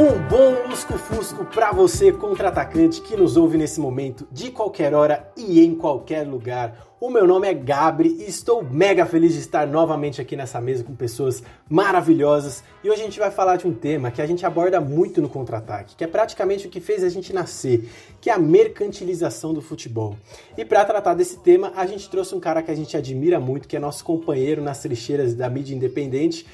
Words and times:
Um 0.00 0.16
bom 0.28 0.68
lusco-fusco 0.68 1.44
para 1.46 1.72
você, 1.72 2.12
contra-atacante, 2.12 3.02
que 3.02 3.16
nos 3.16 3.36
ouve 3.36 3.58
nesse 3.58 3.80
momento, 3.80 4.28
de 4.30 4.48
qualquer 4.52 4.94
hora 4.94 5.28
e 5.36 5.60
em 5.60 5.74
qualquer 5.74 6.24
lugar. 6.24 6.94
O 7.00 7.10
meu 7.10 7.26
nome 7.26 7.48
é 7.48 7.52
Gabri 7.52 8.10
e 8.10 8.28
estou 8.28 8.62
mega 8.62 9.04
feliz 9.04 9.32
de 9.32 9.40
estar 9.40 9.66
novamente 9.66 10.20
aqui 10.20 10.36
nessa 10.36 10.60
mesa 10.60 10.84
com 10.84 10.94
pessoas 10.94 11.42
maravilhosas. 11.68 12.62
E 12.84 12.88
hoje 12.88 13.00
a 13.00 13.04
gente 13.06 13.18
vai 13.18 13.32
falar 13.32 13.56
de 13.56 13.66
um 13.66 13.74
tema 13.74 14.12
que 14.12 14.22
a 14.22 14.26
gente 14.26 14.46
aborda 14.46 14.80
muito 14.80 15.20
no 15.20 15.28
contra-ataque, 15.28 15.96
que 15.96 16.04
é 16.04 16.06
praticamente 16.06 16.68
o 16.68 16.70
que 16.70 16.80
fez 16.80 17.02
a 17.02 17.08
gente 17.08 17.32
nascer, 17.32 17.90
que 18.20 18.30
é 18.30 18.32
a 18.32 18.38
mercantilização 18.38 19.52
do 19.52 19.60
futebol. 19.60 20.16
E 20.56 20.64
para 20.64 20.84
tratar 20.84 21.14
desse 21.14 21.40
tema, 21.40 21.72
a 21.74 21.86
gente 21.86 22.08
trouxe 22.08 22.36
um 22.36 22.40
cara 22.40 22.62
que 22.62 22.70
a 22.70 22.76
gente 22.76 22.96
admira 22.96 23.40
muito, 23.40 23.66
que 23.66 23.76
é 23.76 23.80
nosso 23.80 24.04
companheiro 24.04 24.62
nas 24.62 24.80
trincheiras 24.80 25.34
da 25.34 25.50
mídia 25.50 25.74
independente 25.74 26.46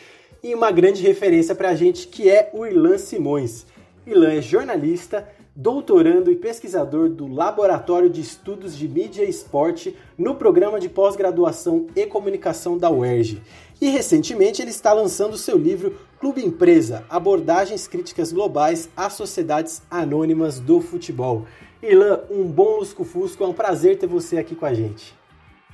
e 0.45 0.55
uma 0.55 0.70
grande 0.70 1.03
referência 1.03 1.55
para 1.55 1.70
a 1.70 1.75
gente 1.75 2.06
que 2.06 2.28
é 2.28 2.50
o 2.53 2.67
Irlan 2.67 2.98
Simões. 2.98 3.64
Irlan 4.06 4.34
é 4.34 4.42
jornalista, 4.42 5.27
doutorando 5.56 6.31
e 6.31 6.37
pesquisador 6.37 7.09
do 7.09 7.27
Laboratório 7.27 8.11
de 8.11 8.20
Estudos 8.20 8.77
de 8.77 8.87
Mídia 8.87 9.25
e 9.25 9.31
Esporte 9.31 9.97
no 10.19 10.34
programa 10.34 10.78
de 10.78 10.91
pós-graduação 10.91 11.87
e 11.97 12.05
comunicação 12.05 12.77
da 12.77 12.91
UERJ. 12.91 13.41
E 13.81 13.89
recentemente 13.89 14.61
ele 14.61 14.70
está 14.70 14.92
lançando 14.92 15.39
seu 15.39 15.56
livro 15.56 15.97
Clube 16.20 16.45
Empresa: 16.45 17.06
Abordagens 17.09 17.89
Críticas 17.89 18.31
Globais 18.31 18.91
às 18.95 19.15
Sociedades 19.15 19.81
Anônimas 19.91 20.61
do 20.61 20.78
Futebol. 20.83 21.47
Irlan, 21.83 22.20
um 22.31 22.45
bom 22.45 22.77
lusco-fusco, 22.77 23.42
é 23.42 23.47
um 23.47 23.55
prazer 23.55 23.97
ter 23.97 24.06
você 24.06 24.37
aqui 24.37 24.55
com 24.55 24.67
a 24.67 24.75
gente. 24.75 25.15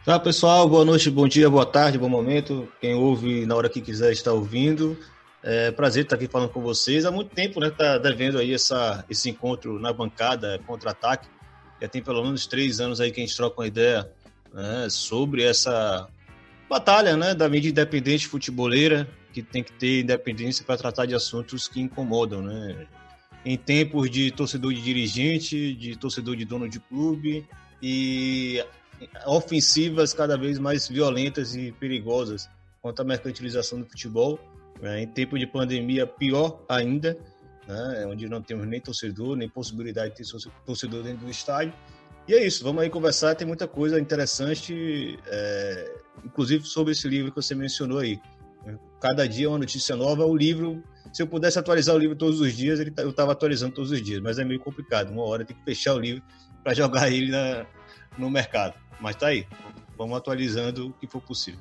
Fala 0.02 0.18
pessoal, 0.18 0.66
boa 0.66 0.82
noite, 0.82 1.10
bom 1.10 1.28
dia, 1.28 1.50
boa 1.50 1.66
tarde, 1.66 1.98
bom 1.98 2.08
momento. 2.08 2.66
Quem 2.80 2.94
ouve 2.94 3.44
na 3.44 3.54
hora 3.54 3.68
que 3.68 3.82
quiser 3.82 4.10
estar 4.10 4.32
ouvindo. 4.32 4.98
É 5.42 5.70
prazer 5.70 6.04
estar 6.04 6.16
aqui 6.16 6.26
falando 6.26 6.48
com 6.48 6.62
vocês. 6.62 7.04
Há 7.04 7.10
muito 7.10 7.34
tempo, 7.34 7.60
né? 7.60 7.68
Tá 7.68 7.98
devendo 7.98 8.38
aí 8.38 8.54
essa, 8.54 9.04
esse 9.10 9.28
encontro 9.28 9.78
na 9.78 9.92
bancada 9.92 10.58
contra-ataque. 10.66 11.28
Já 11.82 11.86
tem 11.86 12.02
pelo 12.02 12.24
menos 12.24 12.46
três 12.46 12.80
anos 12.80 12.98
aí 12.98 13.10
que 13.12 13.20
a 13.20 13.26
gente 13.26 13.36
troca 13.36 13.60
uma 13.60 13.66
ideia 13.66 14.10
né, 14.54 14.86
sobre 14.88 15.42
essa 15.42 16.08
batalha 16.68 17.14
né, 17.14 17.34
da 17.34 17.46
mídia 17.46 17.68
independente 17.68 18.26
futeboleira, 18.26 19.06
que 19.34 19.42
tem 19.42 19.62
que 19.62 19.72
ter 19.72 20.00
independência 20.00 20.64
para 20.64 20.78
tratar 20.78 21.04
de 21.04 21.14
assuntos 21.14 21.68
que 21.68 21.78
incomodam, 21.78 22.40
né? 22.40 22.86
Em 23.44 23.56
tempos 23.56 24.10
de 24.10 24.30
torcedor 24.30 24.72
de 24.72 24.80
dirigente, 24.80 25.74
de 25.74 25.94
torcedor 25.94 26.36
de 26.36 26.46
dono 26.46 26.66
de 26.70 26.80
clube 26.80 27.46
e 27.82 28.64
ofensivas 29.26 30.12
cada 30.12 30.36
vez 30.36 30.58
mais 30.58 30.88
violentas 30.88 31.54
e 31.54 31.72
perigosas 31.72 32.48
contra 32.82 33.04
a 33.04 33.06
mercantilização 33.06 33.80
do 33.80 33.86
futebol. 33.86 34.38
Né? 34.80 35.02
Em 35.02 35.06
tempo 35.06 35.38
de 35.38 35.46
pandemia, 35.46 36.06
pior 36.06 36.62
ainda, 36.68 37.16
né? 37.66 38.06
onde 38.06 38.28
não 38.28 38.42
temos 38.42 38.66
nem 38.66 38.80
torcedor, 38.80 39.36
nem 39.36 39.48
possibilidade 39.48 40.14
de 40.14 40.30
ter 40.30 40.50
torcedor 40.64 41.02
dentro 41.02 41.24
do 41.24 41.30
estádio. 41.30 41.72
E 42.28 42.34
é 42.34 42.46
isso, 42.46 42.62
vamos 42.62 42.82
aí 42.82 42.90
conversar, 42.90 43.34
tem 43.34 43.46
muita 43.46 43.66
coisa 43.66 43.98
interessante, 43.98 45.18
é, 45.26 45.94
inclusive 46.24 46.64
sobre 46.64 46.92
esse 46.92 47.08
livro 47.08 47.32
que 47.32 47.36
você 47.36 47.54
mencionou 47.54 47.98
aí. 47.98 48.20
Cada 49.00 49.26
dia 49.26 49.46
é 49.46 49.48
uma 49.48 49.58
notícia 49.58 49.96
nova, 49.96 50.24
o 50.24 50.36
livro, 50.36 50.82
se 51.12 51.22
eu 51.22 51.26
pudesse 51.26 51.58
atualizar 51.58 51.96
o 51.96 51.98
livro 51.98 52.14
todos 52.14 52.40
os 52.40 52.54
dias, 52.54 52.78
ele, 52.78 52.90
tá, 52.90 53.02
eu 53.02 53.10
estava 53.10 53.32
atualizando 53.32 53.74
todos 53.74 53.90
os 53.90 54.02
dias, 54.02 54.20
mas 54.20 54.38
é 54.38 54.44
meio 54.44 54.60
complicado, 54.60 55.10
uma 55.10 55.24
hora 55.24 55.44
tem 55.44 55.56
que 55.56 55.64
fechar 55.64 55.94
o 55.94 55.98
livro 55.98 56.22
para 56.62 56.74
jogar 56.74 57.10
ele 57.10 57.30
na, 57.30 57.66
no 58.18 58.30
mercado. 58.30 58.74
Mas 59.00 59.16
tá 59.16 59.28
aí. 59.28 59.46
Vamos 59.96 60.16
atualizando 60.16 60.88
o 60.88 60.92
que 60.92 61.06
for 61.06 61.20
possível. 61.20 61.60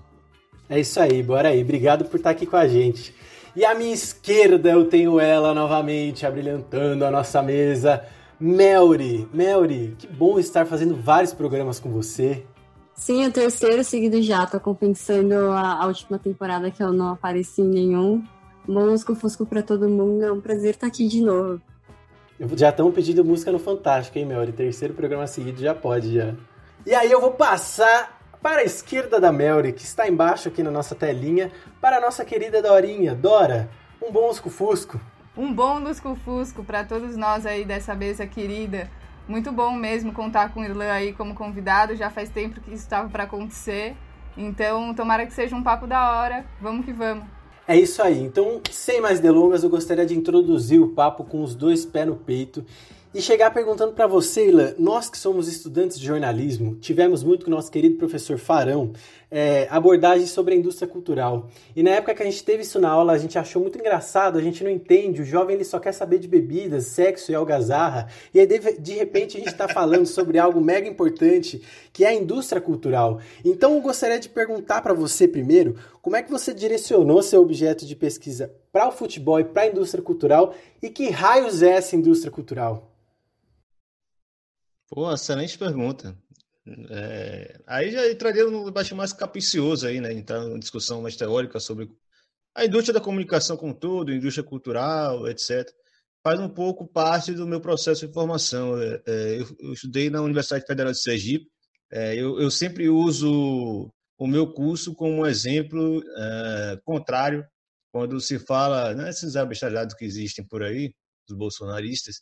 É 0.69 0.79
isso 0.79 0.99
aí, 0.99 1.23
bora 1.23 1.49
aí. 1.49 1.61
Obrigado 1.61 2.05
por 2.05 2.17
estar 2.17 2.29
aqui 2.29 2.45
com 2.45 2.55
a 2.55 2.67
gente. 2.67 3.13
E 3.55 3.65
à 3.65 3.73
minha 3.73 3.93
esquerda 3.93 4.69
eu 4.69 4.85
tenho 4.85 5.19
ela 5.19 5.53
novamente, 5.53 6.25
abrilhantando 6.25 7.03
a 7.03 7.11
nossa 7.11 7.41
mesa. 7.41 8.05
Melry, 8.39 9.27
Melry, 9.33 9.95
que 9.97 10.07
bom 10.07 10.39
estar 10.39 10.65
fazendo 10.65 10.95
vários 10.95 11.33
programas 11.33 11.79
com 11.79 11.91
você. 11.91 12.45
Sim, 12.93 13.25
o 13.25 13.31
terceiro 13.31 13.83
seguido 13.83 14.21
já. 14.21 14.45
Tô 14.45 14.59
compensando 14.59 15.35
a, 15.51 15.83
a 15.83 15.87
última 15.87 16.19
temporada 16.19 16.69
que 16.69 16.83
eu 16.83 16.93
não 16.93 17.09
apareci 17.09 17.61
em 17.61 17.67
nenhum. 17.67 18.23
Bom 18.67 18.97
Fusco 19.15 19.45
para 19.45 19.63
todo 19.63 19.89
mundo. 19.89 20.23
É 20.23 20.31
um 20.31 20.39
prazer 20.39 20.75
estar 20.75 20.87
aqui 20.87 21.07
de 21.07 21.21
novo. 21.21 21.61
Já 22.39 22.69
estão 22.69 22.89
pedindo 22.89 23.25
música 23.25 23.51
no 23.51 23.59
Fantástico, 23.59 24.17
hein, 24.17 24.25
Melry? 24.25 24.53
Terceiro 24.53 24.93
programa 24.93 25.27
seguido 25.27 25.59
já 25.59 25.75
pode, 25.75 26.13
já. 26.13 26.33
E 26.85 26.95
aí 26.95 27.11
eu 27.11 27.19
vou 27.19 27.31
passar 27.31 28.17
para 28.41 28.61
a 28.61 28.63
esquerda 28.63 29.19
da 29.19 29.29
Melry, 29.29 29.73
que 29.73 29.83
está 29.83 30.07
embaixo 30.07 30.47
aqui 30.47 30.63
na 30.63 30.71
nossa 30.71 30.95
telinha, 30.95 31.51
para 31.81 31.97
a 31.97 32.01
nossa 32.01 32.23
querida 32.23 32.61
Dorinha. 32.61 33.13
Dora, 33.13 33.69
um 34.01 34.09
bom 34.09 34.27
lusco-fusco. 34.27 34.99
Um 35.35 35.53
bom 35.53 35.79
lusco-fusco 35.79 36.63
para 36.63 36.85
todos 36.85 37.17
nós 37.17 37.45
aí 37.45 37.65
dessa 37.65 37.93
mesa 37.93 38.25
querida. 38.25 38.89
Muito 39.27 39.51
bom 39.51 39.73
mesmo 39.73 40.13
contar 40.13 40.53
com 40.53 40.61
o 40.61 40.63
Irlan 40.63 40.91
aí 40.91 41.11
como 41.11 41.35
convidado, 41.35 41.95
já 41.97 42.09
faz 42.09 42.29
tempo 42.29 42.61
que 42.61 42.69
isso 42.73 42.83
estava 42.83 43.09
para 43.09 43.25
acontecer. 43.25 43.97
Então, 44.37 44.93
tomara 44.93 45.25
que 45.25 45.33
seja 45.33 45.55
um 45.57 45.61
papo 45.61 45.85
da 45.85 46.11
hora. 46.11 46.45
Vamos 46.61 46.85
que 46.85 46.93
vamos. 46.93 47.25
É 47.69 47.77
isso 47.77 48.01
aí. 48.01 48.19
Então, 48.19 48.59
sem 48.71 48.99
mais 48.99 49.19
delongas, 49.19 49.61
eu 49.61 49.69
gostaria 49.69 50.03
de 50.03 50.17
introduzir 50.17 50.81
o 50.81 50.87
papo 50.87 51.23
com 51.23 51.43
os 51.43 51.53
dois 51.53 51.85
pés 51.85 52.07
no 52.07 52.15
peito 52.15 52.65
e 53.11 53.19
chegar 53.21 53.49
perguntando 53.49 53.93
para 53.93 54.05
você, 54.05 54.49
Ilan, 54.49 54.75
nós 54.77 55.09
que 55.09 55.17
somos 55.17 55.47
estudantes 55.47 55.99
de 55.99 56.05
jornalismo, 56.05 56.75
tivemos 56.75 57.23
muito 57.23 57.43
com 57.43 57.51
o 57.51 57.55
nosso 57.55 57.71
querido 57.71 57.95
professor 57.95 58.37
Farão 58.37 58.93
é, 59.31 59.67
abordagens 59.71 60.29
sobre 60.29 60.53
a 60.53 60.57
indústria 60.57 60.87
cultural. 60.87 61.49
E 61.75 61.81
na 61.81 61.89
época 61.89 62.13
que 62.13 62.21
a 62.21 62.25
gente 62.25 62.43
teve 62.43 62.61
isso 62.61 62.79
na 62.79 62.89
aula, 62.89 63.13
a 63.13 63.17
gente 63.17 63.37
achou 63.39 63.63
muito 63.63 63.79
engraçado, 63.79 64.37
a 64.37 64.41
gente 64.41 64.63
não 64.63 64.69
entende, 64.69 65.23
o 65.23 65.25
jovem 65.25 65.55
ele 65.55 65.63
só 65.63 65.79
quer 65.79 65.91
saber 65.91 66.19
de 66.19 66.27
bebidas, 66.27 66.85
sexo 66.85 67.31
e 67.31 67.35
algazarra. 67.35 68.07
E 68.31 68.39
aí, 68.39 68.45
de, 68.45 68.59
de 68.79 68.93
repente, 68.93 69.37
a 69.37 69.39
gente 69.39 69.51
está 69.51 69.67
falando 69.67 70.05
sobre 70.07 70.37
algo 70.37 70.61
mega 70.61 70.87
importante, 70.87 71.63
que 71.91 72.05
é 72.05 72.09
a 72.09 72.13
indústria 72.13 72.61
cultural. 72.61 73.19
Então, 73.43 73.73
eu 73.73 73.81
gostaria 73.81 74.19
de 74.19 74.29
perguntar 74.29 74.81
para 74.81 74.93
você 74.93 75.27
primeiro, 75.27 75.75
como 75.99 76.15
é 76.15 76.21
que 76.21 76.29
você 76.29 76.53
direcionou 76.53 77.23
seu 77.23 77.41
objeto 77.41 77.87
de 77.87 77.95
pesquisa 77.95 78.53
para 78.71 78.87
o 78.87 78.91
futebol 78.91 79.39
e 79.39 79.43
para 79.43 79.63
a 79.63 79.67
indústria 79.67 80.03
cultural 80.03 80.53
e 80.79 80.91
que 80.91 81.09
raios 81.09 81.63
é 81.63 81.71
essa 81.71 81.95
indústria 81.95 82.31
cultural? 82.31 82.88
Pô, 84.89 85.11
excelente 85.13 85.57
pergunta. 85.57 86.17
É, 86.89 87.59
aí 87.65 87.91
já 87.91 88.09
entraria 88.09 88.45
no 88.45 88.65
debate 88.65 88.93
mais 88.93 89.13
capicioso 89.13 89.87
aí, 89.87 89.99
né? 90.01 90.13
Entrar 90.13 90.41
numa 90.41 90.59
discussão 90.59 91.01
mais 91.01 91.15
teórica 91.15 91.59
sobre 91.59 91.89
a 92.55 92.65
indústria 92.65 92.93
da 92.93 93.01
comunicação 93.01 93.55
como 93.55 93.73
todo, 93.73 94.13
indústria 94.13 94.43
cultural, 94.43 95.27
etc. 95.27 95.69
Faz 96.23 96.39
um 96.39 96.49
pouco 96.49 96.87
parte 96.87 97.31
do 97.33 97.47
meu 97.47 97.61
processo 97.61 98.05
de 98.05 98.13
formação. 98.13 98.79
É, 98.81 99.01
é, 99.05 99.41
eu, 99.41 99.47
eu, 99.59 99.73
estudei 99.73 100.09
na 100.09 100.21
Universidade 100.21 100.65
Federal 100.65 100.91
de 100.91 101.01
Sergipe. 101.01 101.47
É, 101.91 102.15
eu, 102.15 102.39
eu, 102.39 102.51
sempre 102.51 102.89
uso 102.89 103.91
o 104.17 104.27
meu 104.27 104.51
curso 104.53 104.93
como 104.93 105.21
um 105.21 105.25
exemplo 105.25 106.03
é, 106.17 106.79
contrário 106.83 107.45
quando 107.91 108.19
se 108.19 108.37
fala 108.37 108.93
nesses 108.93 109.33
né, 109.33 109.41
abestalhados 109.41 109.95
que 109.95 110.05
existem 110.05 110.45
por 110.45 110.61
aí, 110.61 110.93
dos 111.27 111.37
bolsonaristas, 111.37 112.21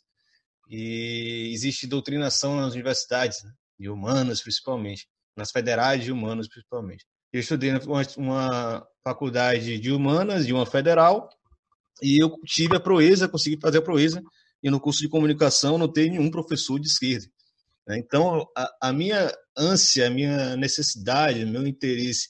e 0.68 1.50
existe 1.52 1.86
doutrinação 1.86 2.56
nas 2.56 2.74
universidades, 2.74 3.42
né? 3.42 3.50
de 3.78 3.88
humanas 3.88 4.42
principalmente, 4.42 5.06
nas 5.36 5.50
federais 5.50 6.04
de 6.04 6.12
humanas 6.12 6.48
principalmente. 6.48 7.04
Eu 7.32 7.40
estudei 7.40 7.70
uma, 8.16 8.86
faculdade 9.04 9.78
de 9.78 9.92
humanas, 9.92 10.46
de 10.46 10.52
uma 10.52 10.66
federal, 10.66 11.28
e 12.02 12.22
eu 12.22 12.36
tive 12.44 12.76
a 12.76 12.80
proeza, 12.80 13.28
consegui 13.28 13.58
fazer 13.60 13.78
a 13.78 13.82
proeza, 13.82 14.22
e 14.62 14.70
no 14.70 14.80
curso 14.80 15.00
de 15.00 15.08
comunicação 15.08 15.78
não 15.78 15.90
tem 15.90 16.10
nenhum 16.10 16.30
professor 16.30 16.78
de 16.78 16.88
esquerda. 16.88 17.26
Né? 17.86 17.98
Então, 17.98 18.46
a, 18.56 18.88
a 18.88 18.92
minha 18.92 19.32
ânsia, 19.56 20.06
a 20.06 20.10
minha 20.10 20.56
necessidade, 20.56 21.44
meu 21.44 21.66
interesse 21.66 22.28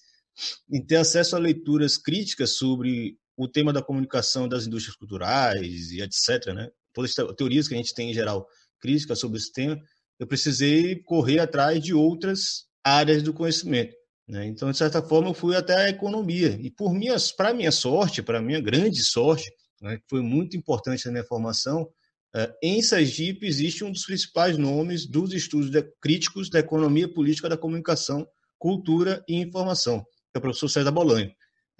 em 0.70 0.84
ter 0.84 0.96
acesso 0.96 1.36
a 1.36 1.38
leituras 1.38 1.96
críticas 1.96 2.56
sobre 2.56 3.18
o 3.36 3.48
tema 3.48 3.72
da 3.72 3.82
comunicação 3.82 4.48
das 4.48 4.66
indústrias 4.66 4.96
culturais 4.96 5.90
e 5.90 6.00
etc., 6.00 6.54
né? 6.54 6.68
Todas 6.98 7.16
as 7.16 7.36
teorias 7.36 7.68
que 7.68 7.74
a 7.74 7.76
gente 7.76 7.94
tem 7.94 8.10
em 8.10 8.14
geral 8.14 8.46
críticas 8.80 9.20
sobre 9.20 9.38
esse 9.38 9.52
tema, 9.52 9.78
eu 10.18 10.26
precisei 10.26 10.96
correr 10.96 11.38
atrás 11.38 11.80
de 11.80 11.94
outras 11.94 12.64
áreas 12.82 13.22
do 13.22 13.32
conhecimento. 13.32 13.94
Né? 14.26 14.46
Então, 14.46 14.70
de 14.70 14.76
certa 14.76 15.00
forma, 15.00 15.28
eu 15.28 15.34
fui 15.34 15.54
até 15.54 15.74
a 15.76 15.88
economia. 15.88 16.58
E 16.60 16.70
por 16.70 16.92
minhas, 16.92 17.30
para 17.30 17.54
minha 17.54 17.70
sorte, 17.70 18.22
para 18.22 18.42
minha 18.42 18.60
grande 18.60 19.02
sorte, 19.02 19.50
né, 19.80 19.96
que 19.96 20.04
foi 20.08 20.22
muito 20.22 20.56
importante 20.56 21.06
na 21.06 21.12
minha 21.12 21.24
formação, 21.24 21.88
é, 22.34 22.52
em 22.62 22.82
Sergipe 22.82 23.46
existe 23.46 23.84
um 23.84 23.92
dos 23.92 24.04
principais 24.04 24.58
nomes 24.58 25.06
dos 25.06 25.32
estudos 25.32 25.70
de, 25.70 25.82
críticos 26.00 26.50
da 26.50 26.58
economia 26.58 27.12
política 27.12 27.48
da 27.48 27.56
comunicação, 27.56 28.26
cultura 28.58 29.24
e 29.28 29.36
informação, 29.36 30.00
que 30.00 30.36
é 30.36 30.38
o 30.38 30.42
professor 30.42 30.68
César 30.68 30.90
Bolanho. 30.90 31.30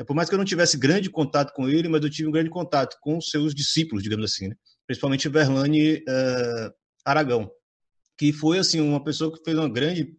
Por 0.06 0.14
mais 0.14 0.28
que 0.28 0.34
eu 0.34 0.38
não 0.38 0.44
tivesse 0.44 0.78
grande 0.78 1.10
contato 1.10 1.52
com 1.52 1.68
ele, 1.68 1.88
mas 1.88 2.02
eu 2.02 2.08
tive 2.08 2.28
um 2.28 2.32
grande 2.32 2.50
contato 2.50 2.96
com 3.00 3.20
seus 3.20 3.52
discípulos, 3.52 4.02
digamos 4.02 4.32
assim, 4.32 4.48
né? 4.48 4.54
Principalmente 4.88 5.29
Verlane 5.29 5.96
uh, 5.96 6.75
Aragão, 7.05 7.50
que 8.17 8.32
foi 8.32 8.58
assim 8.58 8.81
uma 8.81 9.05
pessoa 9.05 9.31
que 9.31 9.44
fez 9.44 9.56
uma 9.56 9.69
grande 9.69 10.17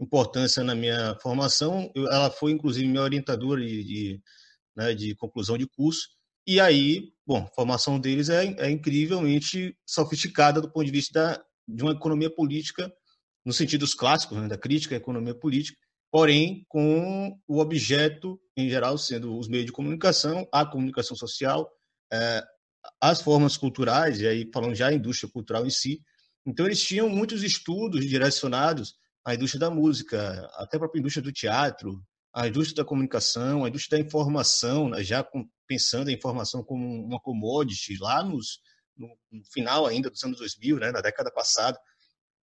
importância 0.00 0.64
na 0.64 0.74
minha 0.74 1.14
formação. 1.20 1.92
Eu, 1.94 2.08
ela 2.08 2.30
foi 2.30 2.50
inclusive 2.50 2.88
minha 2.88 3.02
orientadora 3.02 3.60
de, 3.60 3.84
de, 3.84 4.22
né, 4.74 4.94
de, 4.94 5.14
conclusão 5.14 5.58
de 5.58 5.66
curso. 5.66 6.08
E 6.46 6.58
aí, 6.58 7.12
bom, 7.26 7.44
a 7.44 7.54
formação 7.54 8.00
deles 8.00 8.30
é, 8.30 8.46
é 8.58 8.70
incrivelmente 8.70 9.76
sofisticada 9.84 10.62
do 10.62 10.72
ponto 10.72 10.86
de 10.86 10.92
vista 10.92 11.12
da, 11.12 11.44
de 11.68 11.82
uma 11.82 11.92
economia 11.92 12.30
política, 12.30 12.90
no 13.44 13.52
sentido 13.52 13.86
clássicos, 13.96 14.38
né, 14.38 14.48
da 14.48 14.56
crítica 14.56 14.94
à 14.94 14.98
economia 14.98 15.34
política, 15.34 15.78
porém 16.10 16.64
com 16.68 17.38
o 17.46 17.58
objeto, 17.58 18.40
em 18.56 18.70
geral, 18.70 18.96
sendo 18.96 19.36
os 19.38 19.46
meios 19.46 19.66
de 19.66 19.72
comunicação, 19.72 20.48
a 20.50 20.64
comunicação 20.64 21.14
social, 21.14 21.70
é, 22.10 22.42
as 23.00 23.20
formas 23.20 23.56
culturais, 23.56 24.20
e 24.20 24.26
aí 24.26 24.50
falando 24.52 24.74
já 24.74 24.88
a 24.88 24.92
indústria 24.92 25.30
cultural 25.30 25.66
em 25.66 25.70
si. 25.70 26.00
Então, 26.46 26.66
eles 26.66 26.80
tinham 26.80 27.08
muitos 27.08 27.42
estudos 27.42 28.06
direcionados 28.06 28.94
à 29.24 29.34
indústria 29.34 29.60
da 29.60 29.70
música, 29.70 30.48
até 30.54 30.76
a 30.76 30.80
própria 30.80 31.00
indústria 31.00 31.22
do 31.22 31.32
teatro, 31.32 32.00
a 32.32 32.46
indústria 32.46 32.82
da 32.82 32.88
comunicação, 32.88 33.64
a 33.64 33.68
indústria 33.68 33.98
da 33.98 34.06
informação, 34.06 34.90
né, 34.90 35.02
já 35.02 35.26
pensando 35.66 36.08
a 36.08 36.12
informação 36.12 36.62
como 36.62 36.86
uma 37.04 37.18
commodity 37.18 37.96
lá 37.98 38.22
nos, 38.22 38.60
no, 38.96 39.08
final 39.52 39.86
ainda 39.86 40.10
dos 40.10 40.22
anos 40.22 40.38
2000, 40.38 40.78
né, 40.78 40.92
na 40.92 41.00
década 41.00 41.30
passada. 41.32 41.78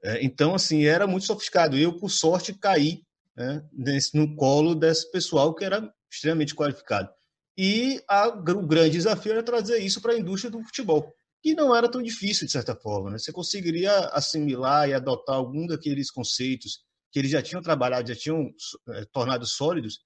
É, 0.03 0.23
então, 0.23 0.55
assim, 0.55 0.85
era 0.85 1.05
muito 1.05 1.25
sofisticado. 1.25 1.77
Eu, 1.77 1.97
por 1.97 2.09
sorte, 2.09 2.57
caí 2.57 3.03
né, 3.35 3.63
nesse, 3.71 4.17
no 4.17 4.35
colo 4.35 4.73
desse 4.73 5.11
pessoal 5.11 5.53
que 5.53 5.63
era 5.63 5.93
extremamente 6.11 6.55
qualificado. 6.55 7.09
E 7.57 8.01
a, 8.07 8.27
o 8.27 8.65
grande 8.65 8.91
desafio 8.91 9.33
era 9.33 9.43
trazer 9.43 9.79
isso 9.79 10.01
para 10.01 10.13
a 10.13 10.19
indústria 10.19 10.49
do 10.49 10.63
futebol, 10.63 11.13
que 11.41 11.53
não 11.53 11.75
era 11.75 11.89
tão 11.89 12.01
difícil, 12.01 12.45
de 12.45 12.51
certa 12.51 12.75
forma. 12.75 13.11
Né? 13.11 13.17
Você 13.17 13.31
conseguiria 13.31 13.93
assimilar 14.09 14.89
e 14.89 14.93
adotar 14.93 15.35
algum 15.35 15.67
daqueles 15.67 16.09
conceitos 16.09 16.83
que 17.11 17.19
eles 17.19 17.31
já 17.31 17.41
tinham 17.41 17.61
trabalhado, 17.61 18.07
já 18.07 18.15
tinham 18.15 18.49
é, 18.89 19.05
tornado 19.11 19.45
sólidos, 19.45 19.99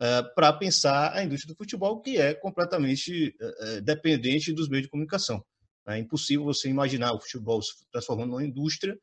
é, 0.00 0.22
para 0.34 0.52
pensar 0.52 1.12
a 1.12 1.24
indústria 1.24 1.52
do 1.52 1.58
futebol, 1.58 2.00
que 2.00 2.18
é 2.18 2.34
completamente 2.34 3.34
é, 3.40 3.80
dependente 3.80 4.52
dos 4.52 4.68
meios 4.68 4.84
de 4.84 4.90
comunicação. 4.90 5.44
É 5.86 5.98
impossível 5.98 6.44
você 6.44 6.68
imaginar 6.68 7.12
o 7.12 7.20
futebol 7.20 7.60
se 7.60 7.72
transformando 7.90 8.30
numa 8.30 8.44
indústria 8.44 8.96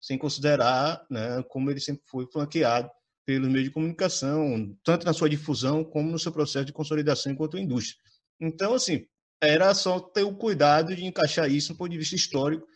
sem 0.00 0.16
considerar 0.16 1.04
né, 1.10 1.42
como 1.48 1.70
ele 1.70 1.80
sempre 1.80 2.02
foi 2.06 2.26
flanqueado 2.30 2.90
pelos 3.30 3.48
meios 3.48 3.68
de 3.68 3.70
comunicação, 3.70 4.76
tanto 4.82 5.06
na 5.06 5.12
sua 5.12 5.30
difusão 5.30 5.84
como 5.84 6.10
no 6.10 6.18
seu 6.18 6.32
processo 6.32 6.64
de 6.64 6.72
consolidação 6.72 7.30
enquanto 7.30 7.56
indústria. 7.56 7.96
Então, 8.40 8.74
assim, 8.74 9.06
era 9.40 9.72
só 9.72 10.00
ter 10.00 10.24
o 10.24 10.34
cuidado 10.34 10.96
de 10.96 11.04
encaixar 11.04 11.48
isso 11.48 11.72
do 11.72 11.78
ponto 11.78 11.92
de 11.92 11.98
vista 11.98 12.16
histórico 12.16 12.66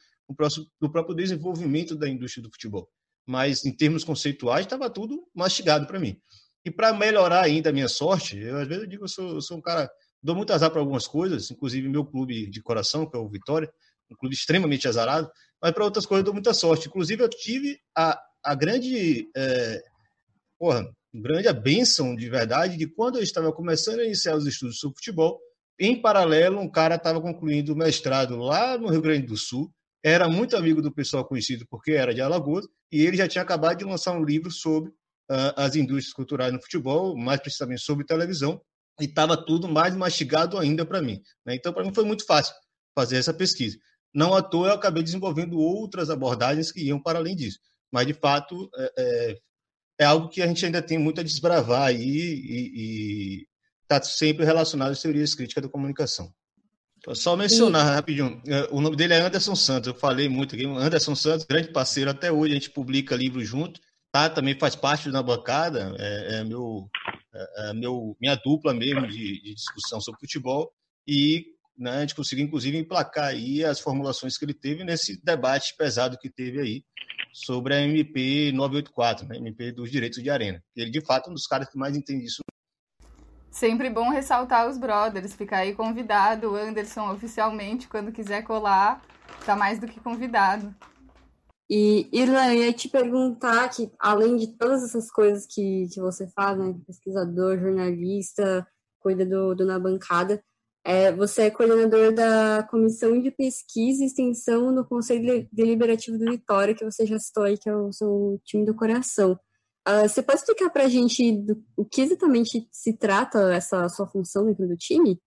do 0.81 0.89
próprio 0.89 1.17
desenvolvimento 1.17 1.97
da 1.97 2.09
indústria 2.09 2.41
do 2.41 2.53
futebol. 2.53 2.89
Mas, 3.27 3.65
em 3.65 3.75
termos 3.75 4.05
conceituais, 4.05 4.65
estava 4.65 4.89
tudo 4.89 5.27
mastigado 5.35 5.89
para 5.89 5.99
mim. 5.99 6.17
E 6.65 6.71
para 6.71 6.93
melhorar 6.93 7.43
ainda 7.43 7.71
a 7.71 7.73
minha 7.73 7.89
sorte, 7.89 8.39
eu 8.39 8.57
às 8.57 8.69
vezes 8.69 8.85
eu 8.85 8.89
digo, 8.89 9.05
eu 9.05 9.09
sou, 9.09 9.35
eu 9.35 9.41
sou 9.41 9.59
um 9.59 9.61
cara, 9.61 9.91
dou 10.23 10.37
muito 10.37 10.53
azar 10.53 10.71
para 10.71 10.79
algumas 10.79 11.09
coisas, 11.09 11.51
inclusive 11.51 11.89
meu 11.89 12.07
clube 12.07 12.49
de 12.49 12.63
coração, 12.63 13.11
que 13.11 13.17
é 13.17 13.21
o 13.21 13.29
Vitória, 13.29 13.69
um 14.09 14.15
clube 14.15 14.37
extremamente 14.37 14.87
azarado, 14.87 15.29
mas 15.61 15.73
para 15.73 15.85
outras 15.85 16.07
coisas 16.07 16.21
eu 16.21 16.27
dou 16.27 16.35
muita 16.35 16.55
sorte. 16.55 16.87
Inclusive, 16.87 17.25
eu 17.25 17.29
tive 17.29 17.81
a, 17.97 18.21
a 18.45 18.55
grande 18.55 19.29
é, 19.37 19.83
porra, 20.59 20.89
grande 21.13 21.49
a 21.49 21.53
benção 21.53 22.15
de 22.15 22.29
verdade 22.29 22.77
de 22.77 22.87
quando 22.87 23.17
eu 23.17 23.23
estava 23.23 23.53
começando 23.53 24.01
a 24.01 24.05
iniciar 24.05 24.37
os 24.37 24.47
estudos 24.47 24.79
sobre 24.79 24.97
futebol, 24.97 25.41
em 25.79 26.01
paralelo, 26.01 26.61
um 26.61 26.71
cara 26.71 26.95
estava 26.95 27.21
concluindo 27.21 27.73
o 27.73 27.77
mestrado 27.77 28.37
lá 28.37 28.79
no 28.79 28.89
Rio 28.89 29.03
Grande 29.03 29.27
do 29.27 29.37
Sul, 29.37 29.73
era 30.05 30.29
muito 30.29 30.57
amigo 30.57 30.83
do 30.83 30.93
pessoal 30.93 31.25
conhecido 31.25 31.67
porque 31.69 31.93
era 31.93 32.15
de 32.15 32.21
Alagoas, 32.21 32.67
e 32.93 33.03
ele 33.03 33.17
já 33.17 33.27
tinha 33.27 33.43
acabado 33.43 33.79
de 33.79 33.85
lançar 33.85 34.13
um 34.13 34.25
livro 34.25 34.51
sobre 34.51 34.91
uh, 34.91 35.55
as 35.57 35.75
indústrias 35.75 36.13
culturais 36.13 36.53
no 36.53 36.61
futebol, 36.61 37.17
mais 37.17 37.41
precisamente 37.41 37.81
sobre 37.81 38.05
televisão, 38.05 38.61
e 39.01 39.05
estava 39.05 39.37
tudo 39.37 39.69
mais 39.69 39.95
mastigado 39.95 40.59
ainda 40.59 40.85
para 40.87 41.03
mim. 41.03 41.21
Né? 41.45 41.57
Então, 41.57 41.73
para 41.73 41.85
mim 41.85 41.93
foi 41.93 42.05
muito 42.05 42.25
fácil 42.25 42.55
fazer 42.95 43.17
essa 43.17 43.35
pesquisa. 43.35 43.79
Não 44.15 44.35
à 44.35 44.43
toa 44.43 44.69
eu 44.69 44.75
acabei 44.75 45.03
desenvolvendo 45.03 45.59
outras 45.59 46.11
abordagens 46.11 46.71
que 46.71 46.85
iam 46.85 47.03
para 47.03 47.19
além 47.19 47.35
disso. 47.35 47.59
Mas, 47.91 48.07
de 48.07 48.15
fato, 48.15 48.71
é, 48.77 48.93
é, 48.97 49.39
é 49.99 50.05
algo 50.05 50.29
que 50.29 50.43
a 50.43 50.47
gente 50.47 50.65
ainda 50.65 50.83
tem 50.83 50.99
muito 50.99 51.21
a 51.21 51.25
desbravar 51.25 51.89
aí 51.89 51.97
e 51.97 53.47
está 53.83 54.03
sempre 54.03 54.45
relacionado 54.45 54.91
às 54.91 55.01
teorias 55.01 55.35
críticas 55.35 55.63
da 55.63 55.71
comunicação. 55.71 56.33
Só 57.13 57.37
mencionar 57.37 57.87
e... 57.87 57.95
rapidinho, 57.97 58.43
é, 58.47 58.67
o 58.71 58.81
nome 58.81 58.97
dele 58.97 59.13
é 59.13 59.21
Anderson 59.21 59.55
Santos, 59.55 59.89
eu 59.89 59.95
falei 59.95 60.29
muito 60.29 60.55
aqui, 60.55 60.65
Anderson 60.65 61.15
Santos, 61.15 61.45
grande 61.45 61.69
parceiro, 61.69 62.11
até 62.11 62.33
hoje 62.33 62.53
a 62.53 62.55
gente 62.55 62.71
publica 62.71 63.15
livros 63.15 63.47
junto, 63.47 63.79
tá? 64.11 64.31
Também 64.31 64.59
faz 64.59 64.75
parte 64.75 65.11
da 65.11 65.23
bancada, 65.23 65.95
é, 65.99 66.37
é 66.37 66.45
meu, 66.45 66.89
é, 67.35 67.71
é 67.71 67.75
meu, 67.75 68.17
minha 68.19 68.35
dupla 68.37 68.73
mesmo 68.73 69.07
de, 69.07 69.43
de, 69.43 69.55
discussão 69.55 70.01
sobre 70.01 70.21
futebol 70.21 70.73
e 71.07 71.45
né, 71.77 71.91
a 71.91 72.01
gente 72.01 72.15
conseguiu 72.15 72.47
inclusive 72.47 72.79
emplacar 72.79 73.27
aí 73.27 73.63
as 73.63 73.81
formulações 73.81 74.39
que 74.39 74.45
ele 74.47 74.55
teve 74.55 74.83
nesse 74.83 75.23
debate 75.23 75.75
pesado 75.77 76.17
que 76.17 76.31
teve 76.31 76.59
aí 76.61 76.85
sobre 77.35 77.75
a 77.75 77.81
MP 77.81 78.53
984, 78.53 79.27
né, 79.27 79.37
MP 79.37 79.73
dos 79.73 79.91
direitos 79.91 80.23
de 80.23 80.31
arena. 80.31 80.63
Ele, 80.77 80.89
de 80.89 81.01
fato, 81.01 81.27
é 81.27 81.31
um 81.31 81.35
dos 81.35 81.49
caras 81.49 81.69
que 81.69 81.77
mais 81.77 81.97
entende 81.97 82.27
isso. 82.27 82.43
Sempre 83.51 83.91
bom 83.91 84.09
ressaltar 84.09 84.69
os 84.69 84.79
brothers, 84.79 85.35
ficar 85.35 85.59
aí 85.59 85.75
convidado, 85.75 86.53
o 86.53 86.57
Anderson 86.57 87.13
oficialmente, 87.13 87.89
quando 87.89 88.13
quiser 88.13 88.43
colar, 88.43 89.03
tá 89.45 89.57
mais 89.57 89.81
do 89.81 89.89
que 89.89 89.99
convidado. 89.99 90.73
E, 91.69 92.09
Irlan, 92.13 92.53
eu 92.53 92.65
ia 92.65 92.73
te 92.73 92.89
perguntar 92.89 93.69
que, 93.69 93.91
além 93.99 94.37
de 94.37 94.57
todas 94.57 94.85
essas 94.85 95.11
coisas 95.11 95.47
que, 95.47 95.89
que 95.93 96.01
você 96.01 96.29
faz, 96.29 96.57
né, 96.57 96.75
pesquisador, 96.87 97.59
jornalista, 97.59 98.67
cuida 99.01 99.27
do, 99.27 99.55
do 99.55 99.65
Na 99.65 99.79
Bancada, 99.79 100.43
é, 100.85 101.11
você 101.11 101.45
é 101.45 101.51
coordenador 101.51 102.13
da 102.13 102.63
Comissão 102.71 103.19
de 103.21 103.31
Pesquisa 103.31 104.03
e 104.03 104.07
Extensão 104.07 104.71
no 104.71 104.85
Conselho 104.85 105.49
Deliberativo 105.51 106.19
do 106.19 106.31
Vitória, 106.31 106.75
que 106.75 106.85
você 106.85 107.07
já 107.07 107.19
citou 107.19 107.45
aí, 107.45 107.57
que 107.57 107.71
é 107.71 107.75
o 107.75 107.91
seu 107.91 108.39
time 108.45 108.67
do 108.67 108.75
coração. 108.75 109.33
Uh, 109.89 110.07
você 110.07 110.23
pode 110.23 110.41
explicar 110.41 110.69
para 110.71 110.85
a 110.85 110.89
gente 110.89 111.33
do, 111.33 111.63
o 111.77 111.85
que 111.85 112.03
exatamente 112.03 112.69
se 112.71 112.93
trata 112.93 113.55
essa 113.55 113.89
sua 113.89 114.07
função 114.07 114.45
dentro 114.45 114.69
do 114.69 114.77
time? 114.77 115.19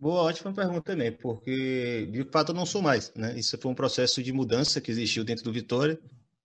Boa, 0.00 0.22
ótima 0.22 0.52
pergunta 0.52 0.82
também, 0.82 1.12
porque 1.12 2.06
de 2.10 2.24
fato 2.24 2.50
eu 2.50 2.54
não 2.54 2.66
sou 2.66 2.80
mais. 2.82 3.12
Né? 3.14 3.38
Isso 3.38 3.58
foi 3.58 3.70
um 3.70 3.74
processo 3.74 4.22
de 4.22 4.32
mudança 4.32 4.80
que 4.80 4.90
existiu 4.90 5.22
dentro 5.22 5.44
do 5.44 5.52
Vitória. 5.52 5.98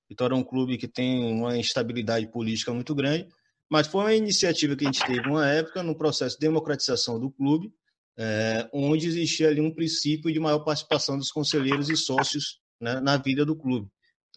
Vitória 0.10 0.36
é 0.36 0.38
um 0.38 0.43
clube 0.43 0.77
que 0.77 0.88
tem 0.88 1.34
uma 1.34 1.57
instabilidade 1.57 2.27
política 2.27 2.74
muito 2.74 2.93
grande, 2.93 3.27
mas 3.69 3.88
foi 3.88 4.01
uma 4.01 4.13
iniciativa 4.13 4.75
que 4.75 4.86
a 4.86 4.91
gente 4.91 5.05
teve 5.05 5.27
uma 5.27 5.48
época 5.50 5.81
no 5.81 5.98
processo 5.98 6.36
de 6.36 6.46
democratização 6.46 7.19
do 7.19 7.29
clube, 7.31 7.74
é, 8.17 8.67
onde 8.74 9.07
existia 9.07 9.50
ali 9.50 9.62
um 9.62 9.74
princípio 9.74 10.31
de 10.31 10.39
maior 10.39 10.59
participação 10.59 11.17
dos 11.17 11.31
conselheiros 11.31 11.89
e 11.89 11.95
sócios 11.95 12.59
né, 12.81 13.00
na 13.00 13.17
vida 13.17 13.45
do 13.45 13.55
clube. 13.55 13.88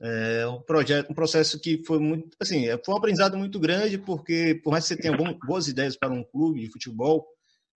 É 0.02 0.46
um 0.46 0.62
projeto, 0.62 1.10
um 1.10 1.14
processo 1.14 1.60
que 1.60 1.84
foi 1.84 1.99
muito, 1.99 2.34
assim, 2.40 2.66
é, 2.66 2.82
foi 2.82 2.94
um 2.94 2.96
aprendizado 2.96 3.37
muito 3.37 3.60
grande 3.60 3.99
porque 3.99 4.58
por 4.64 4.70
mais 4.70 4.84
que 4.84 4.94
você 4.94 5.00
tenha 5.00 5.14
boas 5.46 5.68
ideias 5.68 5.96
para 5.96 6.12
um 6.12 6.25
clube 6.25 6.60
de 6.60 6.70
futebol 6.70 7.26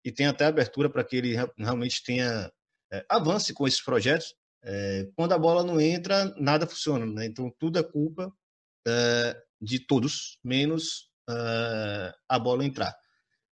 e 0.05 0.13
tenha 0.13 0.31
até 0.31 0.47
abertura 0.47 0.89
para 0.89 1.03
que 1.03 1.17
ele 1.17 1.37
realmente 1.59 2.03
tenha 2.05 2.51
é, 2.93 3.05
avance 3.09 3.53
com 3.53 3.67
esses 3.67 3.83
projetos, 3.83 4.35
é, 4.63 5.09
quando 5.17 5.33
a 5.33 5.39
bola 5.39 5.65
não 5.65 5.81
entra 5.81 6.33
nada 6.37 6.67
funciona, 6.67 7.05
né? 7.07 7.27
Então 7.27 7.53
tudo 7.59 7.79
é 7.79 7.83
culpa 7.83 8.33
é, 8.87 9.37
de 9.61 9.81
todos 9.81 10.39
menos 10.45 11.09
é, 11.29 12.15
a 12.29 12.39
bola 12.39 12.65
entrar. 12.65 12.95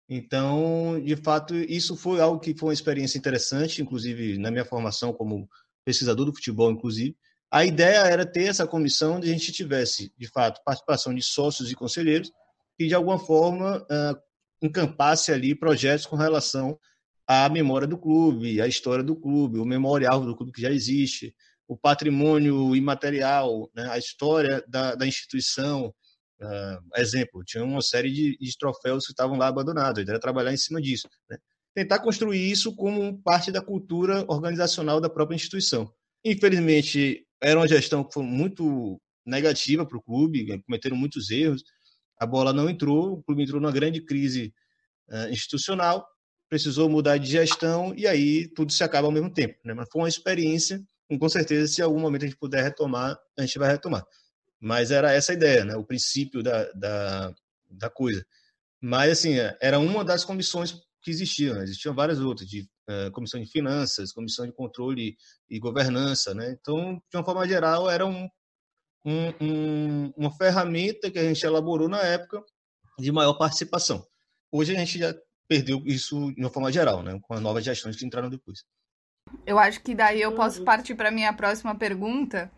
Então, 0.10 1.00
de 1.04 1.16
fato, 1.16 1.56
isso 1.56 1.96
foi 1.96 2.20
algo 2.20 2.40
que 2.40 2.56
foi 2.56 2.70
uma 2.70 2.74
experiência 2.74 3.18
interessante, 3.18 3.82
inclusive 3.82 4.40
na 4.40 4.50
minha 4.50 4.66
formação 4.66 5.14
como 5.14 5.48
pesquisador 5.86 6.26
do 6.26 6.34
futebol, 6.34 6.72
inclusive. 6.72 7.16
A 7.52 7.64
ideia 7.64 8.00
era 8.00 8.26
ter 8.26 8.46
essa 8.46 8.66
comissão 8.66 9.18
onde 9.18 9.30
a 9.30 9.32
gente 9.32 9.52
tivesse, 9.52 10.12
de 10.18 10.28
fato, 10.28 10.62
participação 10.64 11.14
de 11.14 11.22
sócios 11.22 11.72
e 11.72 11.76
conselheiros 11.76 12.32
que, 12.78 12.88
de 12.88 12.96
alguma 12.96 13.20
forma, 13.20 13.78
uh, 13.84 14.20
encampasse 14.62 15.32
ali 15.32 15.54
projetos 15.54 16.06
com 16.06 16.16
relação 16.16 16.80
a 17.28 17.48
memória 17.48 17.88
do 17.88 17.98
clube, 17.98 18.60
a 18.60 18.68
história 18.68 19.04
do 19.04 19.16
clube, 19.16 19.60
o 19.60 19.66
memorial 19.66 20.26
do 20.26 20.36
clube 20.36 20.52
que 20.52 20.62
já 20.62 20.72
existe, 20.72 21.36
o 21.68 21.78
patrimônio 21.78 22.76
imaterial, 22.76 23.70
né, 23.76 23.88
a 23.92 24.00
história 24.00 24.64
da, 24.68 24.96
da 24.96 25.06
instituição. 25.06 25.94
Uh, 26.42 27.00
exemplo, 27.00 27.44
tinha 27.44 27.64
uma 27.64 27.82
série 27.82 28.12
de, 28.12 28.38
de 28.38 28.58
troféus 28.58 29.06
que 29.06 29.12
estavam 29.12 29.38
lá 29.38 29.48
abandonados, 29.48 30.00
ele 30.00 30.10
era 30.10 30.20
trabalhar 30.20 30.54
em 30.54 30.58
cima 30.58 30.82
disso. 30.82 31.08
Né? 31.30 31.38
Tentar 31.76 32.00
construir 32.00 32.50
isso 32.50 32.76
como 32.76 33.22
parte 33.22 33.52
da 33.52 33.62
cultura 33.62 34.24
organizacional 34.28 35.02
da 35.02 35.10
própria 35.10 35.36
instituição. 35.36 35.92
Infelizmente, 36.24 37.26
era 37.42 37.60
uma 37.60 37.68
gestão 37.68 38.04
que 38.04 38.14
foi 38.14 38.24
muito 38.24 39.00
negativa 39.26 39.86
para 39.86 39.98
o 39.98 40.02
clube, 40.02 40.62
cometeram 40.64 40.96
muitos 40.96 41.30
erros, 41.30 41.64
a 42.20 42.26
bola 42.26 42.52
não 42.52 42.70
entrou, 42.70 43.14
o 43.14 43.24
clube 43.24 43.44
entrou 43.44 43.62
numa 43.62 43.72
grande 43.72 44.02
crise 44.02 44.54
uh, 45.10 45.30
institucional, 45.30 46.06
precisou 46.50 46.90
mudar 46.90 47.18
de 47.18 47.30
gestão 47.30 47.94
e 47.96 48.08
aí 48.08 48.48
tudo 48.56 48.72
se 48.72 48.84
acaba 48.84 49.08
ao 49.08 49.12
mesmo 49.12 49.32
tempo. 49.32 49.56
Né? 49.64 49.74
Mas 49.74 49.88
foi 49.92 50.02
uma 50.02 50.10
experiência 50.10 50.82
com 51.18 51.30
certeza, 51.30 51.68
se 51.68 51.82
em 51.82 51.84
algum 51.84 52.00
momento 52.00 52.24
a 52.24 52.28
gente 52.28 52.38
puder 52.38 52.64
retomar, 52.64 53.18
a 53.38 53.42
gente 53.42 53.58
vai 53.58 53.72
retomar. 53.72 54.04
Mas 54.60 54.92
era 54.92 55.14
essa 55.14 55.32
a 55.32 55.36
ideia, 55.36 55.64
né? 55.64 55.76
o 55.76 55.84
princípio 55.84 56.44
da, 56.44 56.72
da, 56.74 57.34
da 57.70 57.90
coisa. 57.90 58.26
Mas, 58.82 59.12
assim, 59.12 59.36
era 59.62 59.80
uma 59.80 60.04
das 60.04 60.26
comissões 60.26 60.74
que 61.02 61.10
existiam, 61.10 61.56
né? 61.56 61.64
existiam 61.64 61.94
várias 61.94 62.20
outras, 62.20 62.48
de 62.48 62.68
uh, 62.90 63.12
comissão 63.12 63.40
de 63.40 63.50
finanças, 63.50 64.12
comissão 64.12 64.46
de 64.46 64.52
controle 64.52 65.16
e 65.50 65.60
governança. 65.60 66.34
Né? 66.34 66.58
Então, 66.60 67.02
de 67.10 67.18
uma 67.18 67.24
forma 67.24 67.48
geral, 67.48 67.90
era 67.90 68.06
um, 68.06 68.30
um, 69.06 69.34
um, 69.42 70.14
uma 70.18 70.32
ferramenta 70.32 71.10
que 71.10 71.20
a 71.20 71.24
gente 71.24 71.46
elaborou 71.46 71.88
na 71.88 72.02
época 72.02 72.44
de 72.98 73.12
maior 73.12 73.34
participação. 73.34 74.06
Hoje 74.52 74.76
a 74.76 74.80
gente 74.80 75.00
já 75.00 75.16
perdeu 75.48 75.82
isso 75.86 76.34
de 76.34 76.42
uma 76.42 76.52
forma 76.52 76.72
geral, 76.72 77.02
né? 77.02 77.20
com 77.24 77.34
as 77.34 77.42
novas 77.42 77.64
gestões 77.64 77.96
que 77.96 78.06
entraram 78.06 78.30
depois. 78.30 78.64
Eu 79.46 79.60
acho 79.60 79.82
que 79.82 79.96
daí 79.96 80.22
eu 80.22 80.34
posso 80.34 80.64
partir 80.64 80.96
para 80.96 81.12
minha 81.12 81.32
próxima 81.34 81.76
pergunta, 81.76 82.52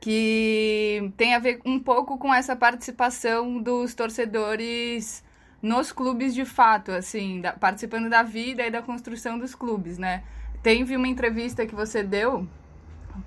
que 0.00 1.12
tem 1.16 1.34
a 1.34 1.38
ver 1.38 1.60
um 1.64 1.78
pouco 1.78 2.18
com 2.18 2.32
essa 2.32 2.54
participação 2.54 3.60
dos 3.60 3.94
torcedores 3.94 5.24
nos 5.60 5.90
clubes 5.90 6.34
de 6.34 6.44
fato, 6.44 6.92
assim, 6.92 7.40
da, 7.40 7.52
participando 7.52 8.08
da 8.08 8.22
vida 8.22 8.64
e 8.64 8.70
da 8.70 8.80
construção 8.80 9.38
dos 9.38 9.54
clubes, 9.54 9.98
né? 9.98 10.22
Teve 10.62 10.96
uma 10.96 11.08
entrevista 11.08 11.66
que 11.66 11.74
você 11.74 12.02
deu 12.02 12.48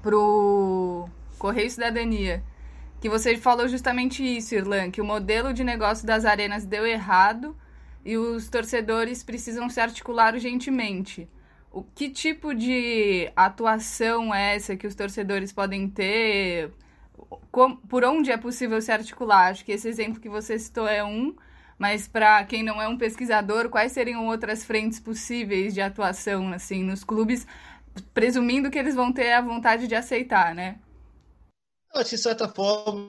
pro 0.01 1.09
Correio 1.37 1.69
Cidadania, 1.69 2.43
que 3.01 3.09
você 3.09 3.35
falou 3.37 3.67
justamente 3.67 4.23
isso, 4.23 4.55
Irlan, 4.55 4.91
que 4.91 5.01
o 5.01 5.05
modelo 5.05 5.53
de 5.53 5.63
negócio 5.63 6.05
das 6.07 6.23
arenas 6.23 6.65
deu 6.65 6.85
errado 6.85 7.55
e 8.05 8.17
os 8.17 8.49
torcedores 8.49 9.23
precisam 9.23 9.69
se 9.69 9.81
articular 9.81 10.33
urgentemente. 10.33 11.27
O 11.71 11.81
que 11.81 12.09
tipo 12.09 12.53
de 12.53 13.31
atuação 13.33 14.35
é 14.35 14.55
essa 14.55 14.75
que 14.75 14.85
os 14.85 14.93
torcedores 14.93 15.53
podem 15.53 15.87
ter? 15.87 16.69
Com, 17.49 17.77
por 17.77 18.03
onde 18.03 18.29
é 18.29 18.37
possível 18.37 18.81
se 18.81 18.91
articular? 18.91 19.51
Acho 19.51 19.63
que 19.63 19.71
esse 19.71 19.87
exemplo 19.87 20.19
que 20.19 20.27
você 20.27 20.59
citou 20.59 20.85
é 20.85 21.01
um, 21.01 21.33
mas 21.79 22.09
para 22.09 22.43
quem 22.43 22.61
não 22.61 22.81
é 22.81 22.89
um 22.89 22.97
pesquisador, 22.97 23.69
quais 23.69 23.93
seriam 23.93 24.27
outras 24.27 24.65
frentes 24.65 24.99
possíveis 24.99 25.73
de 25.73 25.79
atuação 25.79 26.51
assim 26.51 26.83
nos 26.83 27.05
clubes, 27.05 27.47
presumindo 28.13 28.69
que 28.69 28.77
eles 28.77 28.93
vão 28.93 29.13
ter 29.13 29.31
a 29.31 29.41
vontade 29.41 29.87
de 29.87 29.95
aceitar, 29.95 30.53
né? 30.53 30.77
De 31.95 32.17
certa 32.17 32.49
forma, 32.49 33.07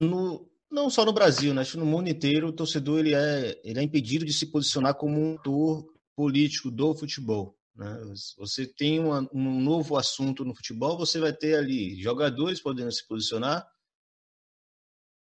no, 0.00 0.48
não 0.70 0.88
só 0.88 1.04
no 1.04 1.12
Brasil, 1.12 1.52
né? 1.52 1.62
No 1.74 1.84
mundo 1.84 2.08
inteiro 2.08 2.48
o 2.48 2.52
torcedor 2.52 3.00
ele 3.00 3.14
é, 3.14 3.60
ele 3.62 3.78
é 3.78 3.82
impedido 3.82 4.24
de 4.24 4.32
se 4.32 4.46
posicionar 4.46 4.94
como 4.94 5.20
um 5.20 5.34
ator 5.34 5.91
político 6.14 6.70
do 6.70 6.94
futebol. 6.94 7.56
Né? 7.74 7.98
Você 8.38 8.66
tem 8.66 9.00
uma, 9.00 9.28
um 9.32 9.60
novo 9.60 9.96
assunto 9.96 10.44
no 10.44 10.54
futebol, 10.54 10.96
você 10.96 11.18
vai 11.18 11.32
ter 11.32 11.56
ali 11.56 12.00
jogadores 12.00 12.60
podendo 12.60 12.92
se 12.92 13.06
posicionar, 13.06 13.66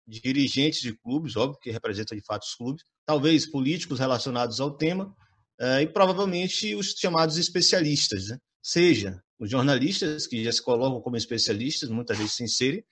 dirigentes 0.08 0.82
de 0.82 0.94
clubes, 0.94 1.36
óbvio 1.36 1.60
que 1.60 1.72
representam 1.72 2.17
de 2.17 2.24
fato 2.24 2.44
os 2.44 2.55
clubes, 2.55 2.84
talvez 3.05 3.50
políticos 3.50 4.00
relacionados 4.00 4.60
ao 4.60 4.75
tema, 4.75 5.15
eh, 5.60 5.84
e 5.84 5.88
provavelmente 5.88 6.75
os 6.75 6.91
chamados 6.91 7.38
especialistas, 7.38 8.27
né? 8.27 8.38
seja 8.62 9.24
os 9.39 9.50
jornalistas, 9.50 10.27
que 10.27 10.44
já 10.44 10.51
se 10.51 10.62
colocam 10.62 11.01
como 11.01 11.17
especialistas, 11.17 11.89
muitas 11.89 12.17
vezes 12.17 12.34
sem 12.34 12.48
serem, 12.48 12.84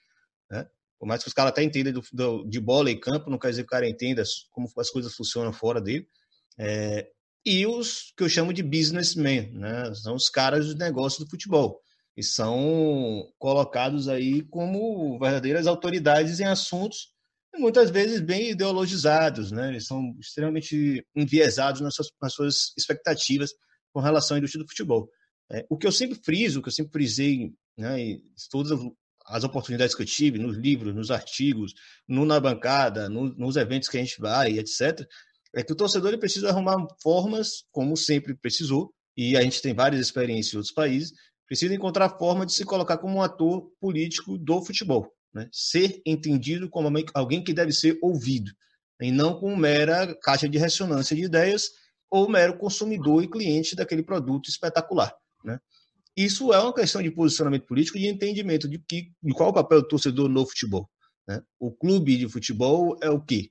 né? 0.50 0.68
Por 1.00 1.08
mais 1.08 1.22
que 1.22 1.28
os 1.28 1.34
caras 1.34 1.52
até 1.52 1.63
entendam 1.63 2.02
de 2.48 2.60
bola 2.62 2.90
e 2.90 2.98
campo, 2.98 3.30
não 3.30 3.38
quer 3.38 3.50
dizer 3.50 3.63
que 3.63 3.68
o 3.68 3.70
cara 3.70 3.90
entenda 3.90 4.24
como 4.52 4.70
as 4.78 4.90
coisas 4.90 5.13
funcionam 5.13 5.52
fora 5.52 5.82
dele. 5.82 6.08
É, 6.58 7.12
e 7.46 7.66
os 7.68 8.14
que 8.16 8.24
eu 8.24 8.30
chamo 8.30 8.54
de 8.54 8.64
businessmen, 8.64 9.52
né? 9.52 9.94
São 9.96 10.16
os 10.16 10.30
caras 10.30 10.66
dos 10.66 10.76
negócios 10.76 11.24
do 11.24 11.30
futebol. 11.30 11.82
E 12.16 12.24
são 12.24 13.28
colocados 13.40 14.08
aí 14.08 14.44
como 14.44 15.18
verdadeiras 15.20 15.68
autoridades 15.68 16.40
em 16.40 16.46
assuntos 16.46 17.14
muitas 17.58 17.90
vezes 17.90 18.20
bem 18.20 18.52
ideologizados, 18.52 19.52
né? 19.52 19.70
Eles 19.70 19.86
são 19.86 20.16
extremamente 20.20 21.06
enviesados 21.16 21.82
nas 21.82 21.94
suas, 21.96 22.08
nas 22.22 22.34
suas 22.34 22.74
expectativas 22.78 23.52
com 23.92 24.00
relação 24.00 24.36
à 24.36 24.38
indústria 24.40 24.64
do 24.64 24.70
futebol. 24.70 25.10
É, 25.52 25.66
o 25.70 25.78
que 25.78 25.86
eu 25.86 25.92
sempre 25.92 26.20
friso, 26.24 26.60
o 26.60 26.64
que 26.64 26.70
eu 26.70 26.74
sempre 26.74 26.92
frisei, 26.92 27.54
né, 27.78 28.00
em 28.00 28.24
todas 28.50 28.80
as 29.26 29.44
oportunidades 29.44 29.94
que 29.94 30.02
eu 30.02 30.06
tive, 30.06 30.40
nos 30.40 30.58
livros, 30.58 30.96
nos 30.96 31.12
artigos, 31.12 31.74
no, 32.08 32.26
na 32.26 32.40
bancada, 32.40 33.08
no, 33.08 33.34
nos 33.36 33.56
eventos 33.56 33.88
que 33.88 33.98
a 33.98 34.00
gente 34.00 34.20
vai, 34.20 34.58
etc., 34.58 35.06
é 35.55 35.63
que 35.63 35.72
o 35.72 35.75
torcedor 35.75 36.17
precisa 36.17 36.50
arrumar 36.50 36.86
formas, 37.01 37.63
como 37.72 37.95
sempre 37.95 38.36
precisou, 38.36 38.93
e 39.15 39.38
a 39.38 39.41
gente 39.41 39.62
tem 39.62 39.74
várias 39.74 40.01
experiências 40.01 40.53
em 40.53 40.57
outros 40.57 40.74
países, 40.74 41.13
precisa 41.45 41.74
encontrar 41.74 42.17
forma 42.17 42.45
de 42.45 42.53
se 42.53 42.65
colocar 42.65 42.98
como 42.98 43.17
um 43.17 43.22
ator 43.22 43.69
político 43.79 44.38
do 44.38 44.63
futebol, 44.63 45.13
né? 45.33 45.48
ser 45.51 46.01
entendido 46.05 46.69
como 46.69 46.91
alguém 47.13 47.43
que 47.43 47.53
deve 47.53 47.72
ser 47.72 48.00
ouvido, 48.01 48.51
e 49.00 49.12
não 49.12 49.39
como 49.39 49.55
mera 49.55 50.15
caixa 50.22 50.48
de 50.48 50.57
ressonância 50.57 51.15
de 51.15 51.24
ideias 51.24 51.69
ou 52.10 52.29
mero 52.29 52.57
consumidor 52.57 53.24
e 53.24 53.29
cliente 53.29 53.75
daquele 53.75 54.03
produto 54.03 54.50
espetacular. 54.50 55.13
Né? 55.43 55.60
Isso 56.15 56.53
é 56.53 56.60
uma 56.60 56.74
questão 56.74 57.01
de 57.01 57.12
posicionamento 57.12 57.65
político 57.65 57.98
e 57.98 58.01
de 58.01 58.07
entendimento 58.07 58.67
de, 58.67 58.79
que, 58.79 59.12
de 59.22 59.33
qual 59.33 59.50
é 59.50 59.51
o 59.51 59.55
papel 59.55 59.81
do 59.81 59.88
torcedor 59.88 60.29
no 60.29 60.45
futebol. 60.45 60.89
Né? 61.27 61.41
O 61.60 61.72
clube 61.72 62.17
de 62.17 62.27
futebol 62.29 62.98
é 63.01 63.10
o 63.10 63.19
quê? 63.19 63.50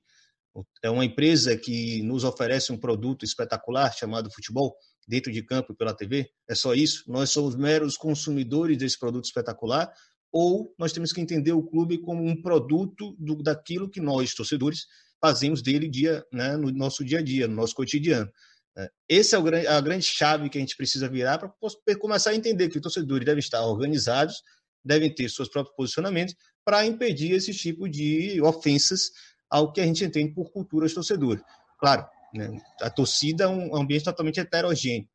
É 0.83 0.89
uma 0.89 1.05
empresa 1.05 1.57
que 1.57 2.01
nos 2.03 2.23
oferece 2.23 2.71
um 2.71 2.77
produto 2.77 3.25
espetacular 3.25 3.91
chamado 3.93 4.31
futebol 4.31 4.75
dentro 5.07 5.31
de 5.31 5.41
campo 5.43 5.73
pela 5.73 5.95
TV? 5.95 6.29
É 6.47 6.53
só 6.53 6.73
isso? 6.73 7.03
Nós 7.07 7.31
somos 7.31 7.55
meros 7.55 7.97
consumidores 7.97 8.77
desse 8.77 8.99
produto 8.99 9.25
espetacular? 9.25 9.91
Ou 10.31 10.73
nós 10.77 10.91
temos 10.91 11.11
que 11.11 11.21
entender 11.21 11.53
o 11.53 11.63
clube 11.63 11.99
como 11.99 12.23
um 12.23 12.39
produto 12.41 13.15
do, 13.19 13.41
daquilo 13.41 13.89
que 13.89 14.01
nós, 14.01 14.33
torcedores, 14.33 14.85
fazemos 15.21 15.61
dele 15.61 15.87
dia, 15.87 16.25
né, 16.31 16.57
no 16.57 16.71
nosso 16.71 17.03
dia 17.03 17.19
a 17.19 17.21
dia, 17.21 17.47
no 17.47 17.55
nosso 17.55 17.75
cotidiano? 17.75 18.29
É, 18.75 18.89
esse 19.07 19.35
é 19.35 19.39
o, 19.39 19.43
a 19.47 19.81
grande 19.81 20.05
chave 20.05 20.49
que 20.49 20.57
a 20.57 20.61
gente 20.61 20.75
precisa 20.75 21.07
virar 21.07 21.37
para 21.37 21.51
começar 21.99 22.31
a 22.31 22.35
entender 22.35 22.69
que 22.69 22.77
os 22.77 22.81
torcedores 22.81 23.25
devem 23.25 23.39
estar 23.39 23.63
organizados, 23.65 24.41
devem 24.83 25.13
ter 25.13 25.29
seus 25.29 25.47
próprios 25.47 25.75
posicionamentos 25.75 26.35
para 26.65 26.85
impedir 26.85 27.31
esse 27.33 27.53
tipo 27.53 27.87
de 27.87 28.41
ofensas 28.41 29.11
ao 29.53 29.71
que 29.71 29.79
a 29.79 29.85
gente 29.85 30.03
entende 30.03 30.33
por 30.33 30.49
cultura 30.49 30.91
torcedora. 30.91 31.39
Claro, 31.79 32.07
né, 32.33 32.59
a 32.81 32.89
torcida 32.89 33.43
é 33.43 33.47
um 33.47 33.75
ambiente 33.75 34.03
totalmente 34.03 34.39
heterogêneo. 34.39 35.07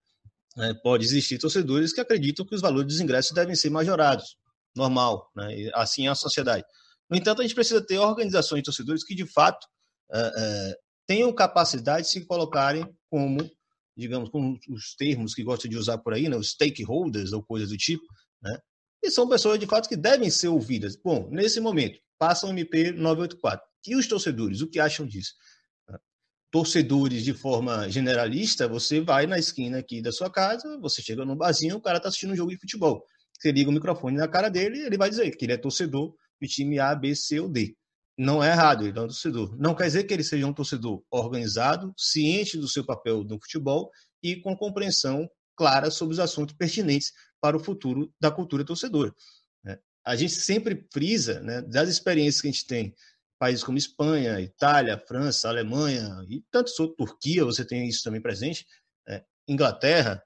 Né, 0.57 0.73
pode 0.81 1.05
existir 1.05 1.39
torcedores 1.39 1.93
que 1.93 2.01
acreditam 2.01 2.47
que 2.47 2.55
os 2.55 2.61
valores 2.61 2.87
dos 2.87 3.01
ingressos 3.01 3.33
devem 3.33 3.57
ser 3.57 3.69
majorados, 3.69 4.37
normal, 4.77 5.29
né, 5.35 5.69
assim 5.75 6.07
é 6.07 6.11
a 6.11 6.15
sociedade. 6.15 6.65
No 7.11 7.17
entanto, 7.17 7.41
a 7.41 7.43
gente 7.43 7.55
precisa 7.55 7.85
ter 7.85 7.99
organizações 7.99 8.61
de 8.61 8.67
torcedores 8.67 9.05
que, 9.05 9.13
de 9.13 9.27
fato, 9.27 9.67
é, 10.13 10.21
é, 10.21 10.77
tenham 11.05 11.33
capacidade 11.33 12.07
de 12.07 12.13
se 12.13 12.25
colocarem 12.25 12.89
como, 13.11 13.39
digamos, 13.97 14.31
com 14.31 14.57
os 14.69 14.95
termos 14.95 15.35
que 15.35 15.43
gostam 15.43 15.69
de 15.69 15.77
usar 15.77 15.99
por 15.99 16.15
aí, 16.15 16.29
né, 16.29 16.37
os 16.37 16.51
stakeholders 16.51 17.33
ou 17.33 17.43
coisas 17.43 17.71
do 17.71 17.77
tipo, 17.77 18.05
né, 18.41 18.57
e 19.03 19.11
são 19.11 19.29
pessoas 19.29 19.59
de 19.59 19.67
fato 19.67 19.89
que 19.89 19.97
devem 19.97 20.31
ser 20.31 20.47
ouvidas. 20.47 20.95
Bom, 20.95 21.29
nesse 21.29 21.59
momento, 21.59 21.99
passa 22.17 22.47
o 22.47 22.51
MP 22.51 22.93
984. 22.93 23.68
E 23.87 23.97
os 23.97 24.07
torcedores, 24.07 24.61
o 24.61 24.69
que 24.69 24.79
acham 24.79 25.07
disso? 25.07 25.33
Torcedores 26.51 27.25
de 27.25 27.35
forma 27.35 27.89
generalista, 27.89 28.67
você 28.67 29.01
vai 29.01 29.27
na 29.27 29.39
esquina 29.39 29.79
aqui 29.79 30.01
da 30.01 30.11
sua 30.11 30.31
casa, 30.31 30.79
você 30.81 31.03
chega 31.03 31.25
no 31.25 31.37
barzinho, 31.37 31.77
o 31.77 31.81
cara 31.81 31.99
está 31.99 32.09
assistindo 32.09 32.33
um 32.33 32.37
jogo 32.37 32.51
de 32.51 32.59
futebol. 32.59 33.05
Você 33.39 33.53
liga 33.53 33.71
o 33.71 33.73
microfone 33.73 34.17
na 34.17 34.27
cara 34.27 34.49
dele, 34.49 34.81
ele 34.81 34.97
vai 34.97 35.11
dizer 35.11 35.31
que 35.37 35.45
ele 35.45 35.53
é 35.53 35.57
torcedor 35.57 36.15
do 36.41 36.49
time 36.49 36.79
A, 36.79 36.95
B, 36.95 37.15
C 37.15 37.39
ou 37.39 37.49
D 37.49 37.77
não 38.19 38.43
é 38.43 38.51
errado, 38.51 38.85
ele 38.85 38.99
é 38.99 39.01
um 39.01 39.07
torcedor. 39.07 39.57
Não 39.57 39.77
quer 39.77 39.85
dizer 39.85 40.05
que 40.05 40.13
ele 40.13 40.25
seja 40.25 40.45
um 40.45 40.53
torcedor 40.53 41.05
organizado, 41.09 41.95
ciente 41.97 42.59
do 42.59 42.69
seu 42.69 42.85
papel 42.85 43.23
no 43.23 43.41
futebol 43.41 43.93
e 44.21 44.35
com 44.35 44.57
compreensão 44.57 45.31
clara 45.55 45.89
sobre 45.89 46.15
os 46.15 46.19
assuntos 46.19 46.57
pertinentes 46.57 47.13
para 47.41 47.57
o 47.57 47.61
futuro 47.61 48.13
da 48.21 48.31
cultura 48.31 48.65
torcedora. 48.65 49.15
Né? 49.63 49.79
A 50.05 50.17
gente 50.17 50.33
sempre 50.33 50.85
frisa, 50.93 51.41
né, 51.41 51.63
das 51.63 51.89
experiências 51.89 52.43
que 52.43 52.49
a 52.49 52.51
gente 52.51 52.67
tem 52.67 52.95
países 53.39 53.63
como 53.63 53.79
Espanha, 53.79 54.41
Itália, 54.41 54.99
França, 54.99 55.49
Alemanha 55.49 56.25
e 56.29 56.43
tantos 56.51 56.79
outros, 56.81 56.97
Turquia, 56.97 57.45
você 57.45 57.65
tem 57.65 57.89
isso 57.89 58.03
também 58.03 58.21
presente, 58.21 58.67
é, 59.07 59.23
Inglaterra, 59.47 60.23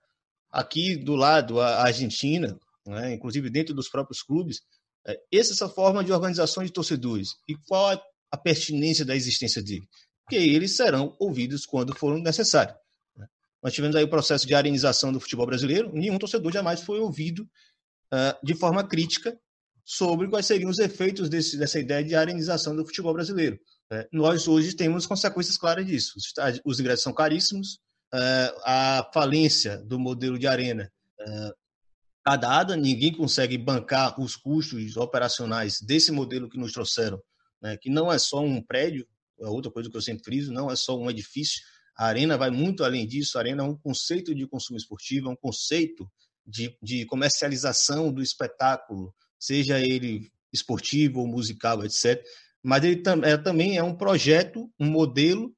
aqui 0.51 0.97
do 0.97 1.15
lado 1.15 1.61
a 1.61 1.83
Argentina, 1.83 2.59
né, 2.87 3.13
inclusive 3.13 3.51
dentro 3.51 3.75
dos 3.75 3.89
próprios 3.89 4.23
clubes, 4.23 4.63
é, 5.07 5.21
essa 5.33 5.53
é 5.53 5.55
essa 5.55 5.69
forma 5.69 6.03
de 6.03 6.13
organização 6.13 6.65
de 6.65 6.73
torcedores. 6.73 7.31
E 7.49 7.55
qual 7.69 7.93
é 7.93 8.03
a 8.31 8.37
pertinência 8.37 9.05
da 9.05 9.15
existência 9.15 9.63
dele? 9.63 9.87
Porque 10.25 10.37
eles 10.37 10.77
serão 10.77 11.15
ouvidos 11.19 11.67
quando 11.67 11.95
for 11.95 12.17
necessário. 12.19 12.75
Né. 13.17 13.27
Nós 13.63 13.73
tivemos 13.73 13.97
aí 13.97 14.05
o 14.05 14.11
processo 14.11 14.47
de 14.47 14.55
arenização 14.55 15.13
do 15.13 15.21
futebol 15.21 15.47
brasileiro, 15.47 15.93
nenhum 15.93 16.19
torcedor 16.19 16.53
jamais 16.53 16.83
foi 16.83 16.99
ouvido 16.99 17.43
uh, 18.13 18.47
de 18.47 18.55
forma 18.55 18.87
crítica 18.87 19.39
sobre 19.85 20.29
quais 20.29 20.47
seriam 20.47 20.71
os 20.71 20.79
efeitos 20.79 21.29
desse, 21.29 21.57
dessa 21.57 21.79
ideia 21.79 22.05
de 22.05 22.15
arenização 22.15 22.75
do 22.75 22.85
futebol 22.85 23.13
brasileiro. 23.13 23.59
É, 23.91 24.09
nós 24.13 24.49
hoje 24.49 24.75
temos 24.75 25.07
consequências 25.07 25.59
claras 25.59 25.85
disso. 25.87 26.15
Os, 26.17 26.33
os 26.65 26.81
ingressos 26.81 27.03
são 27.03 27.13
caríssimos, 27.13 27.79
é, 28.15 28.55
a 28.65 29.11
falência 29.13 29.79
do 29.79 29.99
modelo 29.99 30.39
de 30.39 30.47
arena 30.47 30.93
está 31.19 32.35
é, 32.35 32.39
dada, 32.39 32.77
ninguém 32.77 33.13
consegue 33.13 33.57
bancar 33.57 34.21
os 34.21 34.37
custos 34.37 34.97
operacionais 34.97 35.81
desse 35.81 36.13
modelo 36.13 36.49
que 36.49 36.59
nos 36.59 36.73
trouxeram, 36.73 37.23
né, 37.61 37.77
que 37.77 37.89
não 37.89 38.13
é 38.13 38.19
só 38.19 38.41
um 38.41 38.63
prédio, 38.63 39.07
é 39.41 39.47
outra 39.47 39.71
coisa 39.71 39.91
que 39.91 39.97
eu 39.97 40.03
sempre 40.03 40.25
friso, 40.25 40.53
não 40.53 40.71
é 40.71 40.77
só 40.77 40.99
um 40.99 41.11
edifício, 41.11 41.63
a 41.97 42.07
arena 42.07 42.37
vai 42.37 42.51
muito 42.51 42.85
além 42.85 43.07
disso, 43.07 43.37
a 43.37 43.41
arena 43.41 43.63
é 43.63 43.67
um 43.67 43.77
conceito 43.77 44.35
de 44.35 44.47
consumo 44.47 44.77
esportivo, 44.77 45.29
é 45.29 45.33
um 45.33 45.37
conceito 45.37 46.11
de, 46.47 46.77
de 46.83 47.07
comercialização 47.07 48.13
do 48.13 48.23
espetáculo, 48.23 49.15
seja 49.43 49.81
ele 49.81 50.31
esportivo 50.53 51.19
ou 51.19 51.27
musical, 51.27 51.85
etc. 51.85 52.25
Mas 52.63 52.85
ele 52.85 53.03
tam, 53.03 53.25
é, 53.25 53.37
também 53.37 53.77
é 53.77 53.83
um 53.83 53.93
projeto, 53.93 54.71
um 54.79 54.87
modelo, 54.87 55.53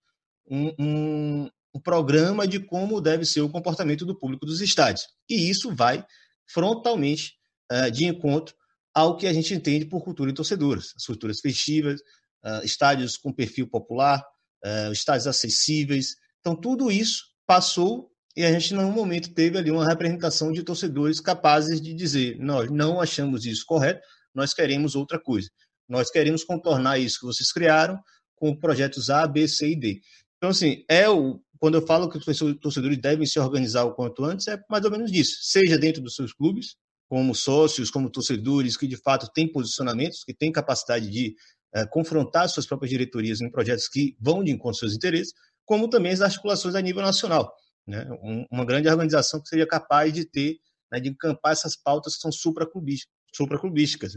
um, 0.51 0.73
um, 0.79 1.51
um 1.75 1.81
programa 1.81 2.49
de 2.49 2.59
como 2.59 2.99
deve 2.99 3.27
ser 3.27 3.43
o 3.43 3.51
comportamento 3.51 4.07
do 4.07 4.19
público 4.19 4.47
dos 4.47 4.63
estádios. 4.63 5.07
E 5.29 5.51
isso 5.51 5.75
vai 5.75 6.03
frontalmente 6.47 7.35
uh, 7.71 7.91
de 7.91 8.07
encontro 8.07 8.55
ao 8.95 9.19
que 9.19 9.27
a 9.27 9.33
gente 9.35 9.53
entende 9.53 9.85
por 9.85 10.03
cultura 10.03 10.31
e 10.31 10.35
torcedoras, 10.35 10.95
as 10.97 11.05
culturas 11.05 11.41
festivas, 11.41 12.01
uh, 12.43 12.65
estádios 12.65 13.19
com 13.19 13.35
perfil 13.35 13.69
popular, 13.69 14.25
uh, 14.65 14.93
estádios 14.93 15.27
acessíveis. 15.27 16.17
Então, 16.41 16.57
tudo 16.57 16.91
isso 16.91 17.25
passou 17.47 18.11
e 18.37 18.45
a 18.45 18.51
gente, 18.51 18.75
num 18.75 18.91
momento, 18.91 19.33
teve 19.33 19.59
ali 19.59 19.71
uma 19.71 19.87
representação 19.87 20.51
de 20.51 20.65
torcedores 20.65 21.21
capazes 21.21 21.81
de 21.81 21.95
dizer: 21.95 22.37
nós 22.41 22.71
não 22.71 23.01
achamos 23.01 23.47
isso 23.47 23.65
correto, 23.65 24.01
nós 24.35 24.53
queremos 24.53 24.97
outra 24.97 25.21
coisa. 25.21 25.49
Nós 25.89 26.11
queremos 26.11 26.43
contornar 26.43 26.99
isso 26.99 27.21
que 27.21 27.27
vocês 27.27 27.53
criaram 27.53 27.99
com 28.35 28.57
projetos 28.57 29.09
A, 29.09 29.27
B, 29.27 29.47
C 29.47 29.71
e 29.71 29.77
D. 29.77 30.01
Então, 30.37 30.51
assim, 30.51 30.85
é 30.89 31.09
o, 31.09 31.41
quando 31.61 31.77
eu 31.77 31.87
falo 31.87 32.09
que 32.09 32.19
os 32.19 32.25
torcedores 32.61 32.99
devem 32.99 33.27
se 33.27 33.39
organizar 33.39 33.85
o 33.85 33.95
quanto 33.95 34.25
antes, 34.25 34.49
é 34.49 34.59
mais 34.69 34.85
ou 34.85 34.91
menos 34.91 35.13
isso. 35.13 35.37
Seja 35.43 35.79
dentro 35.79 36.03
dos 36.03 36.17
seus 36.17 36.33
clubes, 36.33 36.75
como 37.09 37.35
sócios, 37.35 37.91
como 37.91 38.11
torcedores 38.11 38.77
que 38.77 38.89
de 38.89 38.97
fato 38.97 39.31
têm 39.33 39.51
posicionamentos, 39.51 40.25
que 40.25 40.35
têm 40.35 40.51
capacidade 40.51 41.09
de 41.09 41.37
é, 41.73 41.87
confrontar 41.87 42.49
suas 42.49 42.67
próprias 42.67 42.91
diretorias 42.91 43.41
em 43.41 43.51
projetos 43.51 43.87
que 43.87 44.17
vão 44.19 44.43
de 44.43 44.51
encontro 44.51 44.71
aos 44.71 44.79
seus 44.79 44.95
interesses, 44.95 45.33
como 45.65 45.89
também 45.89 46.13
as 46.13 46.21
articulações 46.21 46.75
a 46.75 46.81
nível 46.81 47.03
nacional 47.03 47.55
né? 47.87 48.07
Um, 48.23 48.47
uma 48.51 48.65
grande 48.65 48.89
organização 48.89 49.41
que 49.41 49.49
seria 49.49 49.67
capaz 49.67 50.13
de 50.13 50.25
ter, 50.25 50.57
né, 50.91 51.01
de 51.01 51.11
encampar 51.11 51.53
essas 51.53 51.77
pautas 51.77 52.17
que 52.17 52.21
são 52.21 52.33
supraclubísticas. 52.33 53.13
supraclubísticas. 53.35 54.15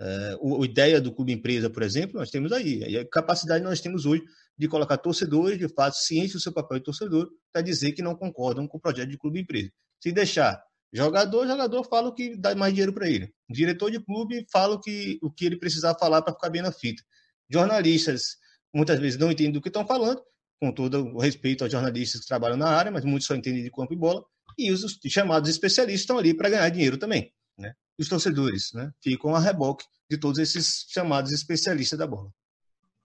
É, 0.00 0.34
a 0.34 0.64
ideia 0.64 1.00
do 1.00 1.12
clube 1.12 1.32
empresa, 1.32 1.68
por 1.68 1.82
exemplo, 1.82 2.18
nós 2.18 2.30
temos 2.30 2.52
aí. 2.52 2.84
E 2.88 2.98
a 2.98 3.08
capacidade 3.08 3.64
nós 3.64 3.80
temos 3.80 4.06
hoje 4.06 4.22
de 4.56 4.68
colocar 4.68 4.96
torcedores, 4.98 5.58
de 5.58 5.68
fato, 5.68 5.94
cientes 5.94 6.34
do 6.34 6.40
seu 6.40 6.52
papel 6.52 6.78
de 6.78 6.84
torcedor, 6.84 7.28
para 7.52 7.62
dizer 7.62 7.92
que 7.92 8.02
não 8.02 8.14
concordam 8.14 8.66
com 8.66 8.78
o 8.78 8.80
projeto 8.80 9.08
de 9.08 9.18
clube 9.18 9.40
empresa. 9.40 9.70
Se 10.00 10.12
deixar 10.12 10.62
jogador, 10.92 11.46
jogador 11.46 11.84
fala 11.84 12.08
o 12.08 12.14
que 12.14 12.36
dá 12.36 12.54
mais 12.54 12.72
dinheiro 12.72 12.92
para 12.92 13.08
ele. 13.08 13.32
Diretor 13.48 13.90
de 13.90 14.00
clube 14.00 14.46
fala 14.52 14.74
o 14.74 14.80
que, 14.80 15.18
o 15.22 15.30
que 15.30 15.46
ele 15.46 15.58
precisar 15.58 15.94
falar 15.98 16.22
para 16.22 16.32
ficar 16.32 16.50
bem 16.50 16.62
na 16.62 16.72
fita. 16.72 17.02
Jornalistas 17.50 18.36
muitas 18.72 19.00
vezes 19.00 19.18
não 19.18 19.30
entendem 19.30 19.52
do 19.52 19.60
que 19.60 19.68
estão 19.68 19.86
falando 19.86 20.22
com 20.60 20.72
todo 20.72 21.14
o 21.14 21.20
respeito 21.20 21.62
aos 21.62 21.72
jornalistas 21.72 22.22
que 22.22 22.26
trabalham 22.26 22.56
na 22.56 22.68
área, 22.68 22.90
mas 22.90 23.04
muitos 23.04 23.26
só 23.26 23.34
entendem 23.34 23.62
de 23.62 23.70
campo 23.70 23.92
e 23.92 23.96
bola, 23.96 24.24
e 24.58 24.72
os 24.72 24.98
chamados 25.06 25.48
especialistas 25.48 26.00
estão 26.00 26.18
ali 26.18 26.34
para 26.34 26.50
ganhar 26.50 26.68
dinheiro 26.68 26.98
também. 26.98 27.32
Né? 27.56 27.72
Os 27.98 28.08
torcedores 28.08 28.72
né, 28.74 28.90
ficam 29.02 29.34
a 29.34 29.40
reboque 29.40 29.84
de 30.10 30.18
todos 30.18 30.38
esses 30.38 30.86
chamados 30.88 31.32
especialistas 31.32 31.98
da 31.98 32.06
bola. 32.06 32.30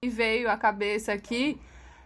E 0.03 0.09
veio 0.09 0.49
à 0.49 0.57
cabeça 0.57 1.13
aqui 1.13 1.59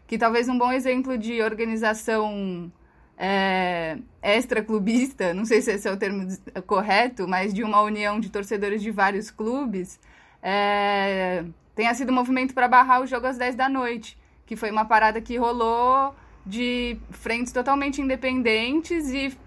que 0.05 0.17
talvez 0.17 0.47
um 0.47 0.57
bom 0.57 0.71
exemplo 0.71 1.17
de 1.17 1.41
organização 1.41 2.71
é, 3.17 3.97
extra-clubista, 4.21 5.33
não 5.33 5.45
sei 5.45 5.61
se 5.61 5.71
esse 5.71 5.87
é 5.87 5.91
o 5.91 5.97
termo 5.97 6.27
correto, 6.65 7.27
mas 7.27 7.53
de 7.53 7.63
uma 7.63 7.81
união 7.81 8.19
de 8.19 8.29
torcedores 8.29 8.81
de 8.81 8.91
vários 8.91 9.31
clubes, 9.31 9.99
é, 10.41 11.43
tenha 11.75 11.93
sido 11.93 12.11
um 12.11 12.15
movimento 12.15 12.53
para 12.53 12.67
barrar 12.67 13.01
o 13.01 13.07
jogo 13.07 13.27
às 13.27 13.37
10 13.37 13.55
da 13.55 13.67
noite 13.67 14.17
que 14.47 14.55
foi 14.55 14.71
uma 14.71 14.85
parada 14.85 15.21
que 15.21 15.37
rolou 15.37 16.15
de 16.45 16.97
frentes 17.11 17.51
totalmente 17.51 18.01
independentes 18.01 19.09
e 19.09 19.37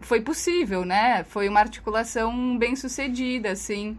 foi 0.00 0.20
possível, 0.20 0.84
né? 0.84 1.24
Foi 1.24 1.48
uma 1.48 1.60
articulação 1.60 2.58
bem 2.58 2.76
sucedida, 2.76 3.52
assim. 3.52 3.96